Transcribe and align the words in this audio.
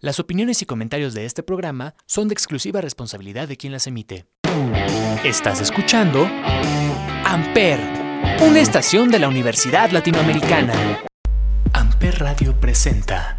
Las 0.00 0.20
opiniones 0.20 0.62
y 0.62 0.64
comentarios 0.64 1.12
de 1.12 1.24
este 1.24 1.42
programa 1.42 1.96
son 2.06 2.28
de 2.28 2.32
exclusiva 2.32 2.80
responsabilidad 2.80 3.48
de 3.48 3.56
quien 3.56 3.72
las 3.72 3.88
emite. 3.88 4.26
Estás 5.24 5.60
escuchando 5.60 6.24
Amper, 7.24 7.80
una 8.40 8.60
estación 8.60 9.10
de 9.10 9.18
la 9.18 9.26
Universidad 9.26 9.90
Latinoamericana. 9.90 11.00
Amper 11.72 12.16
Radio 12.20 12.58
presenta. 12.60 13.37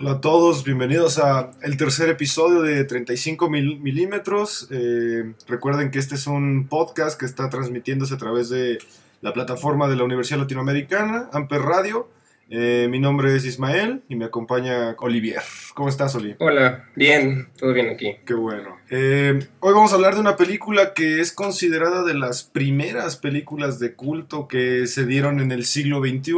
Hola 0.00 0.12
a 0.12 0.20
todos, 0.22 0.64
bienvenidos 0.64 1.18
a 1.18 1.50
el 1.62 1.76
tercer 1.76 2.08
episodio 2.08 2.62
de 2.62 2.84
35 2.84 3.50
mil- 3.50 3.80
milímetros. 3.80 4.66
Eh, 4.70 5.34
recuerden 5.46 5.90
que 5.90 5.98
este 5.98 6.14
es 6.14 6.26
un 6.26 6.68
podcast 6.68 7.20
que 7.20 7.26
está 7.26 7.50
transmitiéndose 7.50 8.14
a 8.14 8.16
través 8.18 8.48
de 8.48 8.78
la 9.20 9.34
plataforma 9.34 9.88
de 9.88 9.96
la 9.96 10.04
Universidad 10.04 10.38
Latinoamericana, 10.40 11.28
Amper 11.34 11.60
Radio. 11.60 12.08
Eh, 12.48 12.88
mi 12.90 12.98
nombre 12.98 13.36
es 13.36 13.44
Ismael 13.44 14.02
y 14.08 14.16
me 14.16 14.24
acompaña 14.24 14.96
Olivier. 14.98 15.42
¿Cómo 15.74 15.90
estás, 15.90 16.14
Oli? 16.14 16.34
Hola, 16.38 16.86
bien, 16.96 17.48
todo 17.58 17.74
bien 17.74 17.90
aquí. 17.90 18.16
Qué 18.24 18.32
bueno. 18.34 18.78
Eh, 18.88 19.38
hoy 19.60 19.72
vamos 19.74 19.92
a 19.92 19.96
hablar 19.96 20.14
de 20.14 20.20
una 20.20 20.36
película 20.36 20.94
que 20.94 21.20
es 21.20 21.30
considerada 21.30 22.02
de 22.04 22.14
las 22.14 22.42
primeras 22.42 23.16
películas 23.18 23.78
de 23.78 23.92
culto 23.94 24.48
que 24.48 24.86
se 24.86 25.04
dieron 25.04 25.40
en 25.40 25.52
el 25.52 25.64
siglo 25.66 26.00
XXI. 26.00 26.32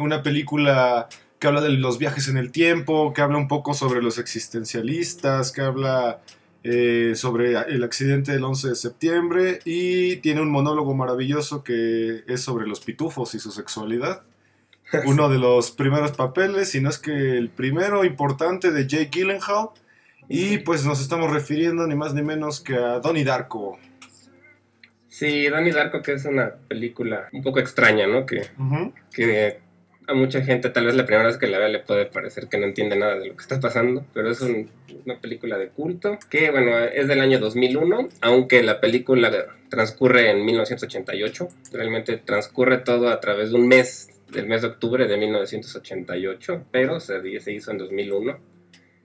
Una 0.00 0.22
película 0.22 1.08
que 1.38 1.46
habla 1.46 1.60
de 1.60 1.70
los 1.70 1.98
viajes 1.98 2.28
en 2.28 2.36
el 2.36 2.50
tiempo, 2.50 3.12
que 3.12 3.20
habla 3.20 3.38
un 3.38 3.48
poco 3.48 3.74
sobre 3.74 4.02
los 4.02 4.18
existencialistas, 4.18 5.52
que 5.52 5.60
habla 5.60 6.20
eh, 6.64 7.12
sobre 7.14 7.52
el 7.52 7.84
accidente 7.84 8.32
del 8.32 8.44
11 8.44 8.70
de 8.70 8.74
septiembre 8.74 9.60
y 9.64 10.16
tiene 10.16 10.40
un 10.40 10.50
monólogo 10.50 10.94
maravilloso 10.94 11.62
que 11.62 12.24
es 12.26 12.40
sobre 12.40 12.66
los 12.66 12.80
pitufos 12.80 13.34
y 13.34 13.38
su 13.38 13.52
sexualidad. 13.52 14.22
Uno 15.06 15.28
de 15.28 15.38
los 15.38 15.70
primeros 15.70 16.12
papeles, 16.12 16.70
si 16.70 16.80
no 16.80 16.88
es 16.88 16.98
que 16.98 17.38
el 17.38 17.50
primero 17.50 18.04
importante 18.04 18.70
de 18.70 18.86
Jake 18.86 19.10
Gyllenhaal. 19.12 19.68
Y 20.30 20.58
pues 20.58 20.84
nos 20.84 21.00
estamos 21.00 21.30
refiriendo 21.30 21.86
ni 21.86 21.94
más 21.94 22.12
ni 22.12 22.20
menos 22.20 22.60
que 22.60 22.76
a 22.76 22.98
Donnie 22.98 23.24
Darko. 23.24 23.78
Sí, 25.08 25.46
Donnie 25.46 25.72
Darko, 25.72 26.02
que 26.02 26.12
es 26.12 26.24
una 26.26 26.54
película 26.68 27.28
un 27.32 27.42
poco 27.42 27.60
extraña, 27.60 28.06
¿no? 28.06 28.26
Que, 28.26 28.46
que 29.10 29.60
a 30.08 30.14
mucha 30.14 30.42
gente, 30.42 30.70
tal 30.70 30.86
vez 30.86 30.94
la 30.96 31.04
primera 31.04 31.26
vez 31.26 31.36
que 31.36 31.46
la 31.46 31.58
vea, 31.58 31.68
le 31.68 31.80
puede 31.80 32.06
parecer 32.06 32.48
que 32.48 32.56
no 32.58 32.64
entiende 32.64 32.96
nada 32.96 33.16
de 33.18 33.28
lo 33.28 33.36
que 33.36 33.42
está 33.42 33.60
pasando, 33.60 34.04
pero 34.14 34.30
es 34.30 34.40
un- 34.40 34.70
una 35.04 35.20
película 35.20 35.58
de 35.58 35.68
culto 35.68 36.18
que, 36.30 36.50
bueno, 36.50 36.76
es 36.78 37.06
del 37.08 37.20
año 37.20 37.38
2001, 37.38 38.08
aunque 38.22 38.62
la 38.62 38.80
película 38.80 39.30
transcurre 39.68 40.30
en 40.30 40.44
1988. 40.44 41.48
Realmente 41.72 42.16
transcurre 42.16 42.78
todo 42.78 43.08
a 43.10 43.20
través 43.20 43.50
de 43.50 43.56
un 43.56 43.68
mes, 43.68 44.08
del 44.32 44.46
mes 44.46 44.62
de 44.62 44.68
octubre 44.68 45.06
de 45.06 45.16
1988, 45.16 46.64
pero 46.70 47.00
se, 47.00 47.20
hizo 47.52 47.70
en 47.70 47.78
2001. 47.78 48.38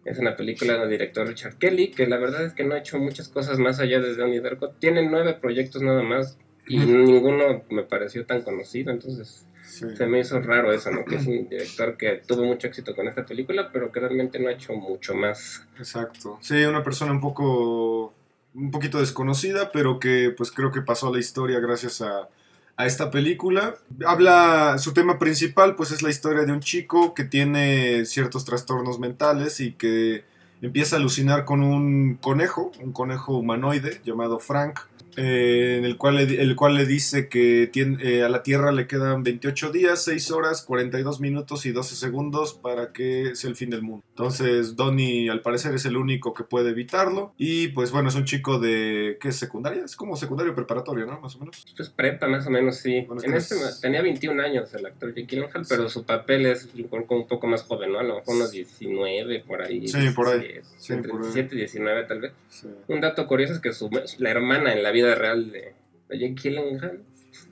Es 0.05 0.19
una 0.19 0.35
película 0.35 0.77
del 0.77 0.89
director 0.89 1.27
Richard 1.27 1.57
Kelly, 1.57 1.91
que 1.91 2.07
la 2.07 2.17
verdad 2.17 2.45
es 2.45 2.53
que 2.53 2.63
no 2.63 2.75
ha 2.75 2.79
hecho 2.79 2.97
muchas 2.99 3.29
cosas 3.29 3.57
más 3.59 3.79
allá 3.79 3.99
de 3.99 4.15
Donnie 4.15 4.41
Darko. 4.41 4.69
Tiene 4.71 5.07
nueve 5.09 5.37
proyectos 5.39 5.81
nada 5.81 6.03
más 6.03 6.37
y 6.67 6.77
ninguno 6.79 7.63
me 7.69 7.83
pareció 7.83 8.25
tan 8.25 8.41
conocido, 8.41 8.91
entonces 8.91 9.47
Sí. 9.73 9.95
se 9.95 10.05
me 10.05 10.19
hizo 10.19 10.39
raro 10.39 10.71
eso, 10.71 10.91
¿no? 10.91 11.03
Que 11.03 11.15
es 11.15 11.25
un 11.25 11.49
director 11.49 11.97
que 11.97 12.21
tuvo 12.27 12.43
mucho 12.43 12.67
éxito 12.67 12.95
con 12.95 13.07
esta 13.07 13.25
película, 13.25 13.71
pero 13.73 13.91
que 13.91 13.99
realmente 13.99 14.37
no 14.39 14.49
ha 14.49 14.51
hecho 14.51 14.73
mucho 14.73 15.15
más. 15.15 15.65
Exacto. 15.79 16.37
Sí, 16.41 16.63
una 16.63 16.83
persona 16.83 17.11
un 17.11 17.21
poco, 17.21 18.13
un 18.53 18.69
poquito 18.69 18.99
desconocida, 18.99 19.71
pero 19.71 19.99
que 19.99 20.33
pues 20.37 20.51
creo 20.51 20.71
que 20.71 20.81
pasó 20.81 21.07
a 21.07 21.11
la 21.11 21.19
historia 21.19 21.59
gracias 21.59 22.01
a, 22.01 22.29
a 22.77 22.85
esta 22.85 23.09
película. 23.09 23.75
Habla, 24.05 24.77
su 24.77 24.93
tema 24.93 25.17
principal 25.17 25.75
pues 25.75 25.91
es 25.91 26.03
la 26.03 26.09
historia 26.09 26.43
de 26.43 26.51
un 26.51 26.59
chico 26.59 27.13
que 27.13 27.23
tiene 27.23 28.05
ciertos 28.05 28.45
trastornos 28.45 28.99
mentales 28.99 29.59
y 29.59 29.73
que 29.73 30.23
empieza 30.61 30.95
a 30.95 30.99
alucinar 30.99 31.45
con 31.45 31.61
un 31.61 32.15
conejo, 32.15 32.71
un 32.79 32.93
conejo 32.93 33.37
humanoide 33.37 34.01
llamado 34.05 34.39
Frank. 34.39 34.81
Eh, 35.17 35.75
en 35.77 35.85
el 35.85 35.97
cual, 35.97 36.15
le, 36.15 36.41
el 36.41 36.55
cual 36.55 36.75
le 36.75 36.85
dice 36.85 37.29
que 37.29 37.69
tiene, 37.71 37.97
eh, 38.01 38.23
a 38.23 38.29
la 38.29 38.43
Tierra 38.43 38.71
le 38.71 38.87
quedan 38.87 39.23
28 39.23 39.71
días, 39.71 40.03
6 40.03 40.31
horas, 40.31 40.61
42 40.63 41.19
minutos 41.19 41.65
y 41.65 41.71
12 41.71 41.95
segundos 41.95 42.53
para 42.53 42.91
que 42.93 43.35
sea 43.35 43.49
el 43.49 43.55
fin 43.55 43.69
del 43.69 43.81
mundo. 43.81 44.03
Entonces 44.09 44.75
Donnie 44.75 45.29
al 45.29 45.41
parecer 45.41 45.73
es 45.75 45.85
el 45.85 45.97
único 45.97 46.33
que 46.33 46.43
puede 46.43 46.71
evitarlo 46.71 47.33
y 47.37 47.69
pues 47.69 47.91
bueno, 47.91 48.09
es 48.09 48.15
un 48.15 48.25
chico 48.25 48.59
de, 48.59 49.17
¿qué 49.21 49.29
es 49.29 49.35
secundaria? 49.35 49.83
Es 49.85 49.95
como 49.95 50.15
secundario 50.15 50.55
preparatorio, 50.55 51.05
¿no? 51.05 51.19
Más 51.19 51.35
o 51.35 51.39
menos. 51.39 51.65
Pues 51.75 51.89
prepa, 51.89 52.27
más 52.27 52.45
o 52.47 52.49
menos, 52.49 52.77
sí. 52.77 53.01
Bueno, 53.07 53.21
en 53.23 53.33
este, 53.33 53.55
es- 53.55 53.81
tenía 53.81 54.01
21 54.01 54.41
años 54.41 54.73
el 54.73 54.85
actor 54.85 55.09
Jake 55.13 55.27
Gyllenhaal, 55.27 55.65
pero 55.67 55.89
su 55.89 56.03
papel 56.05 56.45
es 56.47 56.69
como 56.89 57.21
un 57.21 57.27
poco 57.27 57.47
más 57.47 57.63
joven, 57.63 57.91
¿no? 57.91 57.99
A 57.99 58.03
lo 58.03 58.15
mejor 58.15 58.35
unos 58.35 58.51
19 58.51 59.43
por 59.45 59.61
ahí. 59.61 59.87
Sí, 59.87 59.97
por 60.15 60.27
ahí. 60.27 60.39
17, 60.39 60.63
Sí, 60.77 60.93
entre 60.93 61.11
por 61.11 61.21
ahí. 61.21 61.25
17 61.27 61.55
y 61.55 61.57
19 61.59 62.03
tal 62.05 62.21
vez. 62.21 62.31
Sí. 62.49 62.67
Un 62.87 63.01
dato 63.01 63.27
curioso 63.27 63.53
es 63.53 63.59
que 63.59 63.73
su, 63.73 63.89
la 64.17 64.29
hermana 64.31 64.73
en 64.73 64.83
la 64.83 64.91
vida 64.91 65.02
real 65.15 65.51
de, 65.51 65.73
de 66.09 66.19
Jake 66.19 66.35
Gyllenhaal, 66.41 67.01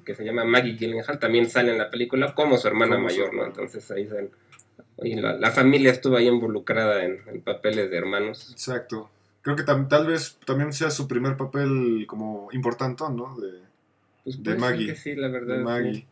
que 0.06 0.16
se 0.16 0.24
llama 0.26 0.44
Maggie 0.46 0.76
Gyllenhaal, 0.78 1.20
también 1.20 1.50
sale 1.50 1.72
en 1.72 1.78
la 1.78 1.90
película 1.90 2.34
como 2.34 2.58
su 2.58 2.68
hermana 2.68 2.96
Como 2.96 3.10
su 3.10 3.16
mayor, 3.20 3.34
¿no? 3.34 3.46
Entonces 3.46 3.90
ahí 3.92 4.08
y 5.04 5.16
la, 5.16 5.34
la 5.38 5.52
familia 5.52 5.92
estuvo 5.92 6.16
ahí 6.18 6.28
involucrada 6.28 7.04
en, 7.04 7.22
en 7.28 7.42
papeles 7.42 7.90
de 7.90 7.98
hermanos. 7.98 8.50
Exacto. 8.52 9.10
Creo 9.42 9.56
que 9.56 9.64
tam- 9.64 9.88
tal 9.88 10.06
vez 10.06 10.38
también 10.46 10.72
sea 10.74 10.92
su 10.92 11.08
primer 11.08 11.38
papel 11.38 12.06
como 12.08 12.50
importante, 12.52 13.04
¿no? 13.12 13.36
De, 13.40 13.60
Pues 14.24 14.44
De 14.44 14.56
Maggie. 14.56 14.86
que 14.88 14.96
sí, 14.96 15.16
la 15.16 15.28
verdad. 15.30 15.56
de 15.56 15.60
sí. 15.60 15.64
Maggie. 15.66 16.06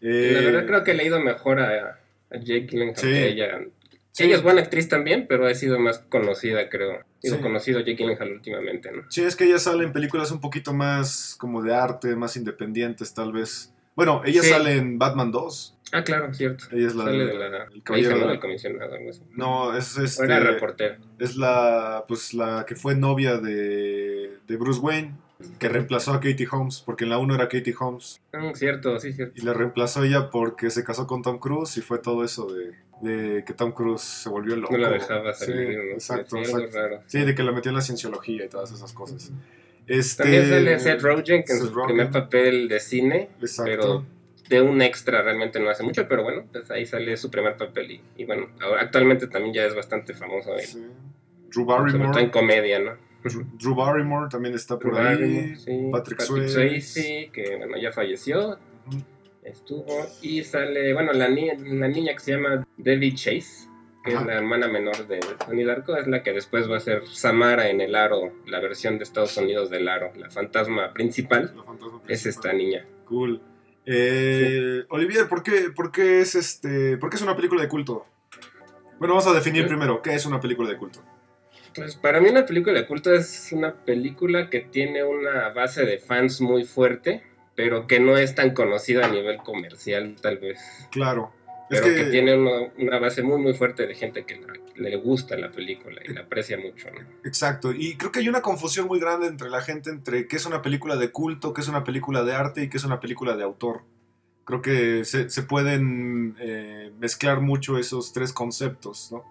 La 0.00 0.10
Eh, 0.10 0.44
verdad 0.46 0.66
creo 0.66 0.84
que 0.84 0.94
le 0.94 1.02
ha 1.02 1.06
ido 1.06 1.20
mejor 1.20 1.60
a, 1.60 2.00
a 2.30 2.36
Jake 2.38 2.66
Gyllenhaal 2.70 2.96
Sí. 2.96 3.06
que 3.08 3.28
ella. 3.28 3.60
Sí. 4.12 4.24
Ella 4.24 4.36
es 4.36 4.42
buena 4.42 4.60
actriz 4.60 4.88
también, 4.88 5.26
pero 5.28 5.46
ha 5.46 5.54
sido 5.54 5.78
más 5.80 5.98
conocida, 6.00 6.68
creo. 6.68 7.02
Digo, 7.22 7.36
Sí. 7.36 7.42
conocido 7.42 7.80
Jake 7.80 7.94
Gyllenhaal 7.96 8.32
últimamente, 8.32 8.92
¿no? 8.92 9.04
Sí, 9.10 9.22
es 9.22 9.36
que 9.36 9.44
ella 9.44 9.58
sale 9.58 9.84
en 9.84 9.92
películas 9.92 10.30
un 10.30 10.40
poquito 10.40 10.74
más 10.74 11.34
como 11.38 11.62
de 11.62 11.74
arte, 11.74 12.14
más 12.14 12.36
independientes 12.36 13.14
tal 13.14 13.32
vez. 13.32 13.72
Bueno, 13.96 14.22
ella 14.24 14.42
Sí. 14.42 14.50
sale 14.50 14.76
en 14.76 14.98
Batman 14.98 15.30
2. 15.30 15.76
Ah, 15.92 16.04
claro, 16.04 16.32
cierto. 16.32 16.64
Ella 16.72 16.86
es 16.86 16.94
la, 16.94 17.04
Sale 17.04 17.18
de 17.26 17.34
la- 17.34 17.46
el 17.46 17.52
la 17.52 17.68
caballero 17.84 18.10
hija, 18.10 18.18
¿no? 18.20 18.24
de- 18.26 18.32
del 18.32 18.40
comisionado, 18.40 18.94
algo 18.94 19.10
así. 19.10 19.22
No, 19.32 19.76
es, 19.76 19.96
este, 19.98 20.24
era 20.24 20.40
reportero. 20.40 20.96
es 21.18 21.36
la 21.36 22.04
pues 22.08 22.32
la 22.34 22.64
que 22.66 22.74
fue 22.76 22.94
novia 22.94 23.36
de, 23.38 24.38
de 24.46 24.56
Bruce 24.56 24.80
Wayne, 24.80 25.12
que 25.58 25.68
reemplazó 25.68 26.12
a 26.12 26.20
Katie 26.20 26.46
Holmes, 26.50 26.82
porque 26.84 27.04
en 27.04 27.10
la 27.10 27.18
1 27.18 27.34
era 27.34 27.48
Katie 27.48 27.74
Holmes. 27.78 28.20
Ah, 28.32 28.52
cierto, 28.54 28.98
sí, 29.00 29.12
cierto. 29.12 29.34
Y 29.36 29.44
la 29.44 29.52
reemplazó 29.52 30.02
ella 30.04 30.30
porque 30.30 30.70
se 30.70 30.84
casó 30.84 31.06
con 31.06 31.20
Tom 31.22 31.38
Cruise 31.38 31.76
y 31.76 31.82
fue 31.82 31.98
todo 31.98 32.24
eso 32.24 32.46
de, 32.52 32.72
de 33.02 33.44
que 33.44 33.52
Tom 33.52 33.72
Cruise 33.72 34.00
se 34.00 34.28
volvió 34.30 34.56
loco. 34.56 34.72
No 34.72 34.78
la 34.78 34.90
dejaba 34.90 35.34
Sí, 35.34 35.44
salir, 35.46 35.76
¿no? 35.76 35.82
exacto, 35.92 36.36
Sí, 36.36 36.42
exacto. 36.50 36.78
raro. 36.78 37.00
Sí, 37.06 37.20
de 37.24 37.34
que 37.34 37.42
la 37.42 37.52
metió 37.52 37.68
en 37.70 37.74
la 37.76 37.82
cienciología 37.82 38.44
y 38.44 38.48
todas 38.48 38.72
esas 38.72 38.92
cosas. 38.92 39.30
Este, 39.86 40.22
También 40.22 40.48
sale 40.48 40.78
Seth 40.78 41.02
Rogen, 41.02 41.42
que 41.44 41.52
en 41.52 41.58
su 41.58 41.72
primer 41.84 42.10
papel 42.10 42.68
de 42.68 42.78
cine, 42.80 43.28
Exacto. 43.40 43.64
pero 43.70 44.06
de 44.48 44.60
un 44.62 44.80
extra 44.82 45.22
realmente 45.22 45.58
no 45.60 45.68
hace 45.70 45.82
mucho, 45.82 46.06
pero 46.08 46.22
bueno, 46.22 46.44
pues 46.52 46.70
ahí 46.70 46.86
sale 46.86 47.16
su 47.16 47.30
primer 47.30 47.56
papel 47.56 47.90
y, 47.90 48.00
y 48.16 48.24
bueno, 48.24 48.46
ahora 48.60 48.82
actualmente 48.82 49.26
también 49.26 49.52
ya 49.54 49.64
es 49.66 49.74
bastante 49.74 50.14
famoso, 50.14 50.50
Sí. 50.60 50.86
Drew 51.50 51.66
sobre 51.66 51.92
todo 51.92 51.98
en 51.98 51.98
Barrymore. 52.12 52.30
comedia, 52.30 52.78
¿no? 52.78 52.92
Drew, 53.24 53.44
Drew 53.58 53.74
Barrymore 53.74 54.28
también 54.30 54.54
está 54.54 54.78
por 54.78 54.94
Drew 54.94 55.04
ahí. 55.06 55.14
Barrymore, 55.16 55.56
sí, 55.56 55.88
Patrick 55.90 56.18
Patrick, 56.18 56.48
Swayze. 56.48 57.30
Que 57.32 57.56
bueno, 57.56 57.76
ya 57.78 57.92
falleció, 57.92 58.58
Ujú. 58.86 58.98
Estuvo, 59.42 60.06
y 60.22 60.42
sale, 60.44 60.92
bueno, 60.94 61.12
la 61.12 61.28
niña, 61.28 61.54
la 61.58 61.88
niña 61.88 62.12
que 62.14 62.20
se 62.20 62.32
llama 62.32 62.66
Debbie 62.76 63.14
Chase, 63.14 63.68
que 64.04 64.12
Ajá. 64.12 64.20
es 64.20 64.26
la 64.26 64.34
hermana 64.34 64.68
menor 64.68 65.06
de 65.06 65.20
Tony 65.46 65.64
Darko, 65.64 65.96
es 65.96 66.06
la 66.06 66.22
que 66.22 66.32
después 66.32 66.70
va 66.70 66.76
a 66.76 66.80
ser 66.80 67.06
Samara 67.06 67.68
en 67.70 67.80
el 67.80 67.94
Aro, 67.94 68.32
la 68.46 68.60
versión 68.60 68.98
de 68.98 69.04
Estados 69.04 69.36
Unidos 69.36 69.70
del 69.70 69.88
Aro, 69.88 70.12
la 70.16 70.30
fantasma 70.30 70.92
principal, 70.92 71.52
La 71.56 71.62
fantasma 71.64 72.00
es 72.08 72.26
esta 72.26 72.52
niña. 72.52 72.86
Cool. 73.04 73.40
Eh, 73.86 74.84
Olivier, 74.88 75.28
¿por 75.28 75.42
qué, 75.42 75.70
por 75.74 75.90
qué 75.92 76.20
es 76.20 76.34
este, 76.34 76.96
por 76.98 77.10
qué 77.10 77.16
es 77.16 77.22
una 77.22 77.34
película 77.36 77.62
de 77.62 77.68
culto? 77.68 78.06
Bueno, 78.98 79.14
vamos 79.14 79.26
a 79.26 79.34
definir 79.34 79.62
Sí. 79.64 79.68
primero 79.68 80.00
qué 80.02 80.14
es 80.14 80.24
una 80.24 80.40
película 80.40 80.68
de 80.68 80.76
culto. 80.76 81.00
Pues 81.74 81.96
para 81.96 82.20
mí 82.20 82.28
una 82.28 82.44
película 82.46 82.78
de 82.78 82.86
culto 82.86 83.14
es 83.14 83.50
una 83.52 83.74
película 83.74 84.50
que 84.50 84.60
tiene 84.60 85.02
una 85.04 85.48
base 85.50 85.84
de 85.84 85.98
fans 85.98 86.40
muy 86.40 86.64
fuerte, 86.64 87.22
pero 87.54 87.86
que 87.86 88.00
no 88.00 88.16
es 88.16 88.34
tan 88.34 88.54
conocida 88.54 89.06
a 89.06 89.08
nivel 89.08 89.38
comercial 89.38 90.16
tal 90.20 90.38
vez. 90.38 90.60
Claro. 90.90 91.32
Es 91.70 91.80
Pero 91.80 91.94
que, 91.94 92.04
que, 92.04 92.10
tiene 92.10 92.36
una, 92.36 92.70
una 92.78 92.98
base 92.98 93.22
muy 93.22 93.40
muy 93.40 93.54
fuerte 93.54 93.86
de 93.86 93.94
gente 93.94 94.24
que 94.24 94.36
la- 94.40 94.52
le 94.74 94.96
gusta 94.96 95.36
la 95.36 95.50
película 95.50 96.00
y 96.04 96.12
la 96.12 96.22
aprecia 96.22 96.58
mucho. 96.58 96.88
¿no? 96.90 97.00
Exacto. 97.24 97.72
Y 97.72 97.96
creo 97.96 98.10
que 98.12 98.18
hay 98.20 98.28
una 98.28 98.42
confusión 98.42 98.86
muy 98.88 99.00
grande 99.00 99.26
entre 99.26 99.48
la 99.48 99.60
gente 99.62 99.88
entre 99.90 100.26
qué 100.26 100.36
es 100.36 100.44
una 100.44 100.60
película 100.60 100.96
de 100.96 101.10
culto, 101.10 101.52
qué 101.54 101.60
es 101.62 101.68
una 101.68 101.84
película 101.84 102.24
de 102.24 102.34
arte 102.34 102.62
y 102.64 102.68
qué 102.68 102.76
es 102.78 102.84
una 102.84 103.00
película 103.00 103.36
de 103.36 103.44
autor. 103.44 103.82
Creo 104.44 104.60
que 104.60 105.04
se, 105.04 105.30
se 105.30 105.42
pueden 105.44 106.36
eh, 106.40 106.90
mezclar 106.98 107.40
mucho 107.40 107.78
esos 107.78 108.12
tres 108.12 108.32
conceptos, 108.32 109.10
¿no? 109.12 109.24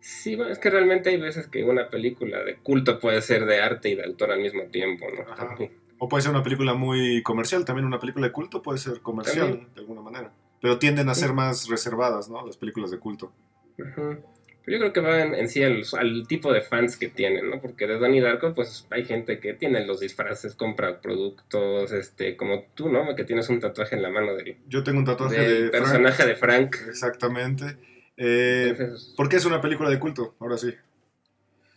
Sí, 0.00 0.34
bueno, 0.34 0.50
es 0.50 0.58
que 0.58 0.70
realmente 0.70 1.10
hay 1.10 1.18
veces 1.20 1.46
que 1.46 1.62
una 1.62 1.90
película 1.90 2.42
de 2.42 2.56
culto 2.56 2.98
puede 2.98 3.20
ser 3.20 3.44
de 3.44 3.60
arte 3.60 3.90
y 3.90 3.96
de 3.96 4.04
autor 4.04 4.32
al 4.32 4.40
mismo 4.40 4.62
tiempo, 4.64 5.06
¿no? 5.14 5.30
Ajá. 5.30 5.48
También. 5.48 5.72
O 6.02 6.08
puede 6.08 6.22
ser 6.22 6.32
una 6.32 6.42
película 6.42 6.74
muy 6.74 7.22
comercial, 7.22 7.64
también 7.64 7.86
una 7.86 8.00
película 8.00 8.26
de 8.26 8.32
culto 8.32 8.62
puede 8.62 8.78
ser 8.78 9.00
comercial 9.00 9.48
También. 9.50 9.68
de 9.74 9.80
alguna 9.82 10.00
manera. 10.00 10.32
Pero 10.60 10.78
tienden 10.78 11.08
a 11.10 11.14
ser 11.14 11.32
más 11.34 11.68
reservadas, 11.68 12.28
¿no? 12.28 12.44
Las 12.46 12.56
películas 12.56 12.90
de 12.90 12.98
culto. 12.98 13.32
Pero 13.76 14.18
yo 14.66 14.78
creo 14.78 14.92
que 14.92 15.00
va 15.00 15.22
en, 15.22 15.34
en 15.34 15.48
sí 15.48 15.62
al, 15.62 15.82
al 15.98 16.26
tipo 16.26 16.52
de 16.52 16.60
fans 16.62 16.96
que 16.96 17.08
tienen, 17.08 17.48
¿no? 17.50 17.60
Porque 17.60 17.86
de 17.86 17.98
Donnie 17.98 18.20
Darko, 18.20 18.54
pues 18.54 18.86
hay 18.90 19.04
gente 19.04 19.40
que 19.40 19.54
tiene 19.54 19.86
los 19.86 20.00
disfraces, 20.00 20.54
compra 20.54 21.00
productos, 21.00 21.92
este, 21.92 22.36
como 22.36 22.64
tú, 22.74 22.88
¿no? 22.90 23.14
Que 23.14 23.24
tienes 23.24 23.48
un 23.48 23.60
tatuaje 23.60 23.96
en 23.96 24.02
la 24.02 24.10
mano 24.10 24.34
del, 24.34 24.56
Yo 24.68 24.82
tengo 24.82 24.98
un 24.98 25.04
tatuaje 25.06 25.38
de 25.40 25.68
Frank. 25.68 25.72
personaje 25.72 26.26
de 26.26 26.34
Frank. 26.36 26.76
Exactamente. 26.88 27.76
Eh, 28.16 28.68
Entonces, 28.70 29.14
¿Por 29.16 29.28
qué 29.28 29.36
es 29.36 29.44
una 29.46 29.60
película 29.60 29.88
de 29.90 29.98
culto? 29.98 30.34
Ahora 30.40 30.56
sí. 30.58 30.74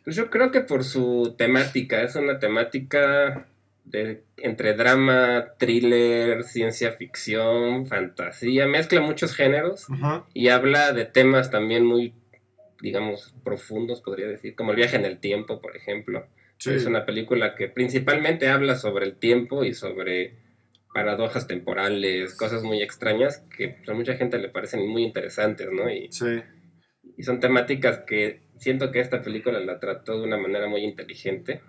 Pues 0.03 0.15
yo 0.17 0.29
creo 0.29 0.51
que 0.51 0.59
por 0.61 0.83
su 0.83 1.35
temática, 1.37 2.01
es 2.03 2.15
una 2.17 2.37
temática 2.39 3.47
de, 3.85 4.23
entre 4.37 4.73
drama, 4.73 5.53
thriller, 5.59 6.43
ciencia 6.43 6.93
ficción, 6.93 7.85
fantasía, 7.85 8.65
mezcla 8.67 9.01
muchos 9.01 9.33
géneros 9.35 9.87
y 10.33 10.47
habla 10.49 10.93
de 10.93 11.05
temas 11.05 11.51
también 11.51 11.85
muy, 11.85 12.13
digamos, 12.81 13.35
profundos, 13.43 14.01
podría 14.01 14.27
decir, 14.27 14.55
como 14.55 14.71
el 14.71 14.77
viaje 14.77 14.95
en 14.95 15.05
el 15.05 15.19
tiempo, 15.19 15.61
por 15.61 15.75
ejemplo. 15.75 16.27
Sí. 16.57 16.71
Es 16.71 16.85
una 16.85 17.05
película 17.05 17.55
que 17.55 17.67
principalmente 17.67 18.47
habla 18.47 18.75
sobre 18.77 19.05
el 19.05 19.15
tiempo 19.17 19.63
y 19.65 19.73
sobre 19.73 20.37
paradojas 20.93 21.47
temporales, 21.47 22.35
cosas 22.35 22.63
muy 22.63 22.81
extrañas 22.81 23.43
que 23.57 23.69
pues, 23.69 23.89
a 23.89 23.93
mucha 23.93 24.13
gente 24.15 24.37
le 24.37 24.49
parecen 24.49 24.87
muy 24.87 25.03
interesantes, 25.03 25.67
¿no? 25.71 25.89
Y, 25.89 26.07
Sí. 26.11 26.41
y 27.17 27.23
son 27.23 27.39
temáticas 27.39 28.03
que 28.07 28.43
siento 28.57 28.91
que 28.91 28.99
esta 29.01 29.21
película 29.21 29.59
la 29.59 29.79
trató 29.79 30.19
de 30.19 30.27
una 30.27 30.37
manera 30.37 30.67
muy 30.67 30.81
inteligente. 30.83 31.61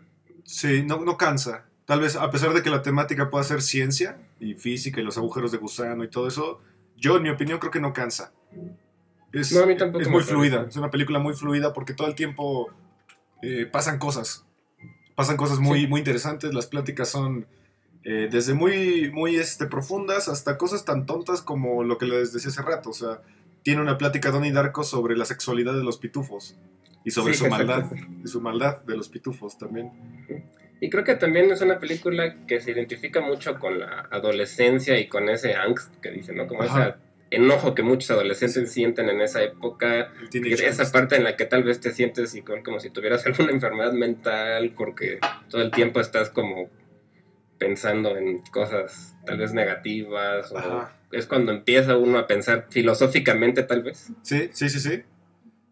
Sí, 0.45 0.83
no, 0.85 1.01
no 1.05 1.17
cansa. 1.17 1.67
Tal 1.87 2.01
vez, 2.01 2.17
a 2.17 2.31
pesar 2.31 2.55
de 2.55 2.63
que 2.63 2.71
la 2.71 2.83
temática 2.83 3.29
pueda 3.31 3.45
ser 3.45 3.61
ciencia 3.61 4.17
y 4.41 4.55
física 4.55 5.01
y 5.01 5.05
los 5.05 5.19
agujeros 5.19 5.53
de 5.53 5.59
gusano 5.59 6.03
y 6.05 6.09
todo 6.09 6.27
eso, 6.29 6.61
yo, 6.97 7.17
en 7.17 7.23
mi 7.25 7.29
opinión, 7.31 7.59
creo 7.59 7.71
que 7.71 7.81
no 7.81 7.93
cansa. 7.93 8.33
Es, 9.33 9.53
No, 9.53 9.63
a 9.65 9.67
mí 9.67 9.77
tampoco 9.77 10.01
es 10.03 10.09
muy 10.09 10.19
parece. 10.21 10.33
fluida. 10.33 10.67
Es 10.69 10.77
una 10.77 10.91
película 10.91 11.19
muy 11.19 11.35
fluida 11.35 11.73
porque 11.73 11.93
todo 11.93 12.07
el 12.09 12.15
tiempo 12.15 12.71
eh, 13.43 13.67
pasan 13.67 13.99
cosas. 13.99 14.47
Pasan 15.15 15.37
cosas 15.37 15.59
muy, 15.59 15.81
Sí. 15.83 15.87
muy 15.87 16.01
interesantes. 16.01 16.55
Las 16.55 16.67
pláticas 16.67 17.09
son 17.11 17.47
eh, 18.05 18.29
desde 18.31 18.55
muy, 18.55 19.11
muy 19.13 19.37
este, 19.37 19.67
profundas 19.67 20.29
hasta 20.29 20.57
cosas 20.57 20.85
tan 20.85 21.05
tontas 21.07 21.43
como 21.43 21.85
lo 21.85 21.99
que 21.99 22.07
les 22.07 22.33
decía 22.33 22.51
hace 22.51 22.63
rato. 22.63 22.91
O 22.91 22.95
sea, 22.95 23.21
tiene 23.63 23.81
una 23.83 23.99
plática 23.99 24.31
Donnie 24.31 24.53
Darko 24.53 24.85
sobre 24.85 25.17
la 25.17 25.25
sexualidad 25.25 25.75
de 25.75 25.83
los 25.85 25.99
pitufos 25.99 26.57
y 27.05 27.11
sobre 27.11 27.35
Sí, 27.35 27.45
su 27.45 27.51
maldad. 27.51 27.91
Y 28.25 28.29
su 28.29 28.41
maldad 28.41 28.83
de 28.85 28.97
los 28.97 29.09
pitufos 29.09 29.59
también. 29.59 29.91
Y 30.85 30.91
creo 30.91 31.03
que 31.03 31.15
también 31.15 31.51
es 31.51 31.63
una 31.63 31.79
película 31.79 32.37
que 32.47 32.61
se 32.61 32.73
identifica 32.73 33.23
mucho 33.23 33.59
con 33.59 33.81
la 33.81 34.07
adolescencia 34.11 34.99
y 34.99 35.09
con 35.09 35.31
ese 35.31 35.55
angst 35.55 35.95
que 36.03 36.11
dicen, 36.11 36.37
¿no? 36.37 36.47
Como 36.47 36.63
Ajá. 36.63 36.99
ese 37.31 37.37
enojo 37.39 37.75
que 37.75 37.83
muchos 37.83 38.11
adolescentes 38.11 38.71
sienten 38.71 39.09
en 39.09 39.23
esa 39.23 39.43
época. 39.43 40.13
Esa 40.31 40.83
angst. 40.83 40.93
parte 40.93 41.17
en 41.17 41.25
la 41.25 41.37
que 41.37 41.47
tal 41.47 41.63
vez 41.65 41.81
te 41.81 41.91
sientes 41.91 42.35
igual 42.35 42.63
como 42.63 42.81
si 42.81 42.91
tuvieras 42.91 43.25
alguna 43.27 43.51
enfermedad 43.53 43.95
mental 43.95 44.75
porque 44.77 45.21
todo 45.49 45.63
el 45.63 45.71
tiempo 45.71 46.01
estás 46.01 46.29
como 46.29 46.69
pensando 47.57 48.19
en 48.19 48.43
cosas 48.53 49.17
tal 49.25 49.39
vez 49.39 49.55
negativas 49.55 50.53
o 50.53 50.87
es 51.13 51.27
cuando 51.27 51.51
empieza 51.53 51.97
uno 51.97 52.19
a 52.19 52.27
pensar 52.27 52.67
filosóficamente 52.69 53.63
tal 53.63 53.85
vez 53.85 54.09
Sí, 54.21 54.51
sí, 54.53 54.69
sí, 54.69 54.81
sí. 54.81 55.03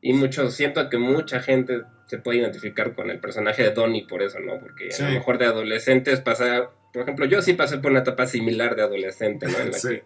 Y 0.02 0.12
mucho 0.12 0.50
siento 0.50 0.90
que 0.90 0.98
mucha 0.98 1.40
gente 1.40 1.82
se 2.06 2.18
puede 2.18 2.38
identificar 2.40 2.94
con 2.94 3.08
el 3.08 3.20
personaje 3.20 3.62
de 3.62 3.70
Donnie 3.70 4.06
por 4.06 4.20
eso 4.22 4.38
no 4.40 4.58
porque 4.60 4.90
Sí. 4.90 5.02
a 5.02 5.08
lo 5.08 5.14
mejor 5.14 5.38
de 5.38 5.46
adolescentes 5.46 6.20
pasa 6.20 6.68
por 6.92 7.02
ejemplo 7.02 7.24
yo 7.24 7.40
sí 7.40 7.54
pasé 7.54 7.78
por 7.78 7.92
una 7.92 8.00
etapa 8.00 8.26
similar 8.26 8.74
de 8.76 8.82
adolescente 8.82 9.46
no 9.46 9.58
en 9.58 9.70
la 9.70 9.78
Sí. 9.78 9.88
que 9.88 10.04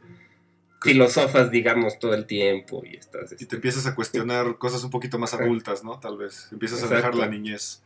filosofas 0.91 1.51
digamos 1.51 1.99
todo 1.99 2.15
el 2.15 2.27
tiempo 2.27 2.83
y 2.85 2.97
estás 2.97 3.33
Y 3.33 3.35
este, 3.37 3.47
te 3.47 3.57
empiezas 3.57 3.87
a 3.87 3.95
cuestionar 3.95 4.59
cosas 4.59 4.85
un 4.85 4.91
poquito 4.91 5.19
más 5.19 5.33
adultas, 5.35 5.83
¿no? 5.83 5.99
Tal 5.99 6.17
vez. 6.19 6.49
Empiezas 6.53 6.83
a 6.85 6.95
dejar 6.95 7.15
la 7.15 7.27
niñez. 7.27 7.83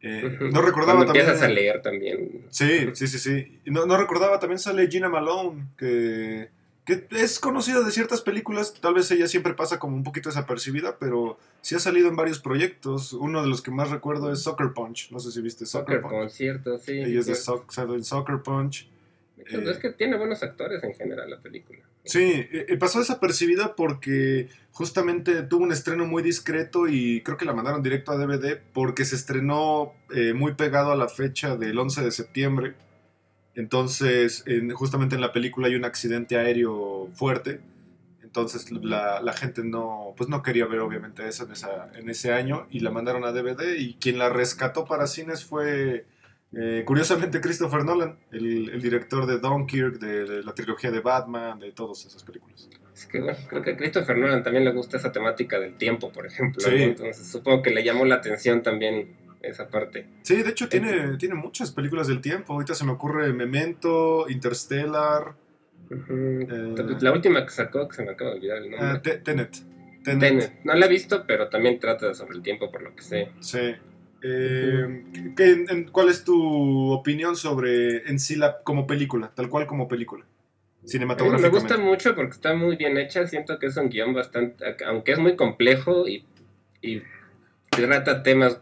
Eh, 0.00 0.38
no 0.52 0.62
recordaba 0.62 0.94
Cuando 0.98 1.06
también. 1.06 1.26
empiezas 1.26 1.42
a 1.42 1.48
leer 1.48 1.82
también 1.82 2.46
Sí, 2.50 2.88
sí, 2.94 3.08
sí, 3.08 3.18
sí. 3.18 3.60
No, 3.64 3.84
no 3.84 3.96
recordaba, 3.98 4.38
también 4.38 4.60
sale 4.60 4.86
Gina 4.88 5.08
Malone, 5.08 5.66
que, 5.76 6.50
que 6.88 7.06
es 7.10 7.38
conocida 7.38 7.82
de 7.82 7.90
ciertas 7.90 8.22
películas. 8.22 8.72
Tal 8.80 8.94
vez 8.94 9.10
ella 9.10 9.28
siempre 9.28 9.52
pasa 9.52 9.78
como 9.78 9.94
un 9.94 10.02
poquito 10.02 10.30
desapercibida, 10.30 10.96
pero 10.98 11.38
sí 11.60 11.74
ha 11.74 11.78
salido 11.78 12.08
en 12.08 12.16
varios 12.16 12.38
proyectos. 12.38 13.12
Uno 13.12 13.42
de 13.42 13.48
los 13.48 13.60
que 13.60 13.70
más 13.70 13.90
recuerdo 13.90 14.32
es 14.32 14.40
Soccer 14.40 14.72
Punch. 14.72 15.10
No 15.10 15.20
sé 15.20 15.30
si 15.30 15.42
viste 15.42 15.66
Soccer, 15.66 15.96
Soccer 15.96 16.00
Punch. 16.00 16.20
Punch, 16.22 16.30
cierto, 16.30 16.78
sí. 16.78 16.92
Ella 16.92 17.20
es 17.20 17.26
de 17.26 17.34
salió 17.34 17.94
en 17.94 18.04
Soccer 18.04 18.38
Punch. 18.42 18.88
Es 19.36 19.76
que 19.76 19.90
tiene 19.90 20.16
buenos 20.16 20.42
actores 20.42 20.82
en 20.82 20.94
general 20.94 21.28
la 21.28 21.38
película. 21.38 21.80
Sí, 22.04 22.46
eh, 22.50 22.66
eh, 22.70 22.76
pasó 22.78 23.00
desapercibida 23.00 23.76
porque 23.76 24.48
justamente 24.72 25.42
tuvo 25.42 25.64
un 25.64 25.72
estreno 25.72 26.06
muy 26.06 26.22
discreto 26.22 26.88
y 26.88 27.20
creo 27.20 27.36
que 27.36 27.44
la 27.44 27.52
mandaron 27.52 27.82
directo 27.82 28.12
a 28.12 28.16
DVD 28.16 28.58
porque 28.72 29.04
se 29.04 29.14
estrenó 29.14 29.92
eh, 30.14 30.32
muy 30.32 30.54
pegado 30.54 30.90
a 30.90 30.96
la 30.96 31.08
fecha 31.08 31.54
del 31.56 31.78
11 31.78 32.02
de 32.02 32.10
septiembre. 32.12 32.74
Entonces, 33.58 34.44
en- 34.46 34.70
justamente 34.70 35.16
en 35.16 35.20
la 35.20 35.32
película 35.32 35.66
hay 35.66 35.74
un 35.74 35.84
accidente 35.84 36.36
aéreo 36.38 37.08
fuerte. 37.12 37.60
Entonces 38.22 38.70
la, 38.70 39.20
la 39.20 39.32
gente 39.32 39.64
no, 39.64 40.14
pues 40.16 40.28
no 40.30 40.42
quería 40.42 40.66
ver 40.66 40.80
obviamente 40.80 41.26
eso 41.26 41.44
en, 41.44 41.52
esa, 41.52 41.90
en 41.94 42.08
ese 42.08 42.32
año 42.32 42.66
y 42.70 42.80
la 42.80 42.90
mandaron 42.90 43.24
a 43.24 43.32
DVD 43.32 43.74
y 43.76 43.94
quien 43.94 44.18
la 44.18 44.28
rescató 44.28 44.84
para 44.84 45.06
cines 45.06 45.44
fue 45.44 46.04
eh, 46.52 46.82
curiosamente 46.86 47.40
Christopher 47.40 47.84
Nolan, 47.84 48.16
el, 48.30 48.68
el 48.68 48.80
director 48.80 49.26
de 49.26 49.38
Dunkirk, 49.38 49.98
de, 49.98 50.24
de 50.24 50.42
la 50.44 50.54
trilogía 50.54 50.90
de 50.90 51.00
Batman, 51.00 51.58
de 51.58 51.72
todas 51.72 52.04
esas 52.06 52.22
películas. 52.22 52.68
Es 52.94 53.06
que 53.06 53.20
bueno, 53.20 53.38
creo 53.48 53.62
que 53.62 53.70
a 53.72 53.76
Christopher 53.76 54.16
Nolan 54.18 54.42
también 54.44 54.64
le 54.64 54.72
gusta 54.72 54.98
esa 54.98 55.10
temática 55.10 55.58
del 55.58 55.76
tiempo, 55.76 56.12
por 56.12 56.26
ejemplo. 56.26 56.60
Sí. 56.60 56.70
¿no? 56.70 56.76
Entonces 56.76 57.26
supongo 57.26 57.62
que 57.62 57.70
le 57.70 57.82
llamó 57.82 58.04
la 58.04 58.16
atención 58.16 58.62
también 58.62 59.08
esa 59.42 59.68
parte. 59.68 60.06
Sí, 60.22 60.42
de 60.42 60.50
hecho 60.50 60.68
tiene, 60.68 61.16
tiene 61.16 61.34
muchas 61.34 61.70
películas 61.72 62.08
del 62.08 62.20
tiempo. 62.20 62.52
Ahorita 62.54 62.74
se 62.74 62.84
me 62.84 62.92
ocurre 62.92 63.32
Memento, 63.32 64.28
Interstellar, 64.28 65.34
Ujú. 65.90 66.46
La 67.00 67.12
última 67.12 67.44
que 67.46 67.50
sacó, 67.50 67.88
que 67.88 67.96
se 67.96 68.04
me 68.04 68.10
acaba 68.10 68.32
de 68.32 68.36
olvidar 68.36 68.58
el 68.58 68.70
nombre. 68.70 68.98
Te- 69.00 69.18
Tenet. 69.18 69.56
Tenet. 70.04 70.20
Tenet. 70.20 70.52
No 70.64 70.74
la 70.74 70.84
he 70.84 70.88
visto, 70.88 71.24
pero 71.26 71.48
también 71.48 71.78
trata 71.80 72.12
sobre 72.14 72.36
el 72.36 72.42
tiempo, 72.42 72.70
por 72.70 72.82
lo 72.82 72.94
que 72.94 73.02
sé. 73.02 73.30
Sí. 73.40 73.74
Eh, 74.22 75.04
¿qué- 75.34 75.64
en- 75.68 75.84
¿Cuál 75.90 76.10
es 76.10 76.24
tu 76.24 76.90
opinión 76.92 77.36
sobre 77.36 78.06
en 78.08 78.18
sí 78.18 78.36
la, 78.36 78.58
como 78.62 78.86
película, 78.86 79.30
tal 79.34 79.48
cual 79.48 79.66
como 79.66 79.88
película? 79.88 80.24
Mí 80.24 80.82
Me 80.82 80.88
Cinematográficamente. 80.88 81.58
gusta 81.58 81.78
mucho 81.78 82.14
porque 82.14 82.32
está 82.32 82.54
muy 82.54 82.76
bien 82.76 82.98
hecha. 82.98 83.26
Siento 83.26 83.58
que 83.58 83.66
es 83.66 83.76
un 83.78 83.88
guion 83.88 84.12
bastante. 84.12 84.64
Aunque 84.86 85.12
es 85.12 85.18
muy 85.18 85.36
complejo 85.36 86.06
y, 86.06 86.24
y 86.82 87.02
trata 87.70 88.22
temas 88.22 88.60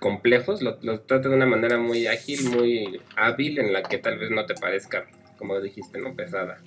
complejos, 0.00 0.62
lo, 0.62 0.78
lo 0.82 1.00
trata 1.00 1.28
de 1.28 1.36
una 1.36 1.46
manera 1.46 1.78
muy 1.78 2.06
ágil, 2.06 2.44
muy 2.50 3.00
hábil, 3.16 3.58
en 3.58 3.72
la 3.72 3.82
que 3.82 3.98
tal 3.98 4.18
vez 4.18 4.30
no 4.30 4.46
te 4.46 4.54
parezca, 4.54 5.06
como 5.38 5.60
dijiste, 5.60 5.98
no 5.98 6.14
pesada 6.14 6.58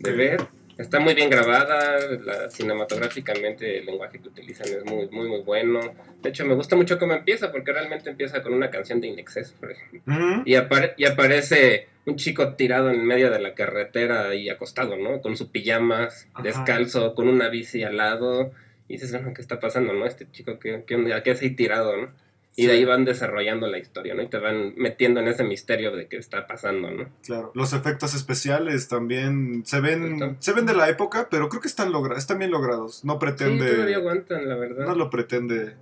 de 0.00 0.10
Ok. 0.10 0.16
ver. 0.16 0.40
Está 0.76 0.98
muy 0.98 1.14
bien 1.14 1.30
grabada, 1.30 1.98
la, 2.24 2.50
cinematográficamente 2.50 3.78
el 3.78 3.86
lenguaje 3.86 4.18
que 4.18 4.26
utilizan 4.28 4.66
es 4.66 4.84
muy, 4.84 5.06
muy, 5.08 5.28
muy 5.28 5.40
bueno. 5.42 5.78
De 6.20 6.30
hecho, 6.30 6.44
me 6.44 6.54
gusta 6.54 6.74
mucho 6.74 6.98
cómo 6.98 7.12
empieza, 7.14 7.52
porque 7.52 7.72
realmente 7.72 8.10
empieza 8.10 8.42
con 8.42 8.52
una 8.54 8.70
canción 8.70 9.00
de 9.00 9.06
Inexcess, 9.06 9.52
por 9.52 9.70
ejemplo. 9.70 10.00
Ujú. 10.06 10.42
Y, 10.44 10.54
apare- 10.54 10.94
y 10.96 11.04
aparece 11.04 11.86
un 12.06 12.16
chico 12.16 12.54
tirado 12.54 12.90
en 12.90 13.04
medio 13.04 13.30
de 13.30 13.38
la 13.40 13.54
carretera 13.54 14.34
y 14.34 14.48
acostado, 14.48 14.96
¿no? 14.96 15.20
Con 15.20 15.36
sus 15.36 15.46
pijamas, 15.48 16.26
Ajá. 16.34 16.42
descalzo, 16.42 17.14
con 17.14 17.28
una 17.28 17.48
bici 17.48 17.84
al 17.84 17.96
lado. 17.96 18.50
Y 18.88 18.94
dices, 18.94 19.12
bueno, 19.12 19.32
¿qué 19.32 19.42
está 19.42 19.60
pasando, 19.60 19.92
no? 19.92 20.04
Este 20.06 20.26
chico, 20.32 20.58
¿qué, 20.58 20.82
qué? 20.86 21.20
¿Qué 21.22 21.30
hace 21.30 21.44
ahí 21.46 21.50
tirado, 21.54 21.96
no? 21.96 22.08
Y 22.56 22.66
de 22.66 22.74
ahí 22.74 22.84
van 22.84 23.04
desarrollando 23.04 23.66
la 23.66 23.78
historia, 23.78 24.14
¿no? 24.14 24.22
Y 24.22 24.28
te 24.28 24.38
van 24.38 24.74
metiendo 24.76 25.18
en 25.20 25.26
ese 25.28 25.42
misterio 25.42 25.90
de 25.96 26.06
qué 26.06 26.18
está 26.18 26.46
pasando, 26.46 26.90
¿no? 26.90 27.08
Claro, 27.24 27.50
los 27.54 27.72
efectos 27.72 28.14
especiales 28.14 28.86
también 28.88 29.66
se 29.66 29.80
ven, 29.80 30.36
se 30.38 30.52
ven 30.52 30.64
de 30.66 30.74
la 30.74 30.88
época, 30.88 31.26
pero 31.30 31.48
creo 31.48 31.60
que 31.60 31.66
están, 31.68 31.90
logra 31.90 32.16
están 32.16 32.38
bien 32.38 32.52
logrados. 32.52 33.04
No 33.04 33.14
Sí, 33.14 33.18
pretende, 33.20 33.70
todavía 33.72 33.96
aguantan, 33.96 34.48
la 34.48 34.54
verdad. 34.54 34.86
no 34.86 34.94
lo 34.94 35.10
pretende, 35.10 35.74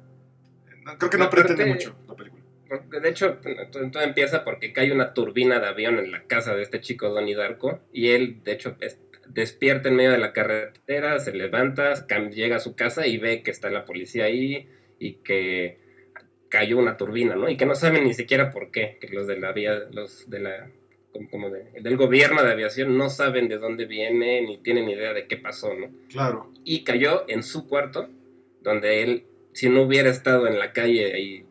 no, 0.85 0.97
creo 0.99 1.11
que 1.11 1.19
no 1.19 1.29
pretende 1.31 1.67
mucho 1.67 1.95
la 2.09 2.15
película. 2.15 2.43
Porque 2.69 3.01
de 3.01 3.09
hecho, 3.11 3.37
todo, 3.71 4.01
empieza 4.03 4.43
porque 4.45 4.73
cae 4.73 4.93
una 4.93 5.13
turbina 5.13 5.61
de 5.61 5.67
avión 5.67 5.99
en 5.99 6.11
la 6.11 6.23
casa 6.23 6.55
de 6.55 6.63
este 6.63 6.81
chico 6.81 7.11
Donnie 7.11 7.35
Darko 7.35 7.81
y 7.93 8.09
él, 8.13 8.39
de 8.45 8.53
hecho, 8.53 8.77
es- 8.81 8.99
despierta 9.29 9.91
en 9.91 9.97
medio 9.97 10.11
de 10.13 10.19
la 10.19 10.33
carretera, 10.33 11.19
se 11.21 11.33
levanta, 11.33 12.07
llega 12.31 12.57
a 12.57 12.61
su 12.61 12.75
casa 12.75 13.07
y 13.07 13.19
ve 13.19 13.43
que 13.43 13.51
está 13.51 13.69
la 13.69 13.85
policía 13.85 14.25
ahí 14.25 14.69
y 14.99 15.15
que 15.17 15.81
cayó 16.53 16.77
una 16.77 16.99
turbina, 16.99 17.35
¿no? 17.35 17.49
Y 17.49 17.57
que 17.57 17.65
no 17.65 17.75
saben 17.75 18.05
ni 18.05 18.13
siquiera 18.13 18.51
por 18.51 18.71
qué, 18.71 18.99
que 19.01 19.09
los 19.09 19.27
de 19.27 19.41
la 19.41 19.53
vía, 19.53 19.87
los 19.91 20.29
de 20.29 20.39
la 20.39 20.71
como 21.31 21.49
de, 21.49 21.81
del 21.81 21.97
gobierno 21.97 22.43
de 22.43 22.53
aviación 22.53 22.97
no 22.99 23.09
saben 23.09 23.49
de 23.49 23.57
dónde 23.57 23.87
viene 23.87 24.43
ni 24.43 24.59
tienen 24.59 24.89
idea 24.89 25.15
de 25.15 25.27
qué 25.27 25.39
pasó, 25.39 25.73
¿no? 25.73 25.89
Claro. 26.11 26.53
Y 26.63 26.85
cayó 26.85 27.25
en 27.29 27.43
su 27.43 27.67
cuarto, 27.67 28.11
donde 28.61 29.03
él, 29.03 29.25
si 29.55 29.71
no 29.71 29.83
hubiera 29.83 30.11
estado 30.11 30.47
en 30.47 30.59
la 30.59 30.75
calle 30.75 31.15
ahí, 31.15 31.47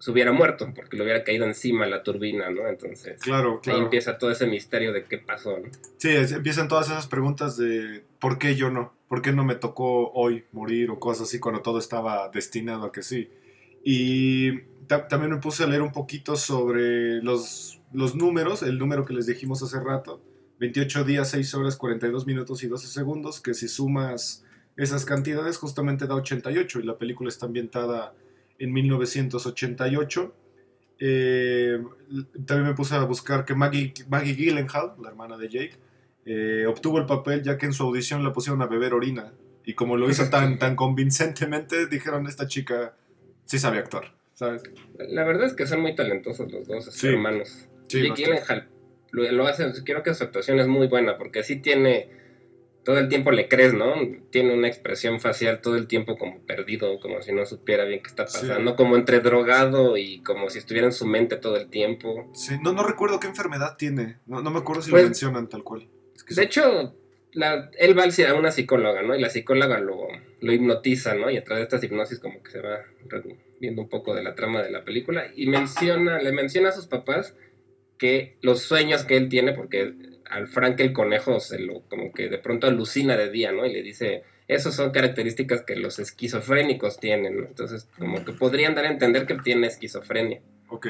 se 0.00 0.10
hubiera 0.10 0.32
muerto, 0.32 0.72
porque 0.74 0.96
le 0.96 1.04
hubiera 1.04 1.22
caído 1.22 1.44
encima 1.44 1.86
la 1.86 2.02
turbina, 2.02 2.50
¿no? 2.50 2.66
Entonces, 2.66 3.20
claro, 3.20 3.60
claro. 3.60 3.78
ahí 3.78 3.84
empieza 3.84 4.18
todo 4.18 4.32
ese 4.32 4.48
misterio 4.48 4.92
de 4.92 5.04
qué 5.04 5.18
pasó, 5.18 5.56
¿no? 5.58 5.68
Sí, 5.98 6.10
empiezan 6.34 6.66
todas 6.66 6.88
esas 6.88 7.06
preguntas 7.06 7.56
de 7.56 8.02
¿por 8.18 8.38
qué 8.40 8.56
yo 8.56 8.70
no? 8.70 8.92
¿Por 9.06 9.22
qué 9.22 9.32
no 9.32 9.44
me 9.44 9.54
tocó 9.54 10.10
hoy 10.12 10.44
morir 10.50 10.90
o 10.90 10.98
cosas 10.98 11.28
así 11.28 11.38
cuando 11.38 11.62
todo 11.62 11.78
estaba 11.78 12.28
destinado 12.30 12.86
a 12.86 12.92
que 12.92 13.04
sí? 13.04 13.30
Y 13.84 14.60
también 14.86 15.30
me 15.32 15.38
puse 15.38 15.64
a 15.64 15.66
leer 15.66 15.82
un 15.82 15.92
poquito 15.92 16.36
sobre 16.36 17.22
los 17.22 17.82
los 17.92 18.14
números, 18.14 18.62
el 18.62 18.78
número 18.78 19.04
que 19.04 19.12
les 19.12 19.26
dijimos 19.26 19.62
hace 19.62 19.78
rato, 19.80 20.22
28 20.60 21.04
días, 21.04 21.30
6 21.30 21.54
horas, 21.54 21.76
42 21.76 22.26
minutos 22.26 22.62
y 22.64 22.68
12 22.68 22.86
segundos, 22.86 23.40
que 23.40 23.54
si 23.54 23.68
sumas 23.68 24.44
esas 24.76 25.04
cantidades 25.04 25.58
justamente 25.58 26.06
da 26.06 26.14
88 26.14 26.80
y 26.80 26.82
la 26.84 26.96
película 26.96 27.28
está 27.28 27.46
ambientada 27.46 28.14
en 28.58 28.72
1988. 28.72 30.34
Eh, 31.04 31.82
también 32.46 32.68
me 32.68 32.74
puse 32.74 32.94
a 32.94 33.04
buscar 33.04 33.44
que 33.44 33.54
Maggie, 33.54 33.92
Maggie 34.08 34.34
Gyllenhaal, 34.34 34.94
la 35.02 35.08
hermana 35.08 35.36
de 35.36 35.48
Jake, 35.48 35.76
eh, 36.24 36.64
obtuvo 36.66 36.98
el 36.98 37.06
papel 37.06 37.42
ya 37.42 37.58
que 37.58 37.66
en 37.66 37.72
su 37.72 37.82
audición 37.82 38.22
la 38.22 38.32
pusieron 38.32 38.62
a 38.62 38.66
beber 38.66 38.94
orina. 38.94 39.32
Y 39.64 39.74
como 39.74 39.96
lo 39.96 40.08
hizo 40.08 40.30
tan, 40.30 40.58
tan 40.60 40.76
convincentemente, 40.76 41.86
dijeron, 41.86 42.26
esta 42.26 42.46
chica 42.46 42.94
sí 43.44 43.58
sabe 43.58 43.78
actuar, 43.78 44.14
¿sabes? 44.34 44.62
La 44.98 45.24
verdad 45.24 45.46
es 45.46 45.54
que 45.54 45.66
son 45.66 45.80
muy 45.80 45.94
talentosos 45.94 46.50
los 46.50 46.66
dos 46.66 47.04
hermanos. 47.04 47.68
Jake 47.88 48.12
Gyllenhaal 48.14 48.68
lo, 49.12 49.46
hace, 49.46 49.70
creo 49.84 50.02
que 50.02 50.14
su 50.14 50.24
actuación 50.24 50.58
es 50.58 50.66
muy 50.66 50.88
buena 50.88 51.18
porque 51.18 51.40
así 51.40 51.56
tiene, 51.56 52.08
todo 52.82 52.98
el 52.98 53.08
tiempo 53.08 53.30
le 53.30 53.46
crees, 53.46 53.74
¿no? 53.74 53.94
Tiene 54.30 54.54
una 54.54 54.68
expresión 54.68 55.20
facial 55.20 55.60
todo 55.60 55.76
el 55.76 55.86
tiempo 55.86 56.16
como 56.16 56.40
perdido, 56.40 56.98
como 56.98 57.20
si 57.20 57.32
no 57.32 57.44
supiera 57.44 57.84
bien 57.84 58.02
qué 58.02 58.08
está 58.08 58.24
pasando, 58.24 58.74
como 58.74 58.96
entre 58.96 59.20
drogado 59.20 59.96
y 59.96 60.22
como 60.22 60.48
si 60.48 60.58
estuviera 60.58 60.86
en 60.86 60.92
su 60.92 61.06
mente 61.06 61.36
todo 61.36 61.56
el 61.56 61.68
tiempo. 61.68 62.30
Sí, 62.32 62.56
no, 62.62 62.72
no 62.72 62.82
recuerdo 62.84 63.20
qué 63.20 63.28
enfermedad 63.28 63.76
tiene, 63.76 64.18
no, 64.26 64.42
me 64.42 64.58
acuerdo 64.58 64.82
si 64.82 64.90
lo 64.90 64.96
pues, 64.96 65.04
mencionan 65.04 65.48
tal 65.48 65.62
cual. 65.62 65.86
de 66.28 66.42
hecho, 66.42 66.94
la, 67.32 67.70
él 67.78 67.98
va 67.98 68.04
a 68.04 68.34
una 68.34 68.52
psicóloga, 68.52 69.02
¿no? 69.02 69.16
Y 69.16 69.20
la 69.20 69.30
psicóloga 69.30 69.78
lo, 69.78 70.08
lo 70.40 70.52
hipnotiza, 70.52 71.14
¿no? 71.14 71.30
Y 71.30 71.36
a 71.36 71.44
través 71.44 71.62
de 71.62 71.64
estas 71.64 71.84
hipnosis 71.84 72.18
como 72.18 72.42
que 72.42 72.50
se 72.50 72.60
va 72.60 72.80
viendo 73.60 73.82
un 73.82 73.88
poco 73.88 74.14
de 74.14 74.22
la 74.22 74.34
trama 74.34 74.62
de 74.62 74.70
la 74.70 74.84
película 74.84 75.26
y 75.34 75.46
menciona, 75.46 76.20
le 76.20 76.32
menciona 76.32 76.70
a 76.70 76.72
sus 76.72 76.86
papás 76.86 77.34
que 77.96 78.36
los 78.42 78.62
sueños 78.62 79.04
que 79.04 79.16
él 79.16 79.28
tiene, 79.28 79.52
porque 79.52 79.94
al 80.28 80.48
Frank 80.48 80.80
el 80.80 80.92
conejo 80.92 81.40
se 81.40 81.58
lo 81.58 81.82
como 81.88 82.12
que 82.12 82.28
de 82.28 82.38
pronto 82.38 82.66
alucina 82.66 83.16
de 83.16 83.30
día, 83.30 83.52
¿no? 83.52 83.64
Y 83.64 83.72
le 83.72 83.82
dice, 83.82 84.24
esas 84.48 84.74
son 84.74 84.90
características 84.90 85.62
que 85.62 85.76
los 85.76 85.98
esquizofrénicos 85.98 86.98
tienen, 86.98 87.40
¿no? 87.40 87.46
Entonces, 87.46 87.88
como 87.98 88.24
que 88.24 88.32
podrían 88.32 88.74
dar 88.74 88.86
a 88.86 88.90
entender 88.90 89.26
que 89.26 89.34
tiene 89.34 89.68
esquizofrenia. 89.68 90.40
Ok. 90.68 90.86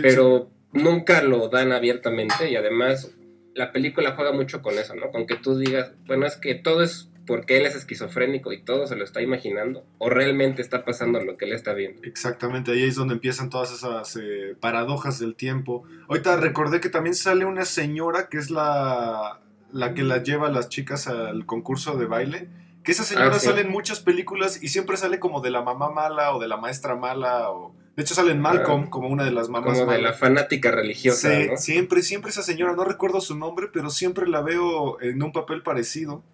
pero 0.00 0.50
nunca 0.72 1.22
lo 1.22 1.48
dan 1.48 1.72
abiertamente 1.72 2.50
y 2.50 2.56
además 2.56 3.14
la 3.54 3.72
película 3.72 4.14
juega 4.16 4.32
mucho 4.32 4.62
con 4.62 4.78
eso, 4.78 4.94
¿no? 4.94 5.10
Con 5.10 5.26
que 5.26 5.36
tú 5.36 5.56
digas, 5.56 5.92
bueno, 6.06 6.26
es 6.26 6.36
que 6.36 6.54
todo 6.54 6.82
es 6.82 7.10
porque 7.26 7.56
él 7.56 7.66
es 7.66 7.74
esquizofrénico 7.74 8.52
y 8.52 8.62
todo 8.62 8.86
se 8.86 8.96
lo 8.96 9.04
está 9.04 9.22
imaginando, 9.22 9.84
o 9.98 10.10
realmente 10.10 10.62
está 10.62 10.84
pasando 10.84 11.22
lo 11.22 11.36
que 11.36 11.46
él 11.46 11.52
está 11.52 11.72
viendo. 11.72 12.02
Exactamente, 12.02 12.72
ahí 12.72 12.82
es 12.82 12.96
donde 12.96 13.14
empiezan 13.14 13.50
todas 13.50 13.72
esas 13.72 14.16
eh, 14.16 14.56
paradojas 14.60 15.18
del 15.18 15.34
tiempo. 15.34 15.84
Ahorita 16.08 16.36
recordé 16.36 16.80
que 16.80 16.90
también 16.90 17.14
sale 17.14 17.44
una 17.44 17.64
señora 17.64 18.28
que 18.28 18.38
es 18.38 18.50
la, 18.50 19.40
la 19.72 19.94
que 19.94 20.02
la 20.02 20.22
lleva 20.22 20.48
a 20.48 20.50
las 20.50 20.68
chicas 20.68 21.08
al 21.08 21.46
concurso 21.46 21.96
de 21.96 22.06
baile. 22.06 22.48
Que 22.82 22.92
esa 22.92 23.04
señora 23.04 23.36
ah, 23.36 23.38
sale 23.38 23.62
en 23.62 23.70
muchas 23.70 24.00
películas 24.00 24.62
y 24.62 24.68
siempre 24.68 24.98
sale 24.98 25.18
como 25.18 25.40
de 25.40 25.50
la 25.50 25.62
mamá 25.62 25.90
mala 25.90 26.34
o 26.34 26.40
de 26.40 26.48
la 26.48 26.58
maestra 26.58 26.94
mala 26.94 27.50
o... 27.50 27.74
De 27.96 28.02
hecho 28.02 28.14
sale 28.14 28.32
en 28.32 28.40
Malcolm 28.40 28.90
como 28.90 29.08
una 29.08 29.24
de 29.24 29.30
las 29.30 29.48
mamás 29.48 29.78
Como 29.78 29.92
de 29.92 30.02
la 30.02 30.12
fanática 30.14 30.70
religiosa, 30.72 31.30
sí, 31.30 31.48
Siempre, 31.56 32.02
siempre 32.02 32.30
esa 32.30 32.42
señora, 32.42 32.74
no 32.74 32.84
recuerdo 32.84 33.20
su 33.20 33.36
nombre, 33.36 33.68
pero 33.72 33.90
siempre 33.90 34.26
la 34.26 34.42
veo 34.42 35.00
en 35.00 35.22
un 35.22 35.32
papel 35.32 35.62
parecido. 35.62 36.24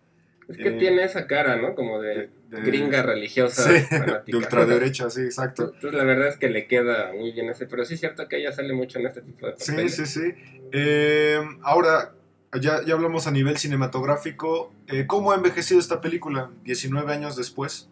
Es 0.48 0.56
que 0.56 0.72
tiene 0.72 1.04
esa 1.04 1.26
cara, 1.26 1.56
¿no? 1.56 1.74
Como 1.76 2.00
de, 2.00 2.30
gringa 2.50 3.02
religiosa. 3.02 3.70
Sí, 3.70 3.84
de 4.26 4.36
ultraderecha, 4.36 5.08
sí, 5.10 5.20
exacto. 5.20 5.72
Entonces 5.74 5.92
la 5.92 6.04
verdad 6.04 6.28
es 6.28 6.38
que 6.38 6.48
le 6.48 6.66
queda 6.66 7.12
muy 7.12 7.30
bien 7.32 7.50
ese, 7.50 7.66
pero 7.66 7.84
sí 7.84 7.94
es 7.94 8.00
cierto 8.00 8.26
que 8.26 8.38
ella 8.38 8.52
sale 8.52 8.72
mucho 8.72 8.98
en 8.98 9.06
este 9.06 9.22
tipo 9.22 9.46
de 9.46 9.52
papeles. 9.52 9.94
Sí, 9.94 10.06
sí, 10.06 10.20
sí. 10.20 10.34
Eh, 10.72 11.38
ahora, 11.62 12.14
ya, 12.60 12.84
ya 12.84 12.94
hablamos 12.94 13.26
a 13.26 13.30
nivel 13.30 13.58
cinematográfico. 13.58 14.72
Eh, 14.88 15.06
¿Cómo 15.06 15.30
ha 15.30 15.36
envejecido 15.36 15.78
esta 15.78 16.00
película 16.00 16.50
19 16.64 17.12
años 17.12 17.36
después? 17.36 17.88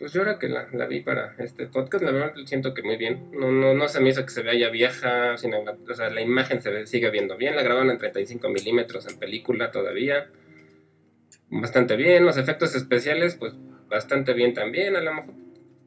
Pues 0.00 0.14
yo 0.14 0.22
ahora 0.22 0.38
que 0.38 0.48
la, 0.48 0.64
vi 0.86 1.00
para 1.00 1.34
este 1.38 1.66
podcast, 1.66 2.02
la 2.02 2.10
verdad 2.10 2.32
siento 2.46 2.72
que 2.72 2.82
muy 2.82 2.96
bien. 2.96 3.30
No, 3.32 3.52
no, 3.52 3.74
no 3.74 3.86
se 3.86 4.00
me 4.00 4.08
hizo 4.08 4.24
que 4.24 4.30
se 4.30 4.42
vea 4.42 4.54
ya 4.54 4.70
vieja, 4.70 5.36
sino, 5.36 5.58
o 5.60 5.94
sea, 5.94 6.08
la 6.08 6.22
imagen 6.22 6.62
se 6.62 6.86
sigue 6.86 7.10
viendo 7.10 7.36
bien. 7.36 7.54
La 7.54 7.62
grabaron 7.62 7.90
en 7.90 7.98
35 7.98 8.48
milímetros 8.48 9.06
en 9.06 9.18
película 9.18 9.70
todavía 9.70 10.30
bastante 11.50 11.96
bien. 11.96 12.24
Los 12.24 12.38
efectos 12.38 12.74
especiales, 12.74 13.36
pues 13.36 13.52
bastante 13.88 14.32
bien 14.32 14.54
también. 14.54 14.96
A 14.96 15.02
lo 15.02 15.12
mejor 15.12 15.34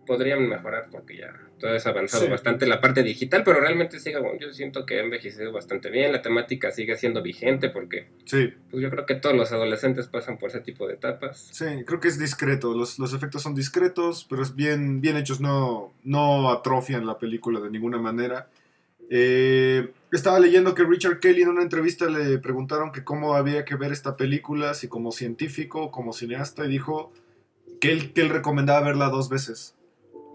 podrían 0.05 0.47
mejorar 0.47 0.87
porque 0.91 1.17
ya 1.17 1.33
todo 1.59 1.75
es 1.75 1.85
avanzado 1.87 2.29
bastante 2.29 2.65
la 2.65 2.81
parte 2.81 3.03
digital, 3.03 3.43
pero 3.43 3.59
realmente 3.59 3.99
sigue, 3.99 4.19
bueno, 4.19 4.37
yo 4.39 4.51
siento 4.53 4.85
que 4.85 4.99
ha 4.99 5.03
envejecido 5.03 5.51
bastante 5.51 5.89
bien. 5.89 6.11
La 6.11 6.21
temática 6.21 6.71
sigue 6.71 6.97
siendo 6.97 7.21
vigente 7.21 7.69
porque 7.69 8.09
sí. 8.25 8.53
pues 8.69 8.83
yo 8.83 8.89
creo 8.89 9.05
que 9.05 9.15
todos 9.15 9.35
los 9.35 9.51
adolescentes 9.51 10.07
pasan 10.07 10.37
por 10.37 10.49
ese 10.49 10.59
tipo 10.59 10.87
de 10.87 10.95
etapas. 10.95 11.49
Sí, 11.51 11.65
creo 11.85 11.99
que 11.99 12.09
es 12.09 12.19
discreto. 12.19 12.73
Los, 12.73 12.99
los 12.99 13.13
efectos 13.13 13.41
son 13.41 13.55
discretos, 13.55 14.25
pero 14.29 14.41
es 14.41 14.55
bien, 14.55 14.99
bien 15.01 15.17
hechos. 15.17 15.39
No, 15.39 15.93
no 16.03 16.51
atrofian 16.51 17.05
la 17.05 17.17
película 17.17 17.59
de 17.59 17.69
ninguna 17.69 17.97
manera. 17.97 18.49
Eh, 19.09 19.91
estaba 20.11 20.39
leyendo 20.39 20.73
que 20.75 20.83
Richard 20.83 21.19
Kelly 21.19 21.43
en 21.43 21.49
una 21.49 21.61
entrevista 21.61 22.07
le 22.09 22.39
preguntaron 22.39 22.91
que 22.91 23.03
cómo 23.03 23.35
había 23.35 23.65
que 23.65 23.75
ver 23.75 23.91
esta 23.91 24.17
película, 24.17 24.73
si 24.73 24.87
como 24.87 25.11
científico 25.11 25.91
como 25.91 26.13
cineasta, 26.13 26.65
y 26.65 26.69
dijo 26.69 27.11
que 27.79 27.91
él, 27.91 28.13
que 28.13 28.21
él 28.21 28.29
recomendaba 28.29 28.81
verla 28.81 29.09
dos 29.09 29.29
veces. 29.29 29.75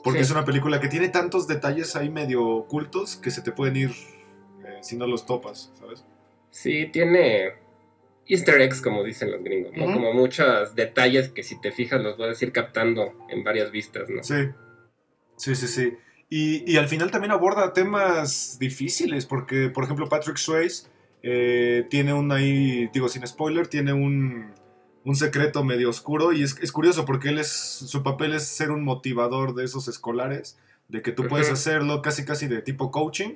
Porque 0.05 0.21
es 0.21 0.31
una 0.31 0.45
película 0.45 0.81
que 0.81 0.89
tiene 0.89 1.09
tantos 1.09 1.49
detalles 1.49 1.97
ahí 1.97 2.09
medio 2.09 2.47
ocultos 2.47 3.17
que 3.17 3.31
se 3.31 3.43
te 3.43 3.53
pueden 3.53 3.77
ir 3.77 3.91
eh, 4.65 4.79
si 4.81 4.97
no 4.97 5.07
los 5.07 5.27
topas, 5.27 5.73
¿sabes? 5.79 6.05
Sí, 6.51 6.87
tiene 6.93 7.55
easter 8.27 8.61
eggs, 8.61 8.81
como 8.81 9.03
dicen 9.03 9.31
los 9.31 9.43
gringos, 9.43 9.73
¿no? 9.77 9.87
Como 9.87 10.13
muchos 10.13 10.75
detalles 10.75 11.31
que 11.31 11.43
si 11.43 11.61
te 11.61 11.73
fijas 11.73 12.01
los 12.01 12.17
vas 12.17 12.41
a 12.41 12.45
ir 12.45 12.53
captando 12.53 13.15
en 13.29 13.43
varias 13.43 13.71
vistas, 13.71 14.09
¿no? 14.09 14.23
Sí, 14.23 14.51
sí, 15.37 15.55
sí, 15.55 15.67
sí. 15.67 15.97
Y, 16.31 16.77
al 16.77 16.89
final 16.89 17.11
también 17.11 17.33
aborda 17.33 17.73
temas 17.73 18.59
difíciles, 18.59 19.25
porque, 19.25 19.71
por 19.71 19.85
ejemplo, 19.85 20.11
Patrick 20.11 20.37
Swayze 20.37 20.87
eh, 21.23 21.87
tiene 21.89 22.13
un 22.13 22.31
ahí, 22.31 22.91
digo 22.93 23.09
sin 23.09 23.27
spoiler, 23.27 23.67
tiene 23.67 23.95
un, 23.95 24.53
secreto 25.17 25.65
medio 25.65 25.91
oscuro 25.91 26.33
y 26.33 26.43
es, 26.43 26.73
curioso 26.73 27.05
porque 27.05 27.31
él 27.31 27.39
es, 27.39 27.49
su 27.49 28.03
papel 28.03 28.35
es 28.35 28.47
ser 28.47 28.71
un 28.71 28.85
motivador 28.85 29.55
de 29.55 29.65
esos 29.65 29.89
escolares, 29.89 30.59
de 30.89 31.03
que 31.03 31.13
tú 31.13 31.27
puedes 31.29 31.51
hacerlo 31.51 32.03
casi 32.03 32.25
casi 32.25 32.47
de 32.47 32.63
tipo 32.63 32.91
coaching, 32.91 33.35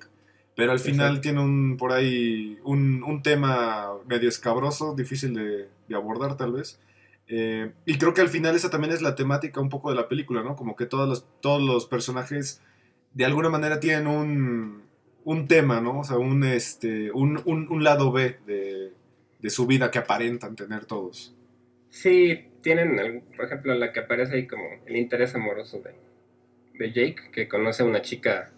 pero 0.55 0.73
al 0.73 0.81
final 0.81 1.21
tiene 1.21 1.41
un, 1.41 1.76
por 1.76 1.93
ahí 1.93 2.59
un, 2.64 3.23
tema 3.23 3.91
medio 4.07 4.29
escabroso, 4.29 4.95
difícil 4.95 5.35
de, 5.35 5.95
abordar 5.95 6.37
tal 6.37 6.52
vez. 6.52 6.81
Eh, 7.29 7.73
y 7.87 7.97
creo 7.97 8.12
que 8.12 8.21
al 8.21 8.29
final 8.29 8.55
esa 8.55 8.69
también 8.69 8.93
es 8.93 9.00
la 9.00 9.14
temática 9.14 9.61
un 9.61 9.69
poco 9.69 9.91
de 9.91 9.97
la 9.97 10.09
película, 10.09 10.43
¿no? 10.43 10.57
Como 10.57 10.76
que 10.76 10.87
todos 10.87 11.09
los, 11.09 11.26
todos 11.41 11.62
los 11.62 11.87
personajes 11.87 12.61
de 13.14 13.25
alguna 13.25 13.49
manera 13.49 13.81
tienen 13.81 14.07
un, 14.07 14.83
un 15.25 15.49
tema, 15.49 15.81
¿no? 15.81 16.00
O 16.00 16.05
sea, 16.05 16.19
un, 16.19 16.45
este, 16.45 17.12
un, 17.12 17.41
un, 17.45 17.85
lado 17.85 18.12
B 18.12 18.38
de, 18.47 18.93
de, 19.41 19.50
su 19.50 19.67
vida 19.67 19.91
que 19.91 19.99
aparentan 19.99 20.57
tener 20.57 20.85
todos. 20.85 21.35
Sí, 21.92 22.49
tienen, 22.62 23.22
por 23.37 23.44
ejemplo, 23.44 23.75
la 23.75 23.92
que 23.92 24.00
aparece 24.00 24.34
ahí 24.34 24.46
como 24.46 24.64
el 24.87 24.96
interés 24.96 25.34
amoroso 25.34 25.82
de, 25.82 25.92
de 26.78 26.90
Jake, 26.90 27.30
que 27.30 27.49
conoce 27.49 27.82
a 27.82 27.87
una 27.87 28.00
chica 28.00 28.50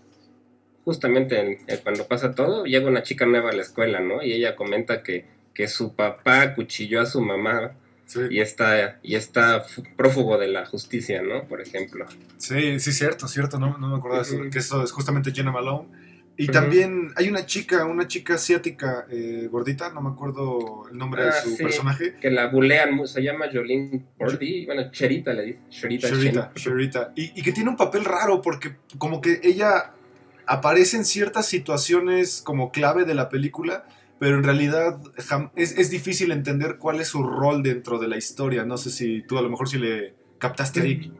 justamente 0.84 1.58
cuando 1.82 2.06
pasa 2.06 2.32
todo, 2.32 2.64
llega 2.64 2.86
una 2.86 3.02
chica 3.02 3.26
nueva 3.26 3.50
a 3.50 3.52
la 3.54 3.62
escuela, 3.62 3.98
¿no? 3.98 4.22
Y 4.22 4.32
ella 4.34 4.54
comenta 4.54 5.02
que, 5.02 5.24
que 5.52 5.66
su 5.66 5.96
papá 5.96 6.54
cuchilló 6.54 7.00
a 7.00 7.06
su 7.06 7.20
mamá 7.22 7.72
y 8.30 8.38
está, 8.38 9.00
y 9.02 9.16
está 9.16 9.66
prófugo 9.96 10.38
de 10.38 10.46
la 10.46 10.64
justicia, 10.64 11.20
¿no? 11.22 11.48
Por 11.48 11.60
ejemplo. 11.60 12.06
Sí, 12.36 12.78
sí, 12.78 12.92
cierto, 12.92 13.26
cierto, 13.26 13.58
no, 13.58 13.78
no 13.78 13.88
me 13.88 13.96
acordaba 13.96 14.22
eso, 14.22 14.38
que 14.48 14.58
eso 14.60 14.84
es 14.84 14.92
justamente 14.92 15.32
Jenna 15.32 15.50
Malone. 15.50 15.88
Y 16.36 16.48
también 16.48 17.12
hay 17.16 17.28
una 17.28 17.46
chica, 17.46 17.84
una 17.84 18.08
chica 18.08 18.34
asiática 18.34 19.06
eh, 19.08 19.48
gordita, 19.50 19.90
no 19.90 20.00
me 20.00 20.10
acuerdo 20.10 20.88
el 20.90 20.98
nombre 20.98 21.22
de 21.22 21.28
ah, 21.28 21.32
su 21.32 21.56
personaje. 21.56 22.16
Que 22.20 22.30
la 22.30 22.48
bulean, 22.48 23.06
se 23.06 23.22
llama 23.22 23.46
Jolene 23.52 24.04
Bordy, 24.18 24.66
bueno, 24.66 24.90
Cherita 24.90 25.32
le 25.32 25.44
dice. 25.44 25.58
Cherita, 25.70 26.08
Cherita, 26.08 26.52
Cherita. 26.54 27.12
Y, 27.14 27.38
y, 27.38 27.42
que 27.42 27.52
tiene 27.52 27.70
un 27.70 27.76
papel 27.76 28.04
raro 28.04 28.42
porque 28.42 28.76
como 28.98 29.20
que 29.20 29.40
ella 29.44 29.92
aparecen 30.46 31.04
ciertas 31.04 31.46
situaciones 31.46 32.42
como 32.42 32.72
clave 32.72 33.04
de 33.04 33.14
la 33.14 33.28
película, 33.28 33.86
pero 34.18 34.36
en 34.36 34.44
realidad 34.44 34.98
es, 35.54 35.78
es 35.78 35.90
difícil 35.90 36.32
entender 36.32 36.78
cuál 36.78 37.00
es 37.00 37.08
su 37.08 37.22
rol 37.22 37.62
dentro 37.62 37.98
de 37.98 38.08
la 38.08 38.16
historia. 38.16 38.64
No 38.64 38.76
sé 38.76 38.90
si 38.90 39.22
tú 39.22 39.38
a 39.38 39.42
lo 39.42 39.50
mejor 39.50 39.68
si 39.68 39.78
le 39.78 40.14
captaste 40.38 40.80
ahí. 40.82 41.12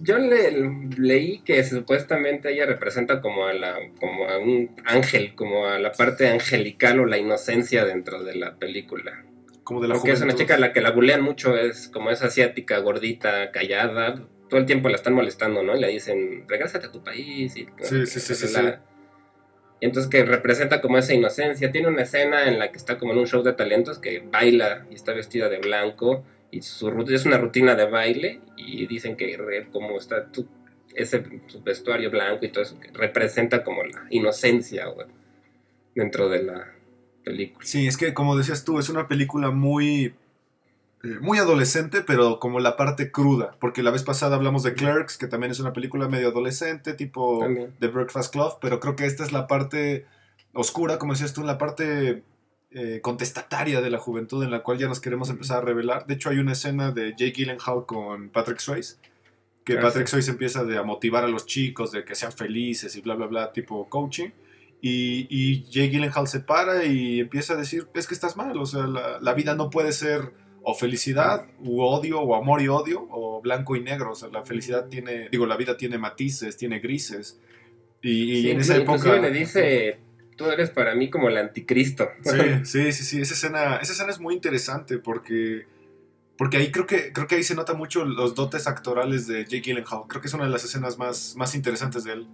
Yo 0.00 0.18
le, 0.18 0.52
leí 0.96 1.40
que 1.40 1.64
supuestamente 1.64 2.52
ella 2.52 2.66
representa 2.66 3.20
como 3.20 3.46
a 3.46 3.52
la, 3.52 3.76
como 3.98 4.28
a 4.28 4.38
un 4.38 4.70
ángel, 4.84 5.34
como 5.34 5.66
a 5.66 5.78
la 5.78 5.92
parte 5.92 6.28
angelical 6.28 7.00
o 7.00 7.06
la 7.06 7.18
inocencia 7.18 7.84
dentro 7.84 8.22
de 8.22 8.36
la 8.36 8.56
película. 8.56 9.24
Como 9.64 9.80
de 9.80 9.88
la 9.88 9.94
Porque 9.94 10.12
es 10.12 10.20
una 10.20 10.34
chica 10.34 10.54
a 10.54 10.58
la 10.58 10.72
que 10.72 10.80
la 10.80 10.92
bulean 10.92 11.20
mucho, 11.20 11.56
es 11.56 11.88
como 11.88 12.10
es 12.10 12.22
asiática, 12.22 12.78
gordita, 12.78 13.50
callada, 13.50 14.26
todo 14.48 14.60
el 14.60 14.66
tiempo 14.66 14.88
la 14.88 14.96
están 14.96 15.14
molestando, 15.14 15.62
¿no? 15.62 15.76
Y 15.76 15.80
le 15.80 15.88
dicen, 15.88 16.44
regrésate 16.48 16.86
a 16.86 16.92
tu 16.92 17.02
país. 17.02 17.56
Y, 17.56 17.66
Sí, 17.82 18.06
sí, 18.06 18.20
sí, 18.20 18.34
sí, 18.34 18.52
la- 18.54 18.80
Y 19.80 19.86
entonces 19.86 20.10
que 20.10 20.24
representa 20.24 20.80
como 20.80 20.98
esa 20.98 21.14
inocencia. 21.14 21.70
Tiene 21.70 21.88
una 21.88 22.02
escena 22.02 22.48
en 22.48 22.58
la 22.58 22.70
que 22.72 22.78
está 22.78 22.98
como 22.98 23.12
en 23.12 23.18
un 23.18 23.26
show 23.26 23.42
de 23.42 23.52
talentos 23.52 23.98
que 23.98 24.20
baila 24.20 24.86
y 24.90 24.94
está 24.94 25.12
vestida 25.12 25.48
de 25.48 25.58
blanco 25.58 26.24
y 26.50 26.62
su 26.62 26.88
es 27.08 27.26
una 27.26 27.38
rutina 27.38 27.74
de 27.74 27.86
baile 27.90 28.40
y 28.56 28.86
dicen 28.86 29.16
que 29.16 29.68
como 29.70 29.98
está 29.98 30.30
tu- 30.30 30.48
ese 30.94 31.22
su 31.46 31.62
vestuario 31.62 32.10
blanco 32.10 32.44
y 32.44 32.48
todo 32.48 32.64
eso 32.64 32.78
que 32.80 32.90
representa 32.92 33.62
como 33.62 33.84
la 33.84 34.06
inocencia 34.10 34.86
dentro 35.94 36.28
de 36.28 36.42
la 36.42 36.72
película. 37.24 37.64
Sí, 37.66 37.86
es 37.86 37.96
que 37.96 38.14
como 38.14 38.36
decías 38.36 38.64
tú, 38.64 38.78
es 38.78 38.88
una 38.88 39.06
película 39.08 39.50
muy 39.50 40.14
eh, 41.04 41.18
muy 41.20 41.38
adolescente, 41.38 42.00
pero 42.02 42.40
como 42.40 42.58
la 42.58 42.76
parte 42.76 43.12
cruda, 43.12 43.54
porque 43.60 43.84
la 43.84 43.92
vez 43.92 44.02
pasada 44.02 44.34
hablamos 44.34 44.64
de 44.64 44.74
Clerks, 44.74 45.16
que 45.16 45.28
también 45.28 45.52
es 45.52 45.60
una 45.60 45.72
película 45.72 46.08
medio 46.08 46.28
adolescente, 46.28 46.92
tipo. 46.94 47.46
The 47.78 47.86
Breakfast 47.86 48.32
Club, 48.32 48.54
pero 48.60 48.80
creo 48.80 48.96
que 48.96 49.06
esta 49.06 49.22
es 49.22 49.30
la 49.30 49.46
parte 49.46 50.06
oscura, 50.54 50.98
como 50.98 51.12
decías 51.12 51.34
tú, 51.34 51.44
la 51.44 51.56
parte 51.58 52.24
eh, 52.70 53.00
contestataria 53.02 53.80
de 53.80 53.90
la 53.90 53.98
juventud 53.98 54.42
en 54.44 54.50
la 54.50 54.62
cual 54.62 54.78
ya 54.78 54.88
nos 54.88 55.00
queremos 55.00 55.30
empezar 55.30 55.58
a 55.58 55.60
revelar. 55.62 56.06
De 56.06 56.14
hecho, 56.14 56.30
hay 56.30 56.38
una 56.38 56.52
escena 56.52 56.90
de 56.90 57.12
Jake 57.12 57.32
Gyllenhaal 57.32 57.86
con 57.86 58.28
Patrick 58.30 58.58
Swayze, 58.58 58.96
que 59.64 59.76
Patrick 59.76 60.06
sí. 60.06 60.12
Swayze 60.12 60.30
empieza 60.30 60.64
de, 60.64 60.78
a 60.78 60.82
motivar 60.82 61.24
a 61.24 61.28
los 61.28 61.46
chicos 61.46 61.92
de 61.92 62.04
que 62.04 62.14
sean 62.14 62.32
felices 62.32 62.94
y 62.96 63.00
bla, 63.00 63.14
bla, 63.14 63.26
bla, 63.26 63.52
tipo 63.52 63.88
coaching. 63.88 64.30
Y, 64.80 65.26
y 65.30 65.64
Jake 65.70 65.88
Gyllenhaal 65.88 66.28
se 66.28 66.40
para 66.40 66.84
y 66.84 67.20
empieza 67.20 67.54
a 67.54 67.56
decir, 67.56 67.88
es 67.94 68.06
que 68.06 68.14
estás 68.14 68.36
mal, 68.36 68.56
o 68.58 68.66
sea, 68.66 68.86
la, 68.86 69.18
la 69.20 69.34
vida 69.34 69.54
no 69.54 69.70
puede 69.70 69.92
ser 69.92 70.32
o 70.62 70.74
felicidad, 70.74 71.46
u 71.60 71.80
odio, 71.80 72.20
o 72.20 72.34
amor 72.34 72.60
y 72.60 72.68
odio, 72.68 73.06
o 73.10 73.40
blanco 73.40 73.74
y 73.74 73.80
negro, 73.80 74.12
o 74.12 74.14
sea, 74.14 74.28
la 74.28 74.44
felicidad 74.44 74.88
tiene, 74.88 75.28
digo, 75.30 75.46
la 75.46 75.56
vida 75.56 75.78
tiene 75.78 75.96
matices, 75.96 76.58
tiene 76.58 76.78
grises. 76.78 77.40
Y, 78.02 78.32
y 78.32 78.42
Sí, 78.42 78.50
en 78.50 78.60
esa 78.60 78.76
época... 78.76 79.16
le 79.16 79.30
dice, 79.30 79.98
tú 80.38 80.50
eres 80.50 80.70
para 80.70 80.94
mí 80.94 81.10
como 81.10 81.28
el 81.28 81.36
anticristo. 81.36 82.08
Sí, 82.22 82.30
sí, 82.64 82.92
sí, 82.92 83.04
sí, 83.04 83.20
esa 83.20 83.34
escena, 83.34 83.76
esa 83.76 83.92
escena 83.92 84.10
es 84.10 84.20
muy 84.20 84.34
interesante 84.34 84.96
porque, 84.96 85.66
porque 86.38 86.56
ahí 86.56 86.70
creo 86.70 86.86
que, 86.86 87.12
creo 87.12 87.26
que 87.26 87.34
ahí 87.34 87.42
se 87.42 87.54
nota 87.54 87.74
mucho 87.74 88.06
los 88.06 88.34
dotes 88.34 88.66
actorales 88.66 89.26
de 89.26 89.44
Jake 89.44 89.60
Gyllenhaal. 89.60 90.04
Creo 90.08 90.22
que 90.22 90.28
es 90.28 90.34
una 90.34 90.44
de 90.44 90.50
las 90.50 90.64
escenas 90.64 90.96
más, 90.96 91.34
más 91.36 91.54
interesantes 91.54 92.04
de 92.04 92.12
él. 92.12 92.28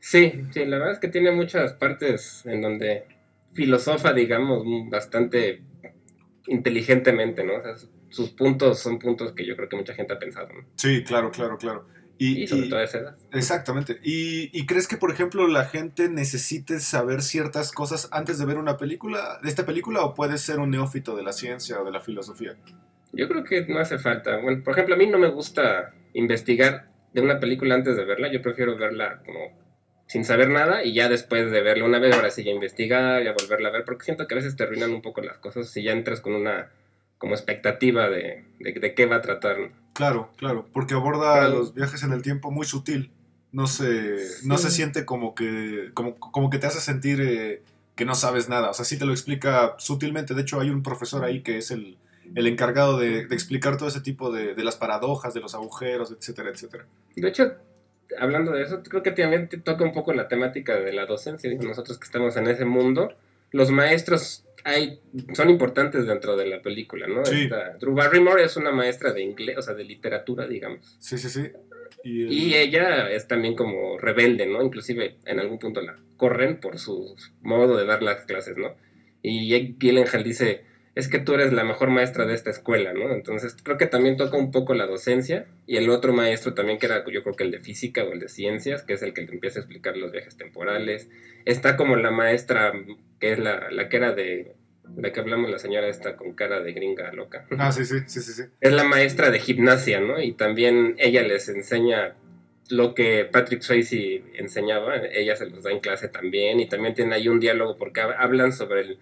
Sí, 0.00 0.32
sí, 0.52 0.64
la 0.66 0.78
verdad 0.78 0.94
es 0.94 0.98
que 0.98 1.08
tiene 1.08 1.30
muchas 1.30 1.74
partes 1.74 2.44
en 2.44 2.60
donde 2.60 3.06
filosofa, 3.54 4.12
digamos, 4.12 4.64
bastante 4.90 5.62
inteligentemente, 6.48 7.44
¿no? 7.44 7.54
O 7.54 7.62
sea, 7.62 7.76
sus 8.08 8.30
puntos 8.30 8.80
son 8.80 8.98
puntos 8.98 9.32
que 9.32 9.46
yo 9.46 9.54
creo 9.54 9.68
que 9.68 9.76
mucha 9.76 9.94
gente 9.94 10.12
ha 10.12 10.18
pensado, 10.18 10.48
¿no? 10.52 10.66
Sí, 10.74 11.04
claro, 11.04 11.30
claro, 11.30 11.56
claro. 11.56 11.86
Y, 12.24 12.42
Y 12.42 12.46
sobre 12.46 12.66
y- 12.66 12.68
todo 12.68 12.80
esa 12.80 12.98
edad. 12.98 13.16
exactamente. 13.32 13.98
Y, 14.02 14.50
y 14.56 14.66
crees 14.66 14.86
que, 14.86 14.96
por 14.96 15.10
ejemplo, 15.10 15.48
la 15.48 15.64
gente 15.64 16.08
necesite 16.08 16.78
saber 16.78 17.22
ciertas 17.22 17.72
cosas 17.72 18.08
antes 18.12 18.38
de 18.38 18.44
ver 18.44 18.58
una 18.58 18.76
película, 18.76 19.38
de 19.42 19.48
esta 19.48 19.66
película, 19.66 20.02
o 20.02 20.14
puede 20.14 20.38
ser 20.38 20.58
un 20.60 20.70
neófito 20.70 21.16
de 21.16 21.22
la 21.24 21.32
ciencia 21.32 21.80
o 21.80 21.84
de 21.84 21.90
la 21.90 22.00
filosofía? 22.00 22.54
Yo 23.12 23.28
creo 23.28 23.42
que 23.44 23.66
no 23.66 23.78
hace 23.80 23.98
falta. 23.98 24.36
Bueno, 24.38 24.62
por 24.62 24.72
ejemplo, 24.74 24.94
a 24.94 24.98
mí 24.98 25.06
no 25.06 25.18
me 25.18 25.28
gusta 25.30 25.92
investigar 26.14 26.88
de 27.12 27.20
una 27.22 27.40
película 27.40 27.74
antes 27.74 27.96
de 27.96 28.04
verla. 28.04 28.30
Yo 28.32 28.40
prefiero 28.40 28.76
verla 28.76 29.20
como 29.26 29.40
sin 30.06 30.24
saber 30.24 30.48
nada 30.50 30.84
y 30.84 30.92
ya 30.94 31.08
después 31.08 31.50
de 31.50 31.62
verla 31.62 31.84
una 31.84 31.98
vez, 31.98 32.14
ahora 32.14 32.30
sí 32.30 32.44
ya 32.44 32.50
investigar, 32.50 33.22
ya 33.24 33.32
volverla 33.32 33.68
a 33.70 33.72
ver, 33.72 33.84
porque 33.84 34.04
siento 34.04 34.26
que 34.26 34.34
a 34.34 34.36
veces 34.36 34.56
te 34.56 34.62
arruinan 34.64 34.92
un 34.92 35.00
poco 35.02 35.22
las 35.22 35.38
cosas 35.38 35.68
si 35.70 35.82
ya 35.82 35.92
entras 35.92 36.20
con 36.20 36.34
una 36.34 36.70
como 37.22 37.34
expectativa 37.36 38.10
de, 38.10 38.44
de, 38.58 38.72
de 38.72 38.94
qué 38.96 39.06
va 39.06 39.16
a 39.16 39.22
tratar. 39.22 39.70
Claro, 39.92 40.28
claro, 40.36 40.66
porque 40.72 40.94
aborda 40.94 41.48
los 41.48 41.72
viajes 41.72 42.02
en 42.02 42.12
el 42.12 42.20
tiempo 42.20 42.50
muy 42.50 42.66
sutil. 42.66 43.12
No 43.52 43.68
se, 43.68 44.16
no 44.42 44.58
se 44.58 44.70
Sí. 44.70 44.76
siente 44.78 45.04
como 45.04 45.36
que, 45.36 45.90
como, 45.94 46.18
como 46.18 46.50
que 46.50 46.58
te 46.58 46.66
hace 46.66 46.80
sentir 46.80 47.20
eh, 47.20 47.62
que 47.94 48.04
no 48.04 48.16
sabes 48.16 48.48
nada. 48.48 48.70
O 48.70 48.74
sea, 48.74 48.84
sí 48.84 48.98
te 48.98 49.04
lo 49.04 49.12
explica 49.12 49.76
sutilmente. 49.78 50.34
De 50.34 50.42
hecho, 50.42 50.58
hay 50.60 50.70
un 50.70 50.82
profesor 50.82 51.22
ahí 51.24 51.42
que 51.44 51.58
es 51.58 51.70
el, 51.70 51.96
el 52.34 52.46
encargado 52.48 52.98
de, 52.98 53.24
de 53.26 53.34
explicar 53.36 53.76
todo 53.76 53.88
ese 53.88 54.00
tipo 54.00 54.32
de, 54.32 54.56
de 54.56 54.64
las 54.64 54.74
paradojas, 54.74 55.32
de 55.32 55.40
los 55.40 55.54
agujeros, 55.54 56.10
etcétera, 56.10 56.50
etcétera. 56.50 56.86
De 57.14 57.28
hecho, 57.28 57.52
hablando 58.18 58.50
de 58.50 58.62
eso, 58.64 58.82
creo 58.82 59.04
que 59.04 59.12
también 59.12 59.48
te 59.48 59.58
toca 59.58 59.84
un 59.84 59.92
poco 59.92 60.12
la 60.12 60.26
temática 60.26 60.74
de 60.80 60.92
la 60.92 61.06
docencia. 61.06 61.48
Nosotros 61.60 61.98
que 62.00 62.04
estamos 62.06 62.36
en 62.36 62.48
ese 62.48 62.64
mundo, 62.64 63.14
los 63.52 63.70
maestros 63.70 64.44
hay, 64.64 65.00
son 65.34 65.50
importantes 65.50 66.06
dentro 66.06 66.36
de 66.36 66.46
la 66.46 66.62
película, 66.62 67.06
¿no? 67.06 67.24
Sí. 67.24 67.42
Esta- 67.44 67.76
Drew 67.78 67.94
Barrymore 67.94 68.44
es 68.44 68.56
una 68.56 68.70
maestra 68.72 69.12
de 69.12 69.22
inglés, 69.22 69.58
o 69.58 69.62
sea, 69.62 69.74
de 69.74 69.84
literatura, 69.84 70.46
digamos. 70.46 70.96
Sí, 70.98 71.18
sí, 71.18 71.28
sí. 71.28 71.50
Y, 72.04 72.22
el- 72.24 72.32
Y 72.32 72.54
ella 72.54 73.10
es 73.10 73.28
también 73.28 73.54
como 73.54 73.98
rebelde, 73.98 74.46
¿no? 74.46 74.62
Inclusive 74.62 75.16
en 75.24 75.40
algún 75.40 75.58
punto 75.58 75.80
la 75.82 75.96
corren 76.16 76.60
por 76.60 76.78
su 76.78 77.14
modo 77.42 77.76
de 77.76 77.84
dar 77.86 78.02
las 78.02 78.24
clases, 78.24 78.56
¿no? 78.56 78.74
Y 79.22 79.48
Jake 79.48 79.74
Gyllenhaal 79.78 80.24
dice, 80.24 80.64
es 80.94 81.08
que 81.08 81.18
tú 81.18 81.34
eres 81.34 81.52
la 81.52 81.64
mejor 81.64 81.88
maestra 81.90 82.26
de 82.26 82.34
esta 82.34 82.50
escuela, 82.50 82.92
¿no? 82.92 83.12
Entonces 83.12 83.56
creo 83.62 83.78
que 83.78 83.86
también 83.86 84.16
toca 84.16 84.36
un 84.36 84.50
poco 84.50 84.74
la 84.74 84.86
docencia 84.86 85.46
y 85.66 85.76
el 85.76 85.88
otro 85.88 86.12
maestro 86.12 86.54
también 86.54 86.78
que 86.78 86.86
era 86.86 87.04
yo 87.10 87.22
creo 87.22 87.34
que 87.34 87.44
el 87.44 87.50
de 87.50 87.60
física 87.60 88.04
o 88.04 88.12
el 88.12 88.20
de 88.20 88.28
ciencias, 88.28 88.82
que 88.82 88.92
es 88.94 89.02
el 89.02 89.14
que 89.14 89.22
le 89.22 89.32
empieza 89.32 89.58
a 89.58 89.62
explicar 89.62 89.96
los 89.96 90.12
viajes 90.12 90.36
temporales. 90.36 91.08
Está 91.44 91.76
como 91.76 91.96
la 91.96 92.10
maestra 92.10 92.72
que 93.18 93.32
es 93.32 93.38
la, 93.38 93.70
la 93.70 93.88
que 93.88 93.96
era 93.96 94.12
de... 94.12 94.54
La 94.96 95.10
que 95.12 95.20
hablamos, 95.20 95.50
la 95.50 95.58
señora 95.58 95.88
esta 95.88 96.16
con 96.16 96.34
cara 96.34 96.60
de 96.60 96.72
gringa 96.72 97.12
loca. 97.12 97.46
Ah, 97.56 97.72
sí, 97.72 97.84
sí, 97.86 98.00
sí, 98.06 98.20
sí, 98.20 98.32
sí. 98.32 98.42
Es 98.60 98.72
la 98.72 98.84
maestra 98.84 99.30
de 99.30 99.38
gimnasia, 99.38 100.00
¿no? 100.00 100.20
Y 100.20 100.32
también 100.32 100.96
ella 100.98 101.22
les 101.22 101.48
enseña 101.48 102.14
lo 102.68 102.92
que 102.94 103.24
Patrick 103.24 103.62
Swayze 103.62 104.22
enseñaba, 104.34 104.96
ella 104.96 105.36
se 105.36 105.48
los 105.48 105.62
da 105.62 105.70
en 105.70 105.80
clase 105.80 106.08
también, 106.08 106.60
y 106.60 106.68
también 106.68 106.94
tiene 106.94 107.14
ahí 107.14 107.28
un 107.28 107.40
diálogo 107.40 107.76
porque 107.78 108.02
hab- 108.02 108.16
hablan 108.18 108.52
sobre 108.52 108.80
el, 108.80 108.98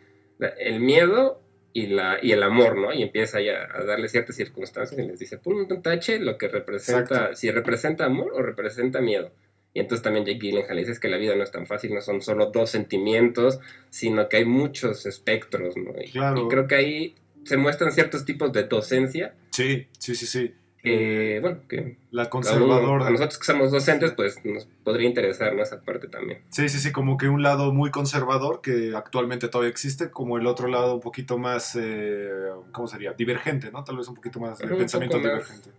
el 0.58 0.80
miedo 0.80 1.42
y, 1.72 1.86
la, 1.88 2.18
y 2.22 2.32
el 2.32 2.42
amor, 2.42 2.76
¿no? 2.76 2.92
Y 2.92 3.02
empieza 3.02 3.40
ya 3.40 3.68
a 3.72 3.84
darle 3.84 4.08
ciertas 4.08 4.36
circunstancias 4.36 4.98
y 4.98 5.06
les 5.06 5.18
dice, 5.18 5.38
pon 5.38 5.54
un 5.70 5.82
tache 5.82 6.18
lo 6.18 6.36
que 6.38 6.48
representa, 6.48 7.00
Exacto. 7.14 7.36
si 7.36 7.50
representa 7.50 8.04
amor 8.06 8.32
o 8.34 8.42
representa 8.42 9.00
miedo. 9.00 9.32
Y 9.72 9.78
entonces 9.80 10.02
también 10.02 10.24
Jake 10.26 10.40
Gyllenhaal 10.40 10.76
dice 10.78 10.90
"Es 10.90 10.98
que 10.98 11.08
la 11.08 11.16
vida 11.16 11.36
no 11.36 11.44
es 11.44 11.52
tan 11.52 11.64
fácil, 11.66 11.94
no 11.94 12.00
son 12.00 12.20
solo 12.22 12.46
dos 12.46 12.70
sentimientos, 12.70 13.60
sino 13.88 14.28
que 14.28 14.38
hay 14.38 14.44
muchos 14.44 15.06
espectros, 15.06 15.76
¿no? 15.76 15.92
Y, 16.02 16.10
Claro. 16.10 16.44
y 16.44 16.48
creo 16.48 16.66
que 16.66 16.74
ahí 16.74 17.14
se 17.44 17.56
muestran 17.56 17.92
ciertos 17.92 18.24
tipos 18.24 18.52
de 18.52 18.64
docencia 18.64 19.34
Sí, 19.50 19.86
sí, 19.98 20.14
sí, 20.16 20.26
sí. 20.26 20.54
Que, 20.82 21.38
bueno, 21.40 21.60
que 21.68 21.98
La 22.10 22.30
conservadora. 22.30 23.06
a 23.06 23.10
nosotros 23.10 23.38
que 23.38 23.44
somos 23.44 23.70
docentes, 23.70 24.12
pues 24.12 24.44
nos 24.44 24.66
podría 24.84 25.08
interesar 25.08 25.54
¿no? 25.54 25.62
esa 25.62 25.82
parte 25.82 26.08
también. 26.08 26.42
Sí, 26.50 26.68
sí, 26.68 26.78
sí, 26.78 26.90
como 26.92 27.16
que 27.18 27.28
un 27.28 27.42
lado 27.42 27.72
muy 27.72 27.90
conservador 27.90 28.60
que 28.62 28.92
actualmente 28.96 29.48
todavía 29.48 29.70
existe, 29.70 30.10
como 30.10 30.38
el 30.38 30.46
otro 30.46 30.68
lado 30.68 30.94
un 30.94 31.00
poquito 31.00 31.36
más, 31.38 31.76
eh, 31.80 32.30
¿cómo 32.72 32.86
sería? 32.88 33.12
Divergente, 33.12 33.70
¿no? 33.70 33.84
Tal 33.84 33.96
vez 33.96 34.08
un 34.08 34.14
poquito 34.14 34.40
más 34.40 34.58
de 34.58 34.66
un 34.66 34.78
pensamiento 34.78 35.18
divergente. 35.18 35.70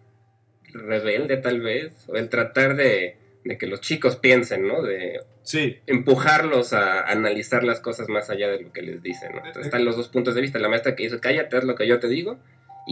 Rebelde 0.74 1.38
tal 1.38 1.60
vez, 1.62 1.94
o 2.08 2.16
el 2.16 2.30
tratar 2.30 2.76
de, 2.76 3.18
de 3.44 3.58
que 3.58 3.68
los 3.68 3.82
chicos 3.82 4.16
piensen, 4.16 4.68
¿no? 4.68 4.82
De 4.82 5.20
Sí, 5.44 5.78
empujarlos 5.88 6.72
a 6.72 7.02
analizar 7.02 7.64
las 7.64 7.80
cosas 7.82 8.08
más 8.08 8.30
allá 8.30 8.48
de 8.50 8.62
lo 8.62 8.72
que 8.72 8.84
les 8.84 9.02
dicen, 9.02 9.32
¿no? 9.32 9.40
Entonces, 9.40 9.66
están 9.66 9.84
los 9.84 9.98
dos 9.98 10.08
puntos 10.08 10.36
de 10.36 10.42
vista, 10.42 10.60
la 10.60 10.70
maestra 10.70 10.96
que 10.96 11.04
dice, 11.04 11.20
cállate, 11.20 11.58
haz 11.58 11.64
lo 11.64 11.76
que 11.76 11.88
yo 11.88 12.00
te 12.00 12.08
digo, 12.08 12.38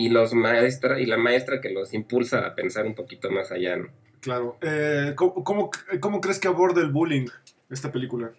y 0.06 0.10
los 0.10 0.34
maestra 0.34 1.00
y 1.00 1.06
la 1.06 1.18
maestra 1.18 1.60
que 1.62 1.70
los 1.70 1.94
impulsa 1.94 2.46
a 2.46 2.56
pensar 2.56 2.86
un 2.86 2.96
poquito 2.96 3.30
más 3.32 3.52
allá, 3.52 3.78
¿no? 3.78 3.88
claro. 4.22 4.58
Eh, 4.62 5.14
¿cómo, 5.16 5.44
cómo, 5.44 5.70
cómo 6.00 6.22
crees 6.22 6.40
que 6.40 6.48
aborda 6.48 6.82
el 6.82 6.92
bullying 6.92 7.28
esta 7.70 7.92
película? 7.92 8.32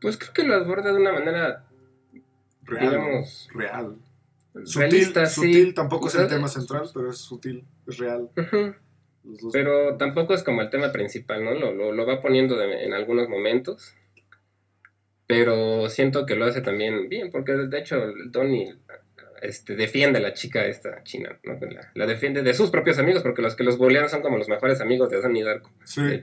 Pues 0.00 0.16
creo 0.18 0.32
que 0.32 0.42
lo 0.44 0.54
aborda 0.54 0.92
de 0.92 0.98
una 0.98 1.12
manera, 1.12 1.64
Real. 2.64 3.24
Real. 3.54 3.96
Sutil, 4.64 5.04
sí. 5.14 5.26
sutil 5.26 5.74
tampoco 5.74 6.08
es 6.08 6.14
el 6.16 6.28
tema 6.28 6.48
central, 6.48 6.88
pero 6.94 7.10
es 7.10 7.18
sutil, 7.18 7.64
es 7.86 7.98
real. 7.98 8.28
Pero 9.52 9.96
tampoco 9.96 10.34
es 10.34 10.42
como 10.42 10.62
el 10.62 10.70
tema 10.70 10.92
principal, 10.92 11.44
¿no? 11.44 11.52
Lo, 11.54 11.72
lo, 11.72 11.92
lo 11.92 12.06
va 12.06 12.22
poniendo 12.22 12.56
de- 12.56 12.84
en 12.84 12.92
algunos 12.92 13.28
momentos. 13.28 13.94
Pero 15.26 15.88
siento 15.90 16.24
que 16.26 16.36
lo 16.36 16.44
hace 16.46 16.60
también 16.60 17.08
bien, 17.08 17.30
porque 17.32 17.52
de 17.52 17.78
hecho 17.78 17.96
Tony 18.32 18.72
este, 19.42 19.76
defiende 19.76 20.18
a 20.18 20.22
la 20.22 20.32
chica 20.34 20.64
esta 20.66 21.02
china, 21.04 21.38
¿no? 21.44 21.54
La, 21.60 21.90
la 21.94 22.06
defiende 22.06 22.42
de 22.42 22.54
sus 22.54 22.70
propios 22.70 22.98
amigos, 22.98 23.22
porque 23.22 23.42
los 23.42 23.54
que 23.56 23.64
los 23.64 23.78
bolean 23.78 24.08
son 24.08 24.22
como 24.22 24.38
los 24.38 24.48
mejores 24.48 24.80
amigos 24.80 25.10
de 25.10 25.20
Donnie 25.20 25.44
Darko. 25.44 25.70
sí. 25.84 26.22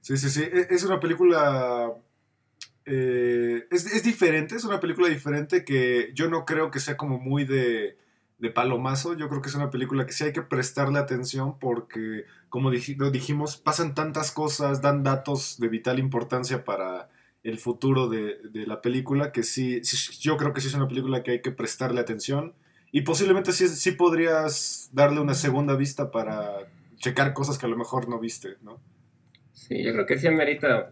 Sí, 0.00 0.16
sí, 0.16 0.30
sí. 0.30 0.42
E- 0.44 0.68
Es 0.70 0.84
una 0.84 1.00
película. 1.00 1.92
eh, 2.86 3.66
es, 3.70 3.86
es 3.92 4.02
diferente, 4.02 4.54
es 4.56 4.64
una 4.64 4.80
película 4.80 5.08
diferente 5.08 5.64
que 5.64 6.10
yo 6.14 6.30
no 6.30 6.44
creo 6.46 6.70
que 6.70 6.80
sea 6.80 6.96
como 6.96 7.18
muy 7.18 7.44
de, 7.44 7.98
de 8.38 8.50
palomazo. 8.50 9.16
Yo 9.16 9.28
creo 9.28 9.42
que 9.42 9.48
es 9.48 9.54
una 9.54 9.70
película 9.70 10.06
que 10.06 10.12
sí 10.12 10.24
hay 10.24 10.32
que 10.32 10.42
prestarle 10.42 10.98
atención 10.98 11.58
porque, 11.58 12.24
como 12.48 12.70
dij- 12.72 12.96
lo 12.96 13.10
dijimos, 13.10 13.56
pasan 13.58 13.94
tantas 13.94 14.32
cosas, 14.32 14.80
dan 14.80 15.02
datos 15.02 15.58
de 15.60 15.68
vital 15.68 15.98
importancia 15.98 16.64
para 16.64 17.10
el 17.48 17.58
futuro 17.58 18.08
de, 18.08 18.38
de 18.50 18.66
la 18.66 18.80
película 18.80 19.32
que 19.32 19.42
sí, 19.42 19.82
sí, 19.84 20.18
yo 20.20 20.36
creo 20.36 20.52
que 20.52 20.60
sí 20.60 20.68
es 20.68 20.74
una 20.74 20.88
película 20.88 21.22
que 21.22 21.32
hay 21.32 21.42
que 21.42 21.50
prestarle 21.50 22.00
atención. 22.00 22.54
Y 22.90 23.02
posiblemente 23.02 23.52
sí, 23.52 23.68
sí 23.68 23.92
podrías 23.92 24.90
darle 24.92 25.20
una 25.20 25.34
segunda 25.34 25.76
vista 25.76 26.10
para 26.10 26.68
checar 26.96 27.34
cosas 27.34 27.58
que 27.58 27.66
a 27.66 27.68
lo 27.68 27.76
mejor 27.76 28.08
no 28.08 28.18
viste, 28.18 28.56
¿no? 28.62 28.80
Sí, 29.52 29.82
yo 29.82 29.92
creo 29.92 30.06
que 30.06 30.18
sí 30.18 30.26
amerita, 30.26 30.90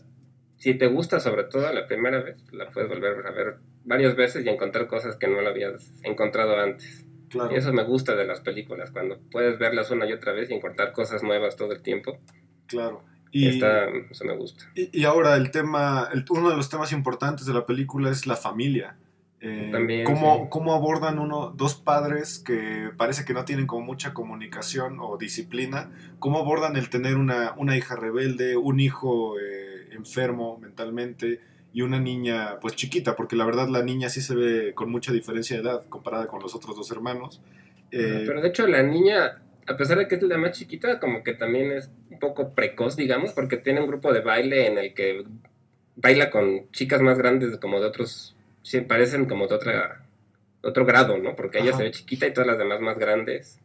si 0.56 0.74
te 0.74 0.88
gusta 0.88 1.20
sobre 1.20 1.44
todo 1.44 1.72
la 1.72 1.86
primera 1.86 2.22
vez, 2.22 2.36
la 2.52 2.70
puedes 2.70 2.88
volver 2.88 3.26
a 3.26 3.30
ver 3.30 3.56
varias 3.84 4.16
veces 4.16 4.44
y 4.44 4.48
encontrar 4.48 4.86
cosas 4.88 5.16
que 5.16 5.28
no 5.28 5.40
la 5.40 5.50
habías 5.50 5.92
encontrado 6.02 6.58
antes. 6.58 7.04
Claro. 7.30 7.52
Y 7.52 7.56
eso 7.56 7.72
me 7.72 7.84
gusta 7.84 8.14
de 8.14 8.26
las 8.26 8.40
películas, 8.40 8.90
cuando 8.90 9.18
puedes 9.30 9.58
verlas 9.58 9.90
una 9.90 10.06
y 10.06 10.12
otra 10.12 10.32
vez 10.32 10.50
y 10.50 10.54
encontrar 10.54 10.92
cosas 10.92 11.22
nuevas 11.22 11.56
todo 11.56 11.72
el 11.72 11.82
tiempo. 11.82 12.18
Claro. 12.66 13.04
Y, 13.32 13.48
eso 13.58 14.24
me 14.24 14.36
gusta. 14.36 14.64
y, 14.74 15.00
y 15.00 15.04
ahora 15.04 15.36
el 15.36 15.50
tema, 15.50 16.08
el- 16.12 16.24
uno 16.30 16.50
de 16.50 16.56
los 16.56 16.68
temas 16.70 16.92
importantes 16.92 17.44
de 17.46 17.52
la 17.54 17.66
película 17.66 18.10
es 18.10 18.26
la 18.26 18.36
familia. 18.36 18.96
Eh, 19.40 19.68
También, 19.70 20.04
cómo, 20.04 20.36
sí. 20.44 20.46
cómo 20.48 20.74
abordan 20.74 21.18
uno, 21.18 21.52
dos 21.54 21.74
padres 21.74 22.38
que 22.38 22.90
parece 22.96 23.24
que 23.26 23.34
no 23.34 23.44
tienen 23.44 23.66
como 23.66 23.84
mucha 23.84 24.14
comunicación 24.14 24.96
o 24.98 25.18
disciplina, 25.18 25.90
cómo 26.18 26.38
abordan 26.38 26.76
el 26.76 26.88
tener 26.88 27.16
una, 27.16 27.52
una 27.58 27.76
hija 27.76 27.96
rebelde, 27.96 28.56
un 28.56 28.80
hijo 28.80 29.38
eh, 29.38 29.88
enfermo 29.92 30.58
mentalmente 30.58 31.40
y 31.74 31.82
una 31.82 32.00
niña 32.00 32.58
pues 32.60 32.74
chiquita, 32.76 33.14
porque 33.14 33.36
la 33.36 33.44
verdad 33.44 33.68
la 33.68 33.82
niña 33.82 34.08
sí 34.08 34.22
se 34.22 34.34
ve 34.34 34.72
con 34.74 34.90
mucha 34.90 35.12
diferencia 35.12 35.56
de 35.56 35.62
edad 35.62 35.84
comparada 35.90 36.26
con 36.28 36.40
los 36.40 36.54
otros 36.54 36.74
dos 36.74 36.90
hermanos. 36.90 37.42
Eh, 37.92 38.24
Pero 38.26 38.40
de 38.40 38.48
hecho 38.48 38.66
la 38.66 38.82
niña, 38.82 39.42
a 39.66 39.76
pesar 39.76 39.98
de 39.98 40.08
que 40.08 40.16
es 40.16 40.22
la 40.22 40.38
más 40.38 40.52
chiquita, 40.52 41.00
como 41.00 41.22
que 41.22 41.34
también 41.34 41.72
es 41.72 41.90
un 42.10 42.18
poco 42.18 42.54
precoz, 42.54 42.96
digamos, 42.96 43.32
porque 43.32 43.56
tiene 43.56 43.80
un 43.80 43.88
grupo 43.88 44.12
de 44.12 44.20
baile 44.20 44.66
en 44.66 44.78
el 44.78 44.94
que 44.94 45.24
baila 45.96 46.30
con 46.30 46.70
chicas 46.72 47.00
más 47.00 47.18
grandes 47.18 47.56
como 47.58 47.80
de 47.80 47.86
otros, 47.86 48.36
sí, 48.62 48.80
parecen 48.82 49.26
como 49.26 49.46
de 49.48 49.54
otra, 49.54 50.06
otro 50.62 50.84
grado, 50.84 51.18
¿no? 51.18 51.34
Porque 51.34 51.58
ella 51.58 51.72
se 51.72 51.82
ve 51.82 51.90
chiquita 51.90 52.26
y 52.26 52.32
todas 52.32 52.46
las 52.46 52.58
demás 52.58 52.80
más 52.80 52.98
grandes. 52.98 53.60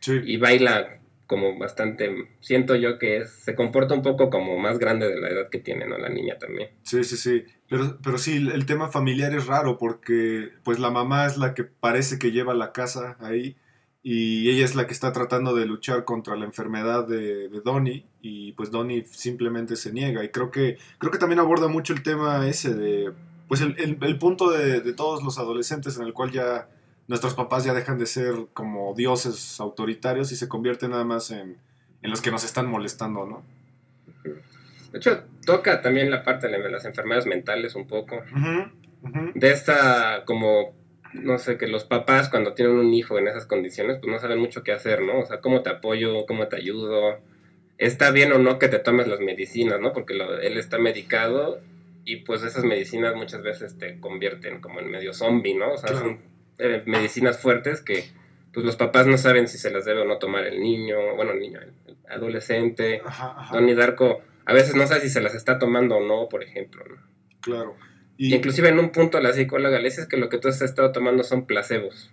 sí. 0.00 0.20
Y 0.24 0.36
baila 0.36 0.98
como 1.26 1.58
bastante, 1.58 2.28
siento 2.40 2.74
yo 2.74 2.98
que 2.98 3.18
es, 3.18 3.30
se 3.30 3.54
comporta 3.54 3.94
un 3.94 4.02
poco 4.02 4.28
como 4.28 4.58
más 4.58 4.78
grande 4.78 5.08
de 5.08 5.18
la 5.18 5.30
edad 5.30 5.48
que 5.48 5.60
tiene, 5.60 5.86
¿no? 5.86 5.96
La 5.96 6.10
niña 6.10 6.36
también. 6.36 6.68
Sí, 6.82 7.04
sí, 7.04 7.16
sí. 7.16 7.44
Pero, 7.70 7.98
pero 8.04 8.18
sí, 8.18 8.36
el 8.52 8.66
tema 8.66 8.90
familiar 8.90 9.34
es 9.34 9.46
raro 9.46 9.78
porque 9.78 10.50
pues 10.62 10.78
la 10.78 10.90
mamá 10.90 11.24
es 11.24 11.38
la 11.38 11.54
que 11.54 11.64
parece 11.64 12.18
que 12.18 12.32
lleva 12.32 12.52
la 12.52 12.72
casa 12.72 13.16
ahí 13.18 13.56
y 14.02 14.50
ella 14.50 14.64
es 14.64 14.74
la 14.74 14.86
que 14.86 14.92
está 14.92 15.12
tratando 15.12 15.54
de 15.54 15.64
luchar 15.66 16.04
contra 16.04 16.34
la 16.36 16.44
enfermedad 16.44 17.06
de, 17.06 17.48
de 17.48 17.60
Donnie 17.60 18.04
y 18.20 18.52
pues 18.52 18.70
Donnie 18.70 19.04
simplemente 19.06 19.76
se 19.76 19.92
niega 19.92 20.24
y 20.24 20.30
creo 20.30 20.50
que, 20.50 20.76
creo 20.98 21.12
que 21.12 21.18
también 21.18 21.38
aborda 21.38 21.68
mucho 21.68 21.92
el 21.92 22.02
tema 22.02 22.46
ese 22.48 22.74
de 22.74 23.12
pues 23.48 23.60
el, 23.60 23.76
el- 23.78 23.98
el 24.00 24.18
punto 24.18 24.50
de, 24.50 24.80
de 24.80 24.92
todos 24.92 25.22
los 25.22 25.38
adolescentes 25.38 25.96
en 25.98 26.04
el 26.04 26.12
cual 26.12 26.30
ya 26.32 26.68
nuestros 27.06 27.34
papás 27.34 27.64
ya 27.64 27.74
dejan 27.74 27.98
de 27.98 28.06
ser 28.06 28.34
como 28.54 28.94
dioses 28.94 29.60
autoritarios 29.60 30.32
y 30.32 30.36
se 30.36 30.48
convierten 30.48 30.90
nada 30.90 31.04
más 31.04 31.30
en, 31.30 31.58
en 32.02 32.10
los 32.10 32.20
que 32.22 32.30
nos 32.30 32.44
están 32.44 32.66
molestando, 32.66 33.26
¿no? 33.26 33.42
De 34.92 34.98
hecho, 34.98 35.24
toca 35.46 35.80
también 35.82 36.10
la 36.10 36.22
parte 36.24 36.48
de 36.48 36.70
las 36.70 36.84
enfermedades 36.84 37.26
mentales 37.26 37.74
un 37.74 37.86
poco. 37.86 38.20
De 39.34 39.50
esta 39.50 40.24
como 40.24 40.74
no 41.14 41.38
sé 41.38 41.58
que 41.58 41.66
los 41.66 41.84
papás 41.84 42.28
cuando 42.28 42.54
tienen 42.54 42.74
un 42.74 42.92
hijo 42.94 43.18
en 43.18 43.28
esas 43.28 43.46
condiciones 43.46 43.98
pues 43.98 44.10
no 44.12 44.18
saben 44.18 44.38
mucho 44.38 44.62
qué 44.62 44.72
hacer 44.72 45.02
no 45.02 45.18
o 45.20 45.26
sea 45.26 45.40
cómo 45.40 45.62
te 45.62 45.70
apoyo 45.70 46.26
cómo 46.26 46.48
te 46.48 46.56
ayudo 46.56 47.18
está 47.78 48.10
bien 48.10 48.32
o 48.32 48.38
no 48.38 48.58
que 48.58 48.68
te 48.68 48.78
tomes 48.78 49.08
las 49.08 49.20
medicinas 49.20 49.80
no 49.80 49.92
porque 49.92 50.14
lo- 50.14 50.38
él 50.38 50.56
está 50.58 50.78
medicado 50.78 51.60
y 52.04 52.16
pues 52.16 52.42
esas 52.42 52.64
medicinas 52.64 53.14
muchas 53.14 53.42
veces 53.42 53.78
te 53.78 54.00
convierten 54.00 54.60
como 54.60 54.80
en 54.80 54.90
medio 54.90 55.12
zombie 55.14 55.54
no 55.54 55.72
o 55.72 55.76
sea 55.78 55.90
son 55.94 56.18
eh, 56.58 56.82
medicinas 56.86 57.38
fuertes 57.38 57.82
que 57.82 58.04
pues 58.52 58.64
los 58.66 58.76
papás 58.76 59.06
no 59.06 59.16
saben 59.18 59.48
si 59.48 59.56
se 59.58 59.70
las 59.70 59.84
debe 59.84 60.00
o 60.02 60.04
no 60.04 60.18
tomar 60.18 60.44
el 60.46 60.60
niño 60.60 61.14
bueno 61.16 61.32
el 61.32 61.40
niño 61.40 61.60
el 61.62 61.72
adolescente. 62.08 63.00
Ajá, 63.04 63.34
ajá. 63.36 63.54
Donnie 63.54 63.74
Darko 63.74 64.20
a 64.44 64.52
veces 64.52 64.74
no 64.74 64.86
sabe 64.86 65.00
si 65.00 65.08
se 65.08 65.20
las 65.22 65.34
está 65.34 65.58
tomando 65.58 65.96
o 65.96 66.00
no 66.06 66.28
por 66.28 66.42
ejemplo 66.42 66.84
¿no? 66.88 66.96
Claro. 67.40 67.76
Y 68.28 68.34
inclusive 68.34 68.68
en 68.68 68.78
un 68.78 68.90
punto 68.92 69.20
la 69.20 69.32
psicóloga 69.32 69.78
le 69.78 69.84
dice 69.90 70.06
que 70.08 70.16
lo 70.16 70.28
que 70.28 70.38
tú 70.38 70.48
has 70.48 70.60
estado 70.62 70.92
tomando 70.92 71.22
son 71.24 71.46
placebos. 71.46 72.10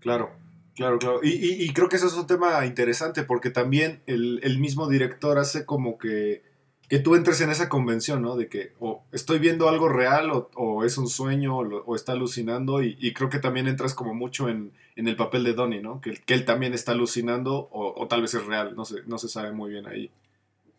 Claro, 0.00 0.30
claro, 0.74 0.98
claro. 0.98 1.20
Y, 1.22 1.30
y- 1.30 1.62
y 1.64 1.72
creo 1.72 1.88
que 1.88 1.96
eso 1.96 2.06
es 2.06 2.14
un 2.14 2.26
tema 2.26 2.64
interesante 2.66 3.22
porque 3.22 3.50
también 3.50 4.00
el, 4.06 4.40
el 4.42 4.58
mismo 4.58 4.88
director 4.88 5.38
hace 5.38 5.64
como 5.66 5.98
que, 5.98 6.42
que 6.88 6.98
tú 6.98 7.14
entres 7.16 7.40
en 7.40 7.50
esa 7.50 7.68
convención, 7.68 8.22
¿no? 8.22 8.36
De 8.36 8.48
que 8.48 8.72
o 8.78 9.04
estoy 9.12 9.38
viendo 9.38 9.68
algo 9.68 9.88
real 9.88 10.30
o, 10.30 10.50
o 10.54 10.84
es 10.84 10.96
un 10.98 11.08
sueño 11.08 11.56
o, 11.58 11.96
está 11.96 12.12
alucinando 12.12 12.82
y, 12.82 12.96
y 13.00 13.12
creo 13.12 13.28
que 13.28 13.38
también 13.38 13.68
entras 13.68 13.94
como 13.94 14.14
mucho 14.14 14.48
en, 14.48 14.72
en 14.96 15.06
el 15.08 15.16
papel 15.16 15.44
de 15.44 15.52
Donnie, 15.54 15.80
¿no? 15.82 16.00
Que, 16.00 16.12
que 16.12 16.34
él 16.34 16.44
también 16.44 16.72
está 16.74 16.92
alucinando 16.92 17.54
o, 17.70 17.94
o 18.00 18.08
tal 18.08 18.22
vez 18.22 18.34
es 18.34 18.44
real, 18.46 18.74
no 18.76 18.84
se, 18.84 19.02
no 19.06 19.18
se 19.18 19.28
sabe 19.28 19.52
muy 19.52 19.70
bien 19.70 19.86
ahí. 19.86 20.10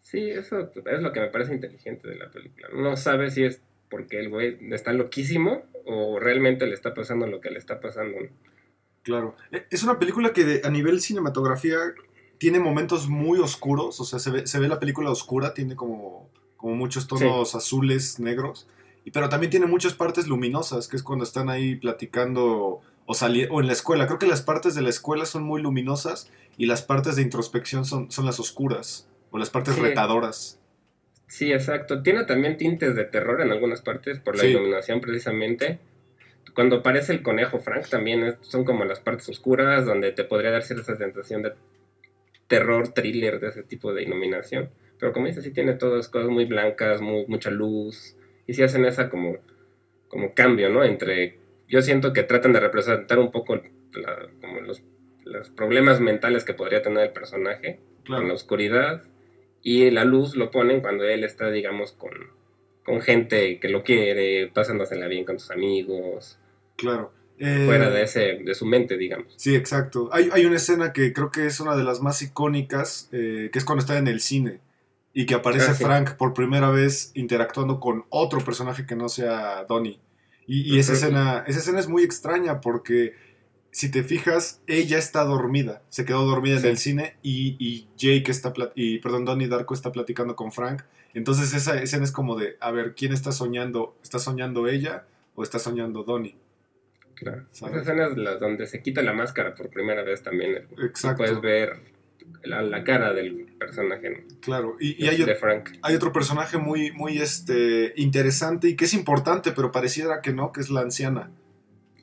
Sí, 0.01 0.29
eso 0.29 0.59
es 0.59 1.01
lo 1.01 1.11
que 1.13 1.19
me 1.21 1.27
parece 1.29 1.53
inteligente 1.53 2.07
de 2.09 2.15
la 2.17 2.29
película. 2.29 2.67
No 2.73 2.97
sabe 2.97 3.31
si 3.31 3.43
es 3.45 3.61
porque 3.93 4.19
el 4.19 4.29
güey 4.29 4.57
está 4.73 4.91
loquísimo 4.91 5.61
o 5.85 6.17
realmente 6.19 6.65
le 6.65 6.73
está 6.73 6.95
pasando 6.95 7.27
lo 7.27 7.39
que 7.41 7.51
le 7.51 7.59
está 7.59 7.79
pasando. 7.79 8.17
Claro. 9.03 9.35
E- 9.51 9.67
Es 9.69 9.83
una 9.83 9.99
película 9.99 10.33
que 10.33 10.43
de- 10.43 10.61
a 10.63 10.71
nivel 10.71 10.99
cinematografía 10.99 11.77
tiene 12.39 12.59
momentos 12.59 13.07
muy 13.07 13.37
oscuros, 13.37 13.99
o 13.99 14.03
sea, 14.03 14.17
se 14.17 14.31
ve, 14.31 14.47
se 14.47 14.57
ve 14.59 14.67
la 14.67 14.79
película 14.79 15.11
oscura, 15.11 15.53
tiene 15.53 15.75
como, 15.75 16.27
como 16.57 16.73
muchos 16.75 17.05
tonos 17.07 17.53
azules, 17.53 18.19
negros, 18.19 18.67
y, 19.05 19.11
pero 19.11 19.29
también 19.29 19.51
tiene 19.51 19.67
muchas 19.67 19.93
partes 19.93 20.25
luminosas, 20.27 20.87
que 20.87 20.95
es 20.95 21.03
cuando 21.03 21.23
están 21.23 21.49
ahí 21.51 21.75
platicando 21.75 22.81
o, 23.05 23.13
en 23.59 23.67
la 23.67 23.73
escuela. 23.73 24.07
Creo 24.07 24.17
que 24.17 24.25
las 24.27 24.41
partes 24.41 24.73
de 24.73 24.81
la 24.81 24.89
escuela 24.89 25.25
son 25.27 25.43
muy 25.43 25.61
luminosas 25.61 26.31
y 26.57 26.65
las 26.65 26.81
partes 26.81 27.15
de 27.15 27.21
introspección 27.21 27.85
son, 27.85 28.09
son 28.09 28.25
las 28.25 28.39
oscuras, 28.39 29.07
o 29.29 29.37
las 29.37 29.51
partes 29.51 29.75
Sí. 29.75 29.81
retadoras. 29.81 30.59
Sí, 31.33 31.51
exacto. 31.51 32.03
Tiene 32.03 32.25
también 32.25 32.57
tintes 32.57 32.95
de 32.95 33.05
terror 33.05 33.41
en 33.41 33.51
algunas 33.51 33.81
partes 33.81 34.19
por 34.19 34.35
la 34.35 34.43
Sí. 34.43 34.49
iluminación 34.49 35.01
precisamente. 35.01 35.79
Cuando 36.53 36.75
aparece 36.77 37.11
el 37.11 37.23
conejo 37.23 37.57
Frank 37.57 37.87
también 37.89 38.35
son 38.41 38.63
como 38.63 38.85
las 38.85 38.99
partes 38.99 39.27
oscuras 39.29 39.83
donde 39.87 40.11
te 40.11 40.25
podría 40.25 40.51
dar 40.51 40.61
cierta 40.61 40.95
sensación 40.95 41.41
de 41.41 41.53
terror, 42.47 42.89
thriller 42.89 43.39
de 43.39 43.47
ese 43.47 43.63
tipo 43.63 43.95
de 43.95 44.03
iluminación. 44.03 44.69
Pero 44.99 45.11
como 45.11 45.25
dices, 45.25 45.43
sí 45.43 45.49
tiene 45.49 45.73
todas 45.73 46.07
cosas 46.07 46.29
muy 46.29 46.45
blancas, 46.45 47.01
muy, 47.01 47.25
mucha 47.25 47.49
luz. 47.49 48.15
Y 48.45 48.53
sí 48.53 48.61
hacen 48.61 48.85
esa 48.85 49.09
como, 49.09 49.37
como 50.09 50.35
cambio, 50.35 50.69
¿no? 50.69 50.83
Entre... 50.83 51.39
Yo 51.67 51.81
siento 51.81 52.13
que 52.13 52.21
tratan 52.21 52.53
de 52.53 52.59
representar 52.59 53.17
un 53.17 53.31
poco 53.31 53.55
la- 53.55 54.29
como 54.39 54.61
los, 54.61 54.83
los 55.25 55.49
problemas 55.49 55.99
mentales 55.99 56.43
que 56.43 56.53
podría 56.53 56.83
tener 56.83 57.05
el 57.07 57.11
personaje 57.11 57.79
con 58.05 58.17
la 58.17 58.19
Claro, 58.19 58.33
oscuridad 58.35 59.01
y 59.63 59.89
la 59.89 60.03
luz 60.03 60.35
lo 60.35 60.51
ponen 60.51 60.81
cuando 60.81 61.05
él 61.05 61.23
está, 61.23 61.49
digamos, 61.49 61.93
con, 61.93 62.11
con 62.83 63.01
gente 63.01 63.59
que 63.59 63.69
lo 63.69 63.83
quiere, 63.83 64.51
pasándosela 64.53 65.07
bien 65.07 65.25
con 65.25 65.39
sus 65.39 65.49
amigos, 65.51 66.37
claro. 66.75 67.11
Eh, 67.39 67.63
fuera 67.65 67.89
de, 67.89 68.03
ese, 68.03 68.39
de 68.43 68.53
su 68.53 68.65
mente, 68.65 68.95
digamos. 68.95 69.33
Sí, 69.37 69.55
exacto. 69.55 70.09
Hay, 70.11 70.29
hay 70.31 70.45
una 70.45 70.57
escena 70.57 70.93
que 70.93 71.11
creo 71.13 71.31
que 71.31 71.47
es 71.47 71.59
una 71.59 71.75
de 71.75 71.83
las 71.83 71.99
más 71.99 72.21
icónicas, 72.21 73.09
eh, 73.11 73.49
que 73.51 73.57
es 73.57 73.65
cuando 73.65 73.81
está 73.81 73.97
en 73.97 74.07
el 74.07 74.19
cine 74.21 74.59
y 75.13 75.25
que 75.25 75.33
aparece 75.33 75.71
Ah, 75.71 75.73
sí. 75.73 75.83
Frank 75.83 76.15
por 76.15 76.33
primera 76.33 76.69
vez 76.69 77.11
interactuando 77.15 77.79
con 77.79 78.05
otro 78.09 78.39
personaje 78.41 78.85
que 78.85 78.95
no 78.95 79.09
sea 79.09 79.65
Donnie. 79.67 79.99
Y, 80.45 80.75
y 80.75 80.79
esa, 80.79 80.93
escena, 80.93 81.43
esa 81.47 81.59
escena 81.59 81.79
es 81.79 81.87
muy 81.87 82.03
extraña 82.03 82.61
porque 82.61 83.13
si 83.73 83.89
te 83.91 84.03
fijas, 84.03 84.61
ella 84.67 84.97
está 84.97 85.23
dormida, 85.25 85.81
se 85.89 86.05
quedó 86.05 86.25
dormida 86.25 86.57
Sí. 86.59 86.65
en 86.65 86.71
el 86.71 86.77
cine 86.77 87.15
y, 87.23 87.57
y 87.59 87.87
Jake 87.97 88.31
está, 88.31 88.53
y 88.75 88.99
perdón, 88.99 89.25
Donnie 89.25 89.47
Darko 89.49 89.73
está 89.73 89.91
platicando 89.91 90.35
con 90.35 90.51
Frank. 90.51 90.83
Entonces 91.13 91.53
esa 91.53 91.81
escena 91.81 92.03
es 92.05 92.11
como 92.11 92.37
de, 92.37 92.55
a 92.59 92.71
ver, 92.71 92.95
¿quién 92.95 93.11
está 93.13 93.31
soñando? 93.31 93.97
¿Está 94.01 94.19
soñando 94.19 94.67
ella 94.67 95.05
o 95.35 95.43
está 95.43 95.59
soñando 95.59 96.03
Donnie? 96.03 96.35
Claro. 97.15 97.45
¿Sabes? 97.51 97.75
Esas 97.75 97.87
escenas 97.87 98.17
las 98.17 98.39
donde 98.39 98.67
se 98.67 98.81
quita 98.81 99.01
la 99.01 99.13
máscara 99.13 99.53
por 99.55 99.69
primera 99.69 100.03
vez 100.03 100.23
también. 100.23 100.55
eh, 100.55 100.67
Exacto. 100.85 101.17
puedes 101.23 101.41
ver 101.41 101.79
la, 102.43 102.61
la 102.61 102.83
cara 102.83 103.13
del 103.13 103.45
personaje 103.57 104.09
¿no? 104.09 104.17
Claro, 104.41 104.75
y, 104.79 105.07
hay, 105.07 105.23
de 105.23 105.35
Frank. 105.35 105.69
hay 105.81 105.95
otro 105.95 106.11
personaje 106.11 106.57
muy, 106.57 106.91
muy 106.91 107.19
este, 107.19 107.93
interesante 107.95 108.67
y 108.69 108.75
que 108.75 108.85
es 108.85 108.93
importante, 108.93 109.51
pero 109.51 109.71
pareciera 109.71 110.21
que 110.21 110.33
no, 110.33 110.51
que 110.51 110.61
es 110.61 110.69
la 110.69 110.81
anciana. 110.81 111.31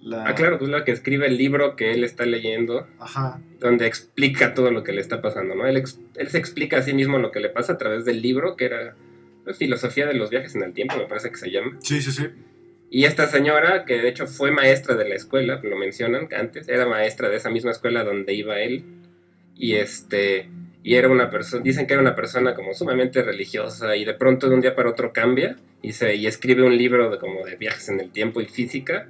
La- 0.03 0.25
Ah, 0.27 0.35
claro, 0.35 0.59
pues 0.59 0.71
la 0.71 0.85
que 0.85 0.93
escribe 0.93 1.27
el 1.27 1.37
libro 1.37 1.77
que 1.77 1.93
él 1.93 2.05
está 2.05 2.25
leyendo, 2.25 2.87
Ajá, 2.99 3.41
donde 3.59 3.87
explica 3.87 4.55
todo 4.55 4.71
lo 4.71 4.83
que 4.83 4.93
le 4.93 5.01
está 5.01 5.21
pasando, 5.21 5.55
¿no? 5.55 5.67
Él, 5.67 5.77
ex- 5.77 6.01
él 6.17 6.29
se 6.29 6.39
explica 6.39 6.79
a 6.79 6.83
sí 6.83 6.95
mismo 6.95 7.19
lo 7.19 7.31
que 7.31 7.41
le 7.41 7.51
pasa 7.51 7.75
a 7.75 7.79
través 7.79 8.05
del 8.05 8.23
libro, 8.23 8.57
que 8.57 8.65
era 8.67 8.95
pues, 9.45 9.59
filosofía 9.59 10.07
de 10.07 10.15
los 10.15 10.31
viajes 10.31 10.55
en 10.55 10.63
el 10.63 10.73
tiempo, 10.73 10.97
me 10.97 11.05
parece 11.07 11.31
que 11.31 11.37
se 11.37 11.51
llama. 11.51 11.77
Sí, 11.81 12.01
sí, 12.01 12.13
sí. 12.13 12.27
Y 12.91 13.05
esta 13.05 13.27
señora, 13.29 13.85
que 13.85 14.01
de 14.01 14.09
hecho 14.09 14.27
fue 14.27 14.51
maestra 14.51 14.97
de 14.97 15.09
la 15.09 15.15
escuela, 15.15 15.61
lo 15.63 15.77
mencionan 15.77 16.29
antes, 16.37 16.69
era 16.69 16.87
maestra 16.87 17.29
de 17.29 17.37
esa 17.37 17.51
misma 17.51 17.71
escuela 17.71 18.03
donde 18.03 18.33
iba 18.35 18.59
él. 18.61 18.85
Y 19.57 19.75
este 19.75 20.49
y 20.83 20.95
era 20.95 21.09
una 21.11 21.29
persona, 21.31 21.63
dicen 21.63 21.87
que 21.87 21.93
era 21.93 22.01
una 22.01 22.15
persona 22.15 22.55
como 22.55 22.73
sumamente 22.73 23.23
religiosa 23.23 23.97
y 23.97 24.07
de 24.07 24.15
pronto 24.15 24.49
de 24.49 24.55
un 24.55 24.63
día 24.63 24.75
para 24.75 24.89
otro 24.89 25.13
cambia 25.13 25.57
y 25.83 25.93
se 25.93 26.15
y 26.17 26.27
escribe 26.27 26.63
un 26.63 26.75
libro 26.79 27.11
de 27.11 27.19
como 27.19 27.45
de 27.45 27.57
viajes 27.57 27.91
en 27.91 28.01
el 28.01 28.11
tiempo 28.11 28.41
y 28.41 28.47
física. 28.47 29.07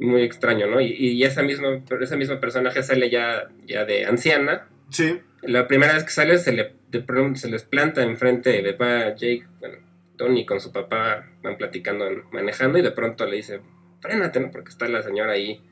Muy 0.00 0.22
extraño, 0.22 0.66
¿no? 0.66 0.80
Y, 0.80 0.92
y 0.92 1.22
esa 1.22 1.42
misma 1.42 1.82
ese 2.00 2.16
mismo 2.16 2.40
personaje 2.40 2.82
sale 2.82 3.10
ya 3.10 3.48
ya 3.66 3.84
de 3.84 4.06
anciana. 4.06 4.66
Sí. 4.90 5.20
La 5.42 5.68
primera 5.68 5.92
vez 5.94 6.04
que 6.04 6.10
sale 6.10 6.38
se 6.38 6.52
le 6.52 6.72
de 6.90 7.00
pronto 7.00 7.38
se 7.38 7.48
les 7.48 7.62
planta 7.62 8.02
enfrente 8.02 8.62
de 8.62 8.72
va 8.72 9.14
Jake, 9.14 9.46
bueno, 9.60 9.76
Tony 10.16 10.44
con 10.44 10.60
su 10.60 10.72
papá 10.72 11.26
van 11.42 11.56
platicando, 11.56 12.04
manejando 12.32 12.78
y 12.78 12.82
de 12.82 12.90
pronto 12.90 13.26
le 13.26 13.36
dice, 13.36 13.60
frénate, 14.00 14.40
¿no? 14.40 14.50
Porque 14.50 14.70
está 14.70 14.88
la 14.88 15.02
señora 15.02 15.32
ahí, 15.32 15.62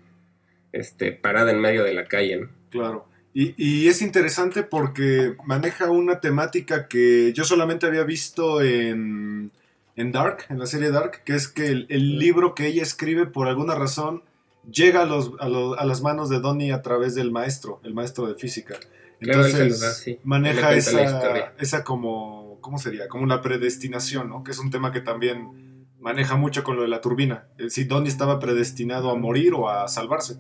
este, 0.73 1.13
parada 1.13 1.51
en 1.51 1.61
medio 1.61 1.85
de 1.85 1.95
la 1.95 2.05
calle, 2.05 2.37
¿no? 2.37 2.49
Claro. 2.71 3.09
Y, 3.35 3.55
y, 3.57 3.89
es 3.89 4.01
interesante 4.01 4.63
porque 4.63 5.35
maneja 5.45 5.91
una 5.91 6.21
temática 6.21 6.89
que 6.89 7.33
yo 7.35 7.45
solamente 7.45 7.87
había 7.87 8.05
visto 8.05 8.63
en, 8.63 9.53
en 9.99 10.13
Dark, 10.13 10.47
en 10.49 10.61
la 10.61 10.67
serie 10.67 10.93
Dark, 10.93 11.25
que 11.25 11.35
es 11.35 11.49
que 11.49 11.67
el, 11.67 11.87
el 11.91 12.19
libro 12.19 12.55
que 12.55 12.69
ella 12.69 12.83
escribe 12.83 13.27
por 13.27 13.49
alguna 13.49 13.75
razón 13.75 14.23
llega 14.71 15.03
a, 15.03 15.05
los, 15.05 15.33
a, 15.41 15.47
a, 15.47 15.85
las 15.85 16.03
manos 16.03 16.31
de 16.31 16.39
Donnie 16.39 16.73
a 16.73 16.83
través 16.83 17.17
del 17.17 17.33
maestro, 17.33 17.81
el 17.83 17.95
maestro 17.95 18.29
de 18.29 18.37
física. 18.37 18.77
Entonces 19.21 19.81
da, 19.81 19.91
sí. 19.91 20.21
maneja 20.23 20.73
esa, 20.75 21.53
esa 21.59 21.83
como, 21.83 22.59
¿cómo 22.61 22.79
sería? 22.79 23.09
Como 23.09 23.25
una 23.25 23.43
predestinación, 23.43 24.29
¿no? 24.29 24.45
Que 24.45 24.53
es 24.53 24.61
un 24.61 24.71
tema 24.71 24.93
que 24.93 25.01
también 25.01 25.87
maneja 25.99 26.37
mucho 26.37 26.63
con 26.63 26.77
lo 26.77 26.83
de 26.83 26.89
la 26.89 27.01
turbina. 27.01 27.49
Si 27.69 27.83
Donnie 27.83 28.09
estaba 28.09 28.39
predestinado 28.39 29.11
a 29.11 29.17
morir 29.17 29.55
o 29.55 29.69
a 29.69 29.89
salvarse. 29.89 30.37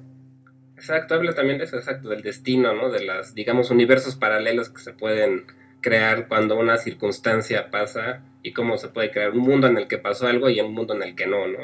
Exacto, 0.76 1.16
habla 1.16 1.34
también 1.34 1.58
de 1.58 1.64
eso, 1.64 1.76
exacto, 1.76 2.10
del 2.10 2.22
destino, 2.22 2.74
¿no? 2.74 2.90
De 2.90 3.04
las, 3.04 3.34
digamos, 3.34 3.72
universos 3.72 4.14
paralelos 4.14 4.68
que 4.68 4.80
se 4.80 4.92
pueden 4.92 5.46
crear 5.80 6.28
cuando 6.28 6.56
una 6.56 6.78
circunstancia 6.78 7.72
pasa 7.72 8.22
y 8.42 8.52
cómo 8.52 8.78
se 8.78 8.88
puede 8.88 9.10
crear 9.10 9.32
un 9.32 9.40
mundo 9.40 9.66
en 9.66 9.78
el 9.78 9.88
que 9.88 9.98
pasó 9.98 10.26
algo 10.26 10.48
y 10.48 10.60
un 10.60 10.72
mundo 10.72 10.94
en 10.94 11.02
el 11.02 11.14
que 11.14 11.26
no, 11.26 11.46
¿no? 11.46 11.58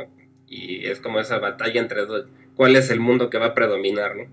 Y 0.47 0.87
es 0.87 1.01
como 1.01 1.21
esa 1.21 1.39
batalla 1.39 1.81
entre 1.81 2.07
dos, 2.07 2.27
cuál 2.57 2.77
es 2.77 2.91
el 2.91 3.01
mundo 3.01 3.31
que 3.31 3.39
va 3.39 3.47
a 3.47 3.55
predominar, 3.55 4.17
¿no? 4.17 4.25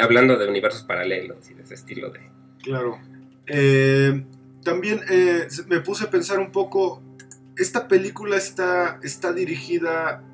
Hablando 0.00 0.36
de 0.36 0.48
universos 0.48 0.84
paralelos 0.84 1.50
y 1.50 1.54
de 1.54 1.62
ese 1.62 1.74
estilo 1.74 2.10
de... 2.10 2.20
Claro. 2.62 2.98
Eh, 3.46 4.24
también 4.62 5.00
eh, 5.10 5.48
me 5.66 5.80
puse 5.80 6.04
a 6.04 6.10
pensar 6.10 6.38
un 6.38 6.52
poco, 6.52 7.02
¿esta 7.56 7.88
película 7.88 8.36
está, 8.36 9.00
está 9.02 9.32
dirigida 9.32 10.24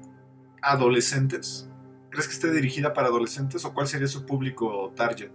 a 0.63 0.73
adolescentes? 0.73 1.69
¿Crees 2.11 2.29
que 2.29 2.35
esté 2.35 2.53
dirigida 2.53 2.93
para 2.93 3.09
adolescentes 3.09 3.65
o 3.65 3.75
cuál 3.75 3.87
sería 3.87 4.07
su 4.07 4.27
público 4.27 4.93
target? 4.97 5.31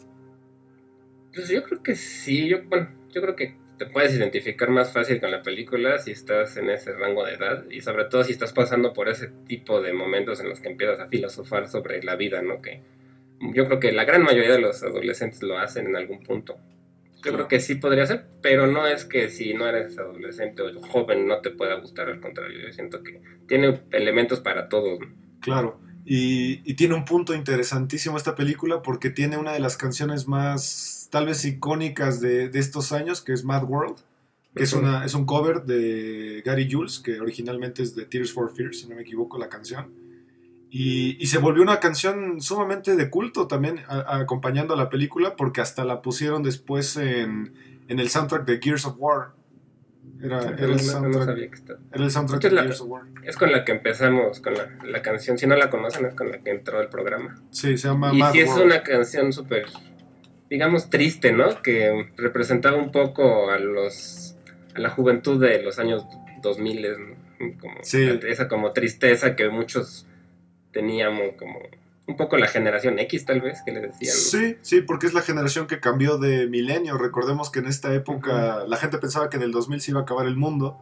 Pues 1.33 1.49
yo 1.49 1.63
creo 1.63 1.81
que 1.81 1.95
sí, 1.95 2.47
yo, 2.47 2.63
bueno, 2.65 2.89
yo 3.13 3.21
creo 3.21 3.35
que 3.35 3.62
te 3.83 3.91
puedes 3.91 4.15
identificar 4.15 4.69
más 4.69 4.93
fácil 4.93 5.19
con 5.19 5.29
la 5.29 5.41
película 5.41 5.97
si 5.97 6.11
estás 6.11 6.55
en 6.55 6.69
ese 6.69 6.93
rango 6.93 7.25
de 7.25 7.33
edad 7.33 7.65
y 7.69 7.81
sobre 7.81 8.05
todo 8.05 8.23
si 8.23 8.31
estás 8.31 8.53
pasando 8.53 8.93
por 8.93 9.09
ese 9.09 9.27
tipo 9.45 9.81
de 9.81 9.91
momentos 9.91 10.39
en 10.39 10.47
los 10.47 10.61
que 10.61 10.69
empiezas 10.69 11.01
a 11.01 11.07
filosofar 11.07 11.67
sobre 11.67 12.01
la 12.01 12.15
vida, 12.15 12.41
¿no? 12.41 12.61
Que 12.61 12.81
yo 13.53 13.65
creo 13.65 13.81
que 13.81 13.91
la 13.91 14.05
gran 14.05 14.23
mayoría 14.23 14.53
de 14.53 14.61
los 14.61 14.81
adolescentes 14.83 15.43
lo 15.43 15.57
hacen 15.57 15.87
en 15.87 15.97
algún 15.97 16.23
punto. 16.23 16.57
Yo 17.25 17.33
creo 17.33 17.49
que 17.49 17.59
sí 17.59 17.75
podría 17.75 18.05
ser, 18.05 18.23
pero 18.41 18.67
no 18.67 18.87
es 18.87 19.03
que 19.03 19.27
si 19.27 19.53
no 19.53 19.67
eres 19.67 19.97
adolescente 19.97 20.61
o 20.61 20.81
joven 20.81 21.27
no 21.27 21.41
te 21.41 21.49
pueda 21.49 21.75
gustar, 21.75 22.07
al 22.07 22.21
contrario, 22.21 22.59
yo 22.61 22.71
siento 22.71 23.03
que 23.03 23.21
tiene 23.49 23.81
elementos 23.91 24.39
para 24.39 24.69
todos. 24.69 24.99
Claro. 25.41 25.81
Y, 26.05 26.61
y, 26.69 26.73
tiene 26.73 26.95
un 26.95 27.05
punto 27.05 27.33
interesantísimo 27.33 28.17
esta 28.17 28.35
película 28.35 28.81
porque 28.81 29.09
tiene 29.09 29.37
una 29.37 29.53
de 29.53 29.59
las 29.59 29.77
canciones 29.77 30.27
más 30.27 31.07
tal 31.11 31.27
vez 31.27 31.45
icónicas 31.45 32.19
de, 32.19 32.49
de 32.49 32.59
estos 32.59 32.91
años, 32.91 33.21
que 33.21 33.31
es 33.31 33.45
Mad 33.45 33.63
World, 33.63 33.97
que 34.55 34.63
es, 34.63 34.73
una, 34.73 35.05
es 35.05 35.13
un 35.13 35.25
cover 35.25 35.63
de 35.63 36.41
Gary 36.45 36.69
Jules, 36.69 36.99
que 36.99 37.19
originalmente 37.19 37.83
es 37.83 37.95
de 37.95 38.05
Tears 38.05 38.33
for 38.33 38.53
Fears, 38.53 38.81
si 38.81 38.87
no 38.87 38.95
me 38.95 39.01
equivoco 39.01 39.37
la 39.37 39.47
canción. 39.47 39.93
Y, 40.69 41.23
y 41.23 41.27
se 41.27 41.37
volvió 41.37 41.61
una 41.61 41.79
canción 41.79 42.41
sumamente 42.41 42.95
de 42.95 43.09
culto 43.09 43.47
también 43.47 43.79
a, 43.87 43.99
a, 43.99 44.17
acompañando 44.17 44.73
a 44.73 44.77
la 44.77 44.89
película 44.89 45.35
porque 45.35 45.61
hasta 45.61 45.85
la 45.85 46.01
pusieron 46.01 46.43
después 46.43 46.97
en, 46.97 47.53
en 47.87 47.99
el 47.99 48.09
soundtrack 48.09 48.45
de 48.45 48.59
Gears 48.59 48.85
of 48.85 48.95
War. 48.97 49.33
Era, 50.23 50.41
era, 50.57 50.65
el, 50.67 50.79
soundtrack, 50.79 51.61
era 51.91 52.03
el 52.05 52.09
soundtrack 52.09 52.43
de 52.43 52.49
Gears 52.49 52.79
of 52.81 52.87
War. 52.89 53.03
Es 53.23 53.35
con 53.35 53.51
la 53.51 53.65
que 53.65 53.73
empezamos, 53.73 54.39
con 54.39 54.53
la, 54.53 54.69
la, 54.85 55.01
canción. 55.01 55.37
Si 55.37 55.45
no 55.45 55.57
la 55.57 55.69
conocen, 55.69 56.05
es 56.05 56.15
con 56.15 56.31
la 56.31 56.37
que 56.37 56.51
entró 56.51 56.79
el 56.79 56.87
programa. 56.87 57.35
Sí, 57.51 57.77
se 57.77 57.89
llama 57.89 58.13
Y 58.13 58.19
Mad 58.19 58.31
sí 58.31 58.39
es 58.39 58.51
una 58.51 58.83
canción 58.83 59.33
súper, 59.33 59.65
digamos, 60.49 60.89
triste, 60.89 61.33
¿no? 61.33 61.61
Que 61.61 62.09
representaba 62.15 62.77
un 62.77 62.91
poco 62.93 63.51
a 63.51 63.59
los 63.59 64.37
a 64.75 64.79
la 64.79 64.89
juventud 64.89 65.41
de 65.41 65.61
los 65.61 65.77
años 65.77 66.05
2000, 66.41 66.81
¿no? 66.81 67.57
Como 67.59 67.75
Sí. 67.81 68.19
esa 68.25 68.47
como 68.47 68.71
tristeza 68.71 69.35
que 69.35 69.49
muchos 69.49 70.07
teníamos, 70.71 71.35
como 71.37 71.59
un 72.05 72.17
poco 72.17 72.37
la 72.37 72.47
generación 72.47 72.99
X, 72.99 73.25
tal 73.25 73.41
vez, 73.41 73.61
que 73.65 73.71
les 73.71 73.83
decían. 73.83 74.15
Sí, 74.15 74.57
sí, 74.61 74.81
porque 74.81 75.07
es 75.07 75.13
la 75.13 75.21
generación 75.21 75.67
que 75.67 75.79
cambió 75.79 76.17
de 76.17 76.47
milenio. 76.47 76.97
Recordemos 76.97 77.49
que 77.49 77.59
en 77.59 77.67
esta 77.67 77.93
época 77.93 78.65
la 78.67 78.77
gente 78.77 78.97
pensaba 78.97 79.29
que 79.29 79.37
en 79.37 79.43
el 79.43 79.51
2000 79.51 79.81
se 79.81 79.91
iba 79.91 80.01
a 80.01 80.03
acabar 80.03 80.25
el 80.25 80.35
mundo. 80.35 80.79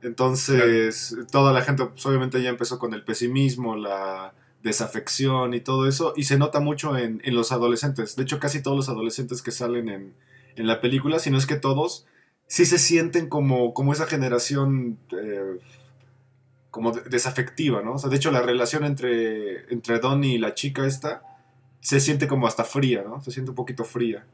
Entonces, 0.00 1.16
toda 1.32 1.52
la 1.52 1.62
gente, 1.62 1.84
pues, 1.86 2.06
obviamente, 2.06 2.40
ya 2.40 2.50
empezó 2.50 2.78
con 2.78 2.94
el 2.94 3.04
pesimismo, 3.04 3.76
la 3.76 4.32
desafección 4.62 5.54
y 5.54 5.60
todo 5.60 5.88
eso. 5.88 6.12
Y 6.16 6.24
se 6.24 6.38
nota 6.38 6.60
mucho 6.60 6.96
en, 6.96 7.20
en 7.24 7.34
los 7.34 7.50
adolescentes. 7.50 8.14
De 8.14 8.22
hecho, 8.22 8.38
casi 8.38 8.62
todos 8.62 8.76
los 8.76 8.88
adolescentes 8.88 9.42
que 9.42 9.50
salen 9.50 9.88
en, 9.88 10.14
en 10.54 10.66
la 10.68 10.80
película, 10.80 11.18
si 11.18 11.30
no 11.30 11.38
es 11.38 11.46
que 11.46 11.56
todos, 11.56 12.06
sí 12.46 12.64
se 12.64 12.78
sienten 12.78 13.28
como, 13.28 13.74
como 13.74 13.92
esa 13.92 14.06
generación 14.06 14.98
eh, 15.12 15.58
como 16.70 16.92
de- 16.92 17.02
desafectiva, 17.08 17.82
¿no? 17.82 17.94
O 17.94 17.98
sea, 17.98 18.10
de 18.10 18.16
hecho, 18.16 18.30
la 18.30 18.42
relación 18.42 18.84
entre, 18.84 19.72
entre 19.72 19.98
Donnie 19.98 20.34
y 20.34 20.38
la 20.38 20.54
chica 20.54 20.86
esta 20.86 21.22
se 21.80 22.00
siente 22.00 22.26
como 22.28 22.46
hasta 22.46 22.64
fría, 22.64 23.02
¿no? 23.06 23.20
Se 23.22 23.30
siente 23.30 23.50
un 23.50 23.56
poquito 23.56 23.84
fría. 23.84 24.24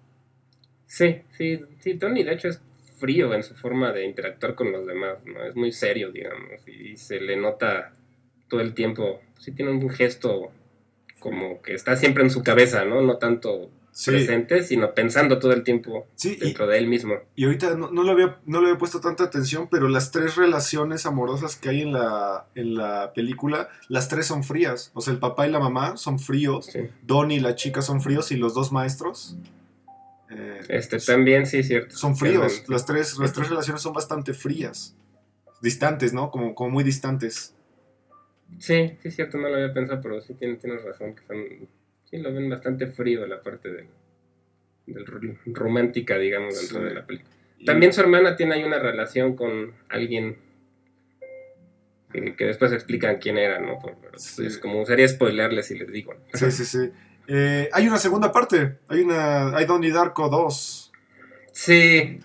Sí, 0.86 1.22
sí, 1.36 1.60
sí, 1.80 1.94
Tony 1.94 2.22
de 2.22 2.34
hecho 2.34 2.48
es 2.48 2.60
frío 2.98 3.34
en 3.34 3.42
su 3.42 3.54
forma 3.54 3.92
de 3.92 4.04
interactuar 4.04 4.54
con 4.54 4.70
los 4.72 4.86
demás, 4.86 5.18
¿no? 5.24 5.44
Es 5.44 5.56
muy 5.56 5.72
serio, 5.72 6.10
digamos, 6.12 6.66
y 6.68 6.96
se 6.96 7.20
le 7.20 7.36
nota 7.36 7.92
todo 8.48 8.60
el 8.60 8.74
tiempo, 8.74 9.20
sí 9.38 9.52
tiene 9.52 9.72
un 9.72 9.90
gesto 9.90 10.52
como 11.18 11.62
que 11.62 11.74
está 11.74 11.96
siempre 11.96 12.22
en 12.22 12.30
su 12.30 12.42
cabeza, 12.42 12.84
¿no? 12.84 13.00
No 13.02 13.16
tanto 13.18 13.70
Sí, 13.96 14.10
presente, 14.10 14.64
sino 14.64 14.92
pensando 14.92 15.38
todo 15.38 15.52
el 15.52 15.62
tiempo 15.62 16.08
sí 16.16 16.36
y, 16.36 16.46
dentro 16.46 16.66
de 16.66 16.78
él 16.78 16.88
mismo. 16.88 17.14
y 17.36 17.44
ahorita 17.44 17.76
no, 17.76 17.92
no, 17.92 18.02
le 18.02 18.10
había, 18.10 18.40
no 18.44 18.60
le 18.60 18.66
había 18.66 18.78
puesto 18.78 19.00
tanta 19.00 19.22
atención, 19.22 19.68
pero 19.70 19.88
las 19.88 20.10
tres 20.10 20.34
relaciones 20.34 21.06
amorosas 21.06 21.54
que 21.54 21.68
hay 21.68 21.82
en 21.82 21.92
la, 21.92 22.48
en 22.56 22.74
la 22.74 23.12
película, 23.14 23.68
las 23.88 24.08
tres 24.08 24.26
son 24.26 24.42
frías. 24.42 24.90
O 24.94 25.00
sea, 25.00 25.12
el 25.14 25.20
papá 25.20 25.46
y 25.46 25.52
la 25.52 25.60
mamá 25.60 25.96
son 25.96 26.18
fríos, 26.18 26.66
Sí. 26.66 26.80
Donnie 27.02 27.36
y 27.36 27.40
la 27.40 27.54
chica 27.54 27.82
son 27.82 28.00
fríos 28.02 28.32
y 28.32 28.36
los 28.36 28.52
dos 28.52 28.72
maestros 28.72 29.36
eh, 30.28 30.60
Este 30.68 30.98
también, 30.98 31.46
sí, 31.46 31.62
cierto. 31.62 31.96
son 31.96 32.16
fríos. 32.16 32.64
Las 32.68 32.86
tres, 32.86 33.16
las 33.18 33.32
tres 33.32 33.48
relaciones 33.48 33.80
son 33.80 33.92
bastante 33.92 34.34
frías. 34.34 34.96
Distantes, 35.62 36.12
¿no? 36.12 36.32
Como, 36.32 36.56
como 36.56 36.70
muy 36.70 36.82
distantes. 36.82 37.54
Sí, 38.58 38.96
sí, 39.02 39.10
cierto, 39.12 39.38
no 39.38 39.48
lo 39.48 39.54
había 39.54 39.72
pensado, 39.72 40.00
pero 40.02 40.20
sí 40.20 40.34
tienes, 40.34 40.58
tienes 40.58 40.82
razón, 40.82 41.14
que 41.14 41.22
son, 41.26 41.68
sí 42.16 42.22
lo 42.22 42.32
ven 42.32 42.48
bastante 42.48 42.86
frío 42.86 43.26
la 43.26 43.42
parte 43.42 43.70
del, 43.72 43.86
del 44.86 45.06
ro- 45.06 45.20
romántica, 45.46 46.16
digamos, 46.18 46.58
dentro 46.60 46.78
Sí. 46.80 46.84
de 46.84 46.94
la 46.94 47.06
película. 47.06 47.34
Y- 47.58 47.64
También 47.64 47.92
su 47.92 48.00
hermana 48.00 48.36
tiene 48.36 48.54
ahí 48.54 48.62
una 48.64 48.78
relación 48.78 49.34
con 49.34 49.72
alguien 49.88 50.36
que, 52.12 52.36
que 52.36 52.44
después 52.46 52.72
explican 52.72 53.18
quién 53.18 53.38
era, 53.38 53.58
¿no? 53.58 53.78
Pero 53.82 54.18
Sí. 54.18 54.46
Es 54.46 54.58
como 54.58 54.84
sería 54.86 55.08
spoilerles 55.08 55.66
si 55.66 55.76
les 55.78 55.90
digo. 55.90 56.14
Sí, 56.32 56.50
sí, 56.50 56.64
sí. 56.64 56.90
Eh, 57.26 57.68
hay 57.72 57.88
una 57.88 57.98
segunda 57.98 58.30
parte. 58.30 58.76
Hay 58.88 59.00
una. 59.00 59.56
Hay 59.56 59.64
Donnie 59.64 59.90
Darko 59.90 60.28
2. 60.28 60.92
Sí, 61.52 62.20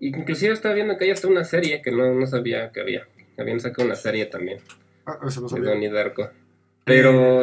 inclusive 0.00 0.52
estaba 0.54 0.74
viendo 0.74 0.96
que 0.96 1.04
hay 1.04 1.10
hasta 1.10 1.28
una 1.28 1.44
serie 1.44 1.82
que 1.82 1.92
no, 1.92 2.12
no 2.14 2.26
sabía 2.26 2.72
que 2.72 2.80
había. 2.80 3.06
Habían 3.36 3.60
sacado 3.60 3.86
una 3.86 3.94
serie 3.94 4.26
también 4.26 4.58
Ah, 5.06 5.18
eso 5.26 5.40
no 5.40 5.46
de 5.48 5.54
sabía. 5.54 5.70
Donnie 5.70 5.90
Darko. 5.90 6.30
Pero 6.84 7.42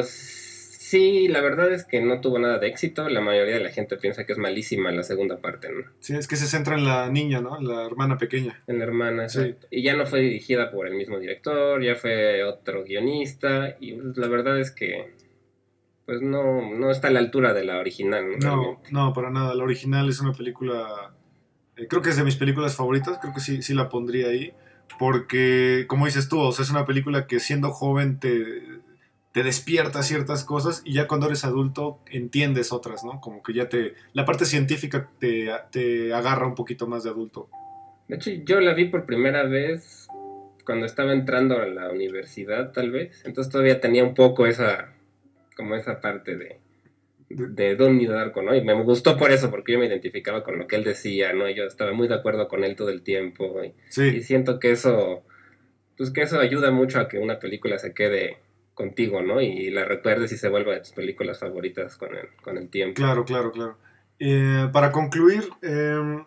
sí, 0.86 1.28
la 1.28 1.42
verdad 1.42 1.72
es 1.72 1.84
que 1.86 2.02
no 2.02 2.22
tuvo 2.22 2.40
nada 2.40 2.60
de 2.60 2.68
éxito. 2.68 3.10
La 3.10 3.22
mayoría 3.22 3.56
de 3.56 3.64
la 3.64 3.72
gente 3.72 3.98
piensa 3.98 4.26
que 4.26 4.34
es 4.34 4.38
malísima 4.38 4.92
la 4.92 5.04
segunda 5.04 5.38
parte, 5.38 5.70
¿no? 5.72 5.84
Sí, 6.00 6.16
es 6.16 6.28
que 6.28 6.36
se 6.36 6.48
centra 6.48 6.76
en 6.76 6.86
la 6.86 7.10
niña, 7.10 7.42
¿no? 7.42 7.58
En 7.58 7.68
la 7.68 7.86
hermana 7.86 8.18
pequeña. 8.18 8.64
En 8.68 8.80
la 8.80 8.86
hermana, 8.86 9.28
Sí. 9.30 9.56
Y 9.72 9.84
ya 9.84 9.96
no 9.96 10.06
fue 10.06 10.22
dirigida 10.22 10.72
por 10.72 10.88
el 10.88 10.94
mismo 10.96 11.20
director, 11.20 11.84
ya 11.84 11.96
fue 11.96 12.44
otro 12.44 12.84
guionista. 12.84 13.76
Y 13.80 13.94
pues, 13.94 14.18
la 14.18 14.28
verdad 14.28 14.60
es 14.60 14.72
que, 14.72 15.14
pues 16.06 16.22
no, 16.22 16.74
no 16.76 16.92
está 16.92 17.08
a 17.08 17.12
la 17.12 17.20
altura 17.20 17.54
de 17.54 17.66
la 17.66 17.80
original, 17.80 18.24
¿no? 18.30 18.38
No, 18.38 18.62
Realmente. 18.62 18.90
no, 18.92 19.14
para 19.14 19.32
nada. 19.32 19.56
La 19.56 19.64
original 19.64 20.08
es 20.10 20.20
una 20.22 20.34
película 20.34 21.14
Eh, 21.78 21.88
creo 21.90 22.02
que 22.02 22.10
es 22.12 22.16
de 22.18 22.24
mis 22.24 22.38
películas 22.38 22.76
favoritas, 22.76 23.18
creo 23.22 23.34
que 23.34 23.42
sí, 23.42 23.62
sí 23.62 23.74
la 23.74 23.90
pondría 23.90 24.28
ahí. 24.28 24.54
Porque, 25.00 25.86
como 25.88 26.06
dices 26.06 26.30
tú, 26.30 26.40
o 26.40 26.52
sea, 26.52 26.64
es 26.64 26.70
una 26.72 26.86
película 26.86 27.28
que 27.28 27.40
siendo 27.40 27.72
joven 27.72 28.20
te, 28.20 28.30
te 29.36 29.44
despierta 29.44 30.02
ciertas 30.02 30.46
cosas 30.46 30.82
y 30.86 30.94
ya 30.94 31.08
cuando 31.08 31.26
eres 31.26 31.44
adulto 31.44 32.00
entiendes 32.10 32.72
otras, 32.72 33.04
¿no? 33.04 33.20
Como 33.20 33.44
que 33.44 33.52
ya 33.52 33.68
te... 33.68 33.94
La 34.14 34.24
parte 34.24 34.46
científica 34.46 35.10
te, 35.20 35.50
te 35.74 36.14
agarra 36.14 36.48
un 36.48 36.56
poquito 36.56 36.88
más 36.88 37.04
de 37.04 37.10
adulto. 37.10 37.50
De 38.08 38.16
hecho, 38.16 38.32
yo 38.32 38.62
la 38.62 38.74
vi 38.74 38.86
por 38.86 39.06
primera 39.06 39.44
vez 39.44 40.08
cuando 40.66 40.86
estaba 40.86 41.12
entrando 41.12 41.58
a 41.58 41.66
la 41.66 41.92
universidad, 41.92 42.72
tal 42.72 42.92
vez. 42.92 43.24
Entonces 43.26 43.52
todavía 43.52 43.82
tenía 43.82 44.06
un 44.06 44.14
poco 44.14 44.46
esa, 44.46 44.94
como 45.58 45.76
esa 45.76 46.00
parte 46.00 46.38
de, 46.38 46.62
de 47.28 47.76
Donnie 47.76 48.08
Darko, 48.08 48.42
¿no? 48.42 48.56
Y 48.56 48.64
me 48.64 48.72
gustó 48.84 49.18
por 49.18 49.34
eso, 49.34 49.52
porque 49.52 49.74
yo 49.74 49.80
me 49.80 49.88
identificaba 49.88 50.46
con 50.46 50.58
lo 50.58 50.66
que 50.66 50.78
él 50.78 50.86
decía, 50.86 51.34
¿no? 51.34 51.50
Yo 51.50 51.66
estaba 51.66 51.92
muy 51.92 52.08
de 52.08 52.16
acuerdo 52.16 52.48
con 52.48 52.64
él 52.64 52.78
todo 52.78 52.90
el 52.90 53.02
tiempo. 53.02 53.62
Y, 53.66 53.74
Sí, 53.90 54.04
y 54.16 54.22
siento 54.22 54.62
que 54.62 54.72
eso, 54.72 55.26
pues 55.98 56.12
que 56.12 56.22
eso 56.22 56.40
ayuda 56.40 56.72
mucho 56.72 57.02
a 57.02 57.10
que 57.10 57.20
una 57.20 57.38
película 57.40 57.78
se 57.80 57.94
quede 57.94 58.38
contigo, 58.76 59.22
¿no? 59.24 59.42
Y 59.42 59.72
la 59.72 59.86
recuerdes 59.86 60.32
y 60.32 60.38
se 60.38 60.50
vuelva 60.50 60.74
de 60.74 60.82
tus 60.82 60.92
películas 60.92 61.40
favoritas 61.40 61.98
con 61.98 62.16
el, 62.16 62.28
con 62.44 62.58
el 62.58 62.70
tiempo. 62.70 62.96
claro, 62.96 63.26
claro, 63.26 63.52
claro. 63.52 63.78
Eh, 64.20 64.70
para 64.72 64.92
concluir, 64.92 65.44
eh, 65.64 66.24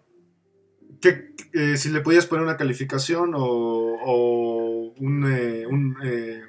¿qué- 1.01 1.31
eh, 1.53 1.77
si 1.77 1.91
le 1.91 2.01
podías 2.01 2.27
poner 2.27 2.45
una 2.45 2.57
calificación 2.57 3.33
o, 3.35 3.41
o 3.43 4.95
un, 4.99 5.25
eh, 5.33 5.67
un, 5.67 5.97
eh, 6.05 6.43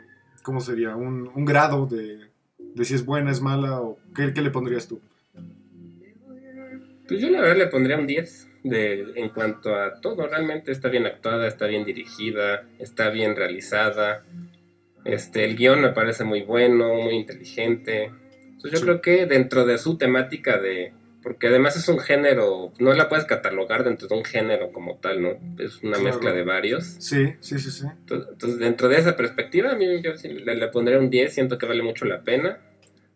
¿cómo 0.44 0.60
sería? 0.62 0.96
Un, 0.96 1.30
un 1.34 1.46
grado 1.46 1.86
de, 1.86 2.30
de 2.58 2.86
si 2.86 2.96
es 2.96 3.06
buena, 3.06 3.32
es 3.32 3.42
mala, 3.42 3.80
o 3.82 4.00
qué, 4.16 4.34
qué 4.34 4.42
le 4.42 4.50
pondrías 4.52 4.88
tú? 4.88 5.00
Pues 7.08 7.22
yo 7.22 7.30
la 7.30 7.42
verdad 7.42 7.58
le 7.58 7.68
pondría 7.68 7.98
un 7.98 8.06
10 8.06 8.48
de, 8.64 9.14
en 9.16 9.30
cuanto 9.30 9.74
a 9.76 10.00
todo. 10.00 10.28
Realmente 10.28 10.72
está 10.72 10.90
bien 10.90 11.06
actuada, 11.08 11.48
está 11.48 11.66
bien 11.66 11.84
dirigida, 11.86 12.68
está 12.78 13.10
bien 13.10 13.36
realizada. 13.36 14.24
Este, 15.06 15.46
el 15.46 15.56
guion 15.56 15.82
me 15.82 15.90
parece 15.90 16.24
muy 16.24 16.42
bueno, 16.44 16.94
muy 16.96 17.16
inteligente. 17.16 18.12
Entonces 18.46 18.72
yo 18.72 18.78
Sí. 18.80 18.84
creo 18.84 19.02
que 19.02 19.26
dentro 19.26 19.66
de 19.66 19.78
su 19.78 19.98
temática 19.98 20.60
de... 20.60 20.94
Porque 21.24 21.48
además 21.48 21.76
es 21.76 21.88
un 21.90 22.00
género, 22.00 22.72
no 22.80 22.94
la 22.94 23.10
puedes 23.10 23.26
catalogar 23.26 23.84
dentro 23.84 24.08
de 24.08 24.16
un 24.16 24.24
género 24.24 24.72
como 24.72 24.98
tal, 25.00 25.22
¿no? 25.22 25.30
Es 25.58 25.78
una 25.84 25.94
Claro. 25.98 26.04
mezcla 26.04 26.32
de 26.32 26.44
varios. 26.44 26.86
Sí, 27.00 27.34
sí, 27.42 27.60
sí, 27.60 27.72
sí. 27.72 27.86
Entonces, 28.08 28.58
dentro 28.58 28.88
de 28.88 28.98
esa 28.98 29.18
perspectiva, 29.18 29.72
a 29.72 29.76
mí 29.76 29.86
yo 30.02 30.12
le, 30.24 30.56
le 30.56 30.68
pondría 30.70 30.98
un 30.98 31.10
10, 31.10 31.34
siento 31.34 31.58
que 31.58 31.66
vale 31.66 31.84
mucho 31.84 32.06
la 32.06 32.22
pena. 32.24 32.60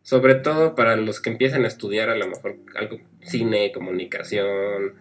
Sobre 0.01 0.35
todo 0.35 0.75
para 0.75 0.97
los 0.97 1.21
que 1.21 1.29
empiecen 1.29 1.63
a 1.63 1.67
estudiar 1.69 2.09
a 2.09 2.17
lo 2.17 2.27
mejor 2.27 2.57
algo, 2.75 2.99
cine, 3.21 3.71
comunicación, 3.73 4.95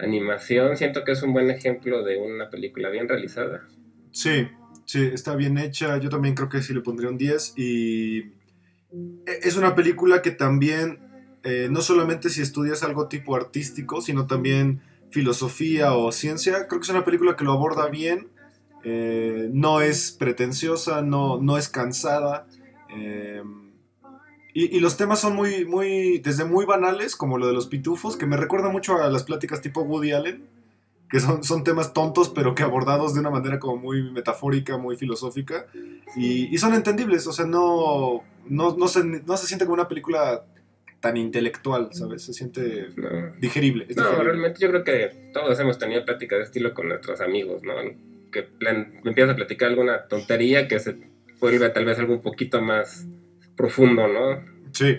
animación, 0.00 0.76
siento 0.76 1.04
que 1.04 1.12
es 1.12 1.22
un 1.22 1.32
buen 1.32 1.50
ejemplo 1.50 2.02
de 2.02 2.16
una 2.16 2.50
película 2.50 2.88
bien 2.88 3.08
realizada. 3.08 3.66
Sí, 4.10 4.48
sí, 4.88 5.00
está 5.12 5.36
bien 5.36 5.58
hecha. 5.58 5.98
Yo 5.98 6.08
también 6.08 6.34
creo 6.34 6.48
que 6.48 6.62
sí 6.62 6.74
le 6.74 6.80
pondría 6.80 7.10
un 7.10 7.18
10. 7.18 7.54
Y 7.56 8.18
e- 9.26 9.40
es 9.42 9.56
una 9.56 9.74
película 9.74 10.22
que 10.22 10.30
también, 10.32 10.98
eh, 11.44 11.68
no 11.70 11.80
solamente 11.82 12.30
si 12.30 12.42
estudias 12.42 12.82
algo 12.82 13.08
tipo 13.08 13.36
artístico, 13.36 14.00
sino 14.00 14.26
también 14.26 14.80
filosofía 15.10 15.94
o 15.94 16.12
ciencia, 16.12 16.66
creo 16.68 16.80
que 16.80 16.84
es 16.84 16.90
una 16.90 17.04
película 17.04 17.36
que 17.36 17.44
lo 17.44 17.52
aborda 17.52 17.88
bien. 17.88 18.28
Eh, 18.84 19.50
no 19.52 19.80
es 19.82 20.12
pretenciosa, 20.12 21.02
no, 21.02 21.40
no 21.40 21.58
es 21.58 21.68
cansada. 21.68 22.46
eh, 22.90 23.42
y, 24.54 24.76
y 24.76 24.80
los 24.80 24.96
temas 24.96 25.20
son 25.20 25.36
muy, 25.36 25.64
muy, 25.66 26.18
desde 26.18 26.44
muy 26.44 26.64
banales, 26.64 27.14
como 27.16 27.38
lo 27.38 27.46
de 27.46 27.52
los 27.52 27.66
pitufos, 27.68 28.16
que 28.16 28.26
me 28.26 28.36
recuerda 28.36 28.70
mucho 28.70 28.96
a 29.00 29.08
las 29.08 29.22
pláticas 29.24 29.60
tipo 29.60 29.82
Woody 29.82 30.12
Allen 30.12 30.42
que 31.08 31.20
son, 31.20 31.42
son 31.42 31.64
temas 31.64 31.92
tontos, 31.92 32.28
pero 32.28 32.54
que 32.54 32.62
abordados 32.62 33.14
de 33.14 33.20
una 33.20 33.30
manera 33.30 33.58
como 33.58 33.76
muy 33.76 34.10
metafórica, 34.10 34.76
muy 34.76 34.96
filosófica, 34.96 35.66
y, 36.16 36.54
y 36.54 36.58
son 36.58 36.74
entendibles, 36.74 37.26
o 37.26 37.32
sea, 37.32 37.46
no, 37.46 38.22
no, 38.48 38.76
no, 38.76 38.88
se, 38.88 39.04
no 39.04 39.36
se 39.36 39.46
siente 39.46 39.64
como 39.64 39.74
una 39.74 39.88
película 39.88 40.44
tan 41.00 41.16
intelectual, 41.16 41.90
¿sabes? 41.92 42.22
Se 42.24 42.32
siente 42.32 42.88
¿no? 42.96 43.32
digerible. 43.38 43.84
No, 43.84 44.02
digerible. 44.02 44.24
realmente 44.24 44.60
yo 44.60 44.68
creo 44.68 44.84
que 44.84 45.30
todos 45.32 45.58
hemos 45.60 45.78
tenido 45.78 46.04
pláticas 46.04 46.38
de 46.40 46.44
estilo 46.44 46.74
con 46.74 46.88
nuestros 46.88 47.20
amigos, 47.20 47.62
¿no? 47.62 47.74
Que 48.32 48.42
plan, 48.42 49.00
empiezas 49.04 49.32
a 49.34 49.36
platicar 49.36 49.68
alguna 49.70 50.06
tontería 50.08 50.66
que 50.66 50.78
se 50.80 50.96
vuelve 51.40 51.68
tal 51.70 51.84
vez 51.84 51.98
algo 51.98 52.14
un 52.14 52.22
poquito 52.22 52.60
más 52.60 53.06
profundo, 53.56 54.08
¿no? 54.08 54.44
Sí. 54.72 54.98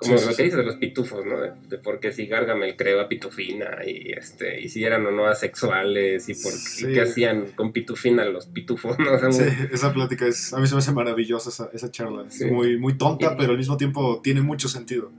Como 0.00 0.16
Sí, 0.18 0.26
lo 0.30 0.34
que 0.36 0.42
dices 0.44 0.56
de 0.58 0.64
los 0.64 0.76
pitufos, 0.76 1.26
¿no? 1.26 1.40
De, 1.40 1.52
de 1.68 1.78
por 1.78 2.00
qué 2.00 2.10
si 2.12 2.26
Gargamel 2.26 2.74
creó 2.76 3.00
a 3.00 3.08
Pitufina 3.08 3.78
y 3.86 4.12
este 4.12 4.60
y 4.60 4.68
si 4.70 4.82
eran 4.84 5.04
o 5.06 5.10
no 5.10 5.26
asexuales 5.26 6.28
y 6.28 6.34
por 6.34 6.52
Sí. 6.52 6.86
qué 6.92 7.02
hacían 7.02 7.52
con 7.54 7.72
Pitufina 7.72 8.24
los 8.24 8.46
pitufos, 8.46 8.98
¿no? 8.98 9.12
O 9.12 9.18
sea, 9.18 9.30
Sí, 9.30 9.42
muy- 9.42 9.68
esa 9.72 9.92
plática 9.92 10.26
es, 10.26 10.52
a 10.54 10.58
mí 10.58 10.66
se 10.66 10.74
me 10.74 10.78
hace 10.78 10.92
maravillosa 10.92 11.50
esa, 11.50 11.70
esa 11.74 11.90
charla. 11.90 12.24
Es 12.28 12.50
muy, 12.50 12.78
muy 12.78 12.96
tonta, 12.96 13.32
Y- 13.34 13.36
pero 13.38 13.52
al 13.52 13.58
mismo 13.58 13.76
tiempo 13.76 14.20
tiene 14.24 14.40
mucho 14.40 14.68
sentido. 14.68 15.12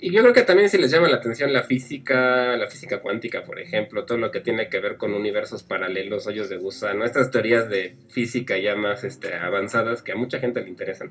Y 0.00 0.12
yo 0.12 0.22
creo 0.22 0.32
que 0.32 0.42
también 0.42 0.70
si 0.70 0.78
les 0.78 0.90
llama 0.90 1.08
la 1.10 1.16
atención 1.16 1.52
la 1.52 1.62
física, 1.64 2.56
la 2.56 2.68
física 2.68 3.00
cuántica, 3.00 3.44
por 3.44 3.58
ejemplo, 3.60 4.06
todo 4.06 4.16
lo 4.16 4.30
que 4.30 4.40
tiene 4.40 4.70
que 4.70 4.80
ver 4.80 4.96
con 4.96 5.12
universos 5.12 5.62
paralelos, 5.62 6.26
hoyos 6.26 6.48
de 6.48 6.56
gusano, 6.56 7.04
estas 7.04 7.30
teorías 7.30 7.68
de 7.68 7.94
física 8.08 8.56
ya 8.56 8.76
más 8.76 9.04
este, 9.04 9.34
avanzadas 9.34 10.02
que 10.02 10.12
a 10.12 10.16
mucha 10.16 10.38
gente 10.38 10.62
le 10.62 10.70
interesan. 10.70 11.10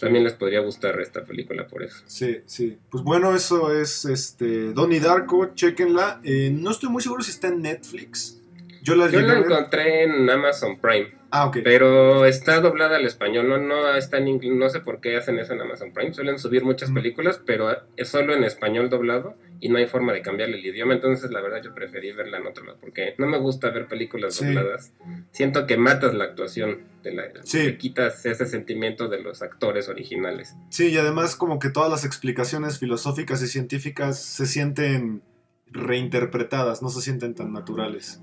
También 0.00 0.24
les 0.24 0.34
podría 0.34 0.60
gustar 0.60 1.00
esta 1.00 1.24
película 1.24 1.66
por 1.66 1.82
eso. 1.82 2.02
Sí, 2.06 2.38
sí. 2.46 2.78
Pues 2.90 3.04
bueno, 3.04 3.34
eso 3.34 3.72
es 3.72 4.04
este 4.04 4.72
Donnie 4.72 5.00
Darko, 5.00 5.54
chequenla. 5.54 6.20
Eh, 6.24 6.50
no 6.52 6.70
estoy 6.70 6.88
muy 6.90 7.02
seguro 7.02 7.22
si 7.22 7.30
está 7.30 7.48
en 7.48 7.62
Netflix. 7.62 8.40
Yo 8.84 8.94
la 8.96 9.08
Yo 9.10 9.20
la 9.22 9.38
encontré 9.38 10.02
en 10.04 10.28
Amazon 10.28 10.78
Prime, 10.78 11.14
Ah, 11.30 11.46
ok. 11.46 11.58
pero 11.64 12.26
está 12.26 12.60
doblada 12.60 12.96
al 12.96 13.06
español, 13.06 13.48
no, 13.48 13.56
no 13.56 13.94
está 13.96 14.18
en 14.18 14.28
inglés, 14.28 14.52
no 14.54 14.68
sé 14.68 14.80
por 14.80 15.00
qué 15.00 15.16
hacen 15.16 15.38
eso 15.38 15.54
en 15.54 15.62
Amazon 15.62 15.94
Prime, 15.94 16.12
suelen 16.12 16.38
subir 16.38 16.64
muchas 16.64 16.90
Mm. 16.90 16.94
películas, 16.94 17.40
pero 17.46 17.74
es 17.96 18.08
solo 18.08 18.34
en 18.34 18.44
español 18.44 18.90
doblado 18.90 19.36
y 19.58 19.70
no 19.70 19.78
hay 19.78 19.86
forma 19.86 20.12
de 20.12 20.20
cambiarle 20.20 20.58
el 20.58 20.66
idioma, 20.66 20.92
entonces 20.92 21.30
la 21.30 21.40
verdad 21.40 21.62
yo 21.64 21.74
preferí 21.74 22.12
verla 22.12 22.36
en 22.36 22.46
otro 22.46 22.62
lado, 22.66 22.76
porque 22.78 23.14
no 23.16 23.26
me 23.26 23.38
gusta 23.38 23.70
ver 23.70 23.86
películas 23.88 24.34
Sí. 24.34 24.44
dobladas, 24.44 24.92
siento 25.32 25.66
que 25.66 25.78
matas 25.78 26.12
la 26.12 26.24
actuación, 26.24 26.82
de 27.02 27.12
la, 27.14 27.24
Sí. 27.44 27.62
que 27.62 27.78
quitas 27.78 28.26
ese 28.26 28.44
sentimiento 28.44 29.08
de 29.08 29.22
los 29.22 29.40
actores 29.40 29.88
originales. 29.88 30.54
Sí, 30.68 30.88
y 30.90 30.98
además 30.98 31.36
como 31.36 31.58
que 31.58 31.70
todas 31.70 31.90
las 31.90 32.04
explicaciones 32.04 32.78
filosóficas 32.78 33.42
y 33.42 33.46
científicas 33.46 34.22
se 34.22 34.44
sienten 34.44 35.22
reinterpretadas, 35.70 36.82
no 36.82 36.88
se 36.90 37.00
sienten 37.00 37.34
tan 37.34 37.52
naturales. 37.52 38.20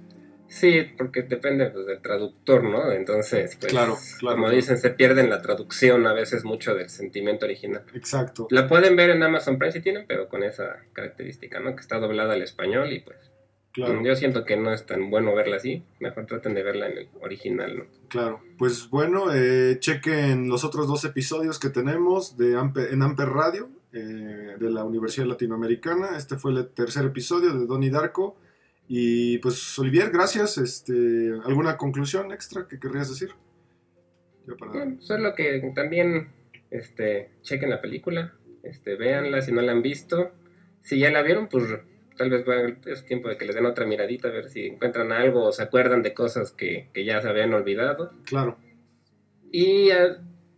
Sí, 0.53 0.83
porque 0.97 1.21
depende 1.23 1.69
pues, 1.69 1.85
del 1.85 2.01
traductor, 2.01 2.61
¿no? 2.63 2.91
Entonces, 2.91 3.55
pues, 3.57 3.71
Claro, 3.71 3.95
claro, 4.19 4.35
como 4.35 4.47
claro. 4.47 4.55
dicen, 4.57 4.77
se 4.77 4.89
pierde 4.89 5.21
en 5.21 5.29
la 5.29 5.41
traducción 5.41 6.05
a 6.05 6.13
veces 6.13 6.43
mucho 6.43 6.75
del 6.75 6.89
sentimiento 6.89 7.45
original. 7.45 7.83
Exacto. 7.93 8.47
La 8.51 8.67
pueden 8.67 8.97
ver 8.97 9.11
en 9.11 9.23
Amazon 9.23 9.57
Prime 9.57 9.71
si 9.71 9.79
tienen, 9.79 10.05
pero 10.07 10.27
con 10.27 10.43
esa 10.43 10.83
característica, 10.91 11.61
¿no? 11.61 11.73
Que 11.73 11.79
está 11.81 11.99
doblada 11.99 12.33
al 12.33 12.41
español 12.41 12.91
y 12.91 12.99
pues 12.99 13.17
Claro, 13.73 14.03
yo 14.03 14.13
siento 14.17 14.43
que 14.43 14.57
no 14.57 14.73
es 14.73 14.85
tan 14.85 15.09
bueno 15.09 15.33
verla 15.33 15.55
así. 15.55 15.81
Mejor 16.01 16.25
traten 16.25 16.53
de 16.53 16.61
verla 16.63 16.87
en 16.89 16.97
el 16.97 17.07
original, 17.21 17.77
¿no? 17.77 17.85
claro. 18.09 18.41
Pues 18.57 18.89
bueno, 18.89 19.33
eh, 19.33 19.77
chequen 19.79 20.49
los 20.49 20.65
otros 20.65 20.89
dos 20.89 21.05
episodios 21.05 21.57
que 21.59 21.69
tenemos 21.69 22.35
de 22.35 22.57
Amper- 22.57 22.91
en 22.91 23.01
Amper 23.01 23.29
Radio 23.29 23.69
eh, 23.93 24.55
de 24.59 24.69
la 24.69 24.83
Universidad 24.83 25.25
Latinoamericana. 25.27 26.17
Este 26.17 26.35
fue 26.35 26.51
el 26.51 26.67
tercer 26.67 27.05
episodio 27.05 27.53
de 27.53 27.65
Donnie 27.65 27.89
Darko. 27.89 28.35
Y 28.93 29.37
pues 29.37 29.79
Olivier, 29.79 30.09
gracias. 30.11 30.57
Este, 30.57 31.31
¿Alguna 31.45 31.77
conclusión 31.77 32.33
extra 32.33 32.67
que 32.67 32.77
querrías 32.77 33.07
decir? 33.07 33.29
Ya 34.45 34.55
para- 34.55 34.71
Bueno, 34.73 34.97
solo 35.01 35.33
que 35.33 35.71
también 35.73 36.27
este, 36.71 37.29
chequen 37.41 37.69
la 37.69 37.79
película, 37.79 38.33
este, 38.63 38.95
véanla 38.97 39.41
si 39.41 39.53
no 39.53 39.61
la 39.61 39.71
han 39.71 39.81
visto. 39.81 40.31
Si 40.81 40.99
ya 40.99 41.09
la 41.09 41.21
vieron, 41.21 41.47
pues 41.47 41.63
tal 42.17 42.29
vez 42.31 42.43
va- 42.45 42.75
es 42.91 43.05
tiempo 43.05 43.29
de 43.29 43.37
que 43.37 43.45
le 43.45 43.53
den 43.53 43.65
otra 43.65 43.85
miradita 43.85 44.27
a 44.27 44.31
ver 44.31 44.49
si 44.49 44.65
encuentran 44.65 45.13
algo 45.13 45.45
o 45.45 45.51
se 45.53 45.63
acuerdan 45.63 46.03
de 46.03 46.13
cosas 46.13 46.51
que, 46.51 46.89
que 46.93 47.05
ya 47.05 47.21
se 47.21 47.29
habían 47.29 47.53
olvidado. 47.53 48.11
Claro. 48.25 48.57
Y, 49.53 49.89
eh, 49.91 50.17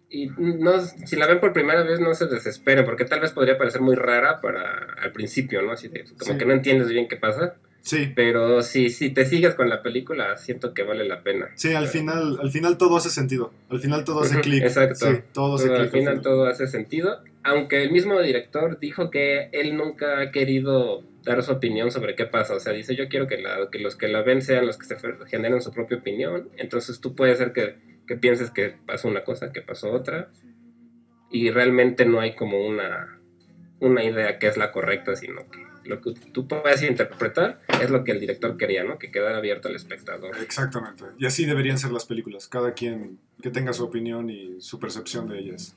y 0.10 0.26
no, 0.38 0.80
si 0.82 1.16
la 1.18 1.28
ven 1.28 1.40
por 1.40 1.54
primera 1.54 1.84
vez, 1.84 2.00
no 2.00 2.16
se 2.16 2.26
desesperen, 2.26 2.84
porque 2.84 3.06
tal 3.06 3.20
vez 3.20 3.32
podría 3.32 3.60
parecer 3.60 3.82
muy 3.82 3.94
rara 3.96 4.42
para 4.42 4.86
al 5.00 5.12
principio, 5.12 5.62
¿no? 5.62 5.72
Así 5.74 5.88
de, 5.88 6.04
como 6.18 6.32
Sí. 6.32 6.38
que 6.40 6.46
no 6.46 6.54
entiendes 6.54 6.90
bien 6.90 7.08
qué 7.08 7.18
pasa. 7.18 7.58
Sí, 7.86 8.14
Pero 8.16 8.62
si, 8.62 8.90
si 8.90 9.10
te 9.10 9.26
sigues 9.26 9.56
con 9.56 9.68
la 9.70 9.84
película, 9.84 10.38
siento 10.38 10.74
que 10.74 10.84
vale 10.84 11.06
la 11.06 11.22
pena. 11.22 11.50
sí, 11.56 11.74
al 11.74 11.84
Pero- 11.84 11.92
final, 11.92 12.40
al 12.42 12.50
final 12.50 12.78
todo 12.78 12.96
hace 12.96 13.10
sentido. 13.10 13.52
Al 13.70 13.80
final 13.82 14.06
todo 14.06 14.22
hace 14.22 14.40
clic. 14.40 14.64
exacto. 14.64 15.12
Sí, 15.12 15.18
todo 15.34 15.56
hace 15.56 15.70
al 15.76 15.90
final 15.90 16.22
todo 16.22 16.46
hace 16.46 16.68
sentido. 16.68 17.20
Aunque 17.44 17.84
el 17.84 17.92
mismo 17.92 18.22
director 18.22 18.80
dijo 18.80 19.10
que 19.12 19.50
él 19.52 19.76
nunca 19.76 20.22
ha 20.22 20.32
querido 20.32 21.04
dar 21.26 21.44
su 21.44 21.52
opinión 21.52 21.92
sobre 21.92 22.16
qué 22.16 22.26
pasa. 22.26 22.56
O 22.56 22.60
sea, 22.62 22.72
dice, 22.72 22.96
yo 22.96 23.10
quiero 23.10 23.28
que, 23.28 23.38
la, 23.42 23.70
que 23.70 23.80
los 23.80 23.98
que 23.98 24.08
la 24.08 24.22
ven 24.22 24.42
sean 24.42 24.66
los 24.66 24.78
que 24.78 24.86
se 24.86 24.96
generen 25.28 25.62
su 25.62 25.74
propia 25.74 25.98
opinión. 25.98 26.48
Entonces 26.56 27.02
tú 27.02 27.16
puedes 27.16 27.38
ser 27.38 27.52
que, 27.52 27.76
que 28.08 28.16
pienses 28.16 28.50
que 28.50 28.76
pasó 28.86 29.10
una 29.10 29.26
cosa, 29.26 29.52
que 29.52 29.62
pasó 29.62 29.92
otra. 29.92 30.30
Y 31.32 31.52
realmente 31.52 32.06
no 32.06 32.22
hay 32.22 32.34
como 32.36 32.66
una, 32.66 33.20
una 33.82 34.06
idea 34.06 34.40
que 34.40 34.48
es 34.48 34.56
la 34.56 34.72
correcta, 34.72 35.18
sino 35.18 35.42
que 35.52 35.60
lo 35.86 36.02
que 36.02 36.14
tú 36.32 36.48
puedes 36.48 36.82
interpretar 36.84 37.62
es 37.82 37.90
lo 37.90 38.04
que 38.04 38.12
el 38.12 38.20
director 38.20 38.58
quería, 38.58 38.84
¿no? 38.84 38.98
Que 38.98 39.12
quedara 39.12 39.38
abierto 39.38 39.68
al 39.68 39.76
espectador. 39.76 40.36
Exactamente. 40.42 41.04
Y 41.18 41.26
así 41.26 41.46
deberían 41.46 41.78
ser 41.78 41.92
las 41.92 42.06
películas. 42.06 42.48
Cada 42.48 42.74
quien 42.74 43.20
que 43.42 43.50
tenga 43.50 43.74
su 43.74 43.84
opinión 43.84 44.30
y 44.30 44.62
su 44.62 44.80
percepción 44.80 45.28
de 45.28 45.40
ellas. 45.40 45.76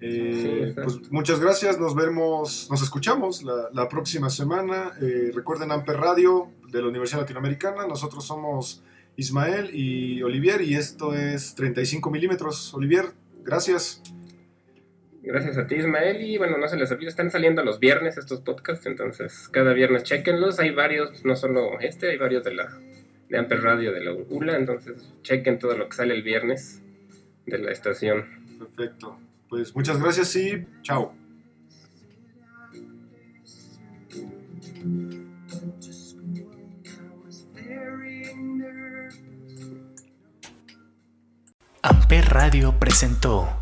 Eh, 0.00 0.74
pues 0.82 1.10
muchas 1.10 1.40
gracias. 1.40 1.78
Nos 1.78 1.94
vemos, 1.94 2.68
nos 2.70 2.82
escuchamos 2.82 3.42
la, 3.42 3.68
la 3.72 3.88
próxima 3.88 4.30
semana. 4.30 4.92
Eh, 5.00 5.30
recuerden 5.34 5.72
Amper 5.72 5.96
Radio 5.96 6.48
de 6.68 6.80
la 6.80 6.88
Universidad 6.88 7.20
Latinoamericana. 7.20 7.86
Nosotros 7.86 8.24
somos 8.24 8.82
Ismael 9.16 9.74
y 9.74 10.22
Olivier 10.22 10.62
y 10.62 10.74
esto 10.74 11.14
es 11.14 11.54
35 11.54 12.10
milímetros. 12.10 12.72
Olivier, 12.74 13.12
gracias. 13.44 14.02
Gracias 15.22 15.56
a 15.56 15.66
ti, 15.66 15.76
Ismael. 15.76 16.20
Y 16.20 16.36
bueno, 16.36 16.58
no 16.58 16.66
se 16.66 16.76
les 16.76 16.90
olvide, 16.90 17.08
están 17.08 17.30
saliendo 17.30 17.62
los 17.62 17.78
viernes 17.78 18.18
estos 18.18 18.40
podcasts, 18.40 18.86
entonces 18.86 19.48
cada 19.48 19.72
viernes 19.72 20.02
chequenlos. 20.02 20.58
Hay 20.58 20.70
varios, 20.72 21.24
no 21.24 21.36
solo 21.36 21.78
este, 21.80 22.10
hay 22.10 22.18
varios 22.18 22.44
de 22.44 22.54
la 22.54 22.78
de 23.28 23.38
Amper 23.38 23.62
Radio, 23.62 23.92
de 23.92 24.04
la 24.04 24.12
ULA, 24.12 24.56
entonces 24.56 25.08
chequen 25.22 25.58
todo 25.58 25.76
lo 25.76 25.88
que 25.88 25.96
sale 25.96 26.14
el 26.14 26.22
viernes 26.22 26.82
de 27.46 27.58
la 27.58 27.70
estación. 27.70 28.26
Perfecto. 28.58 29.18
Pues 29.48 29.74
muchas 29.74 30.00
gracias 30.00 30.36
y 30.36 30.66
chao. 30.82 31.14
Amper 41.82 42.24
Radio 42.26 42.74
presentó 42.78 43.61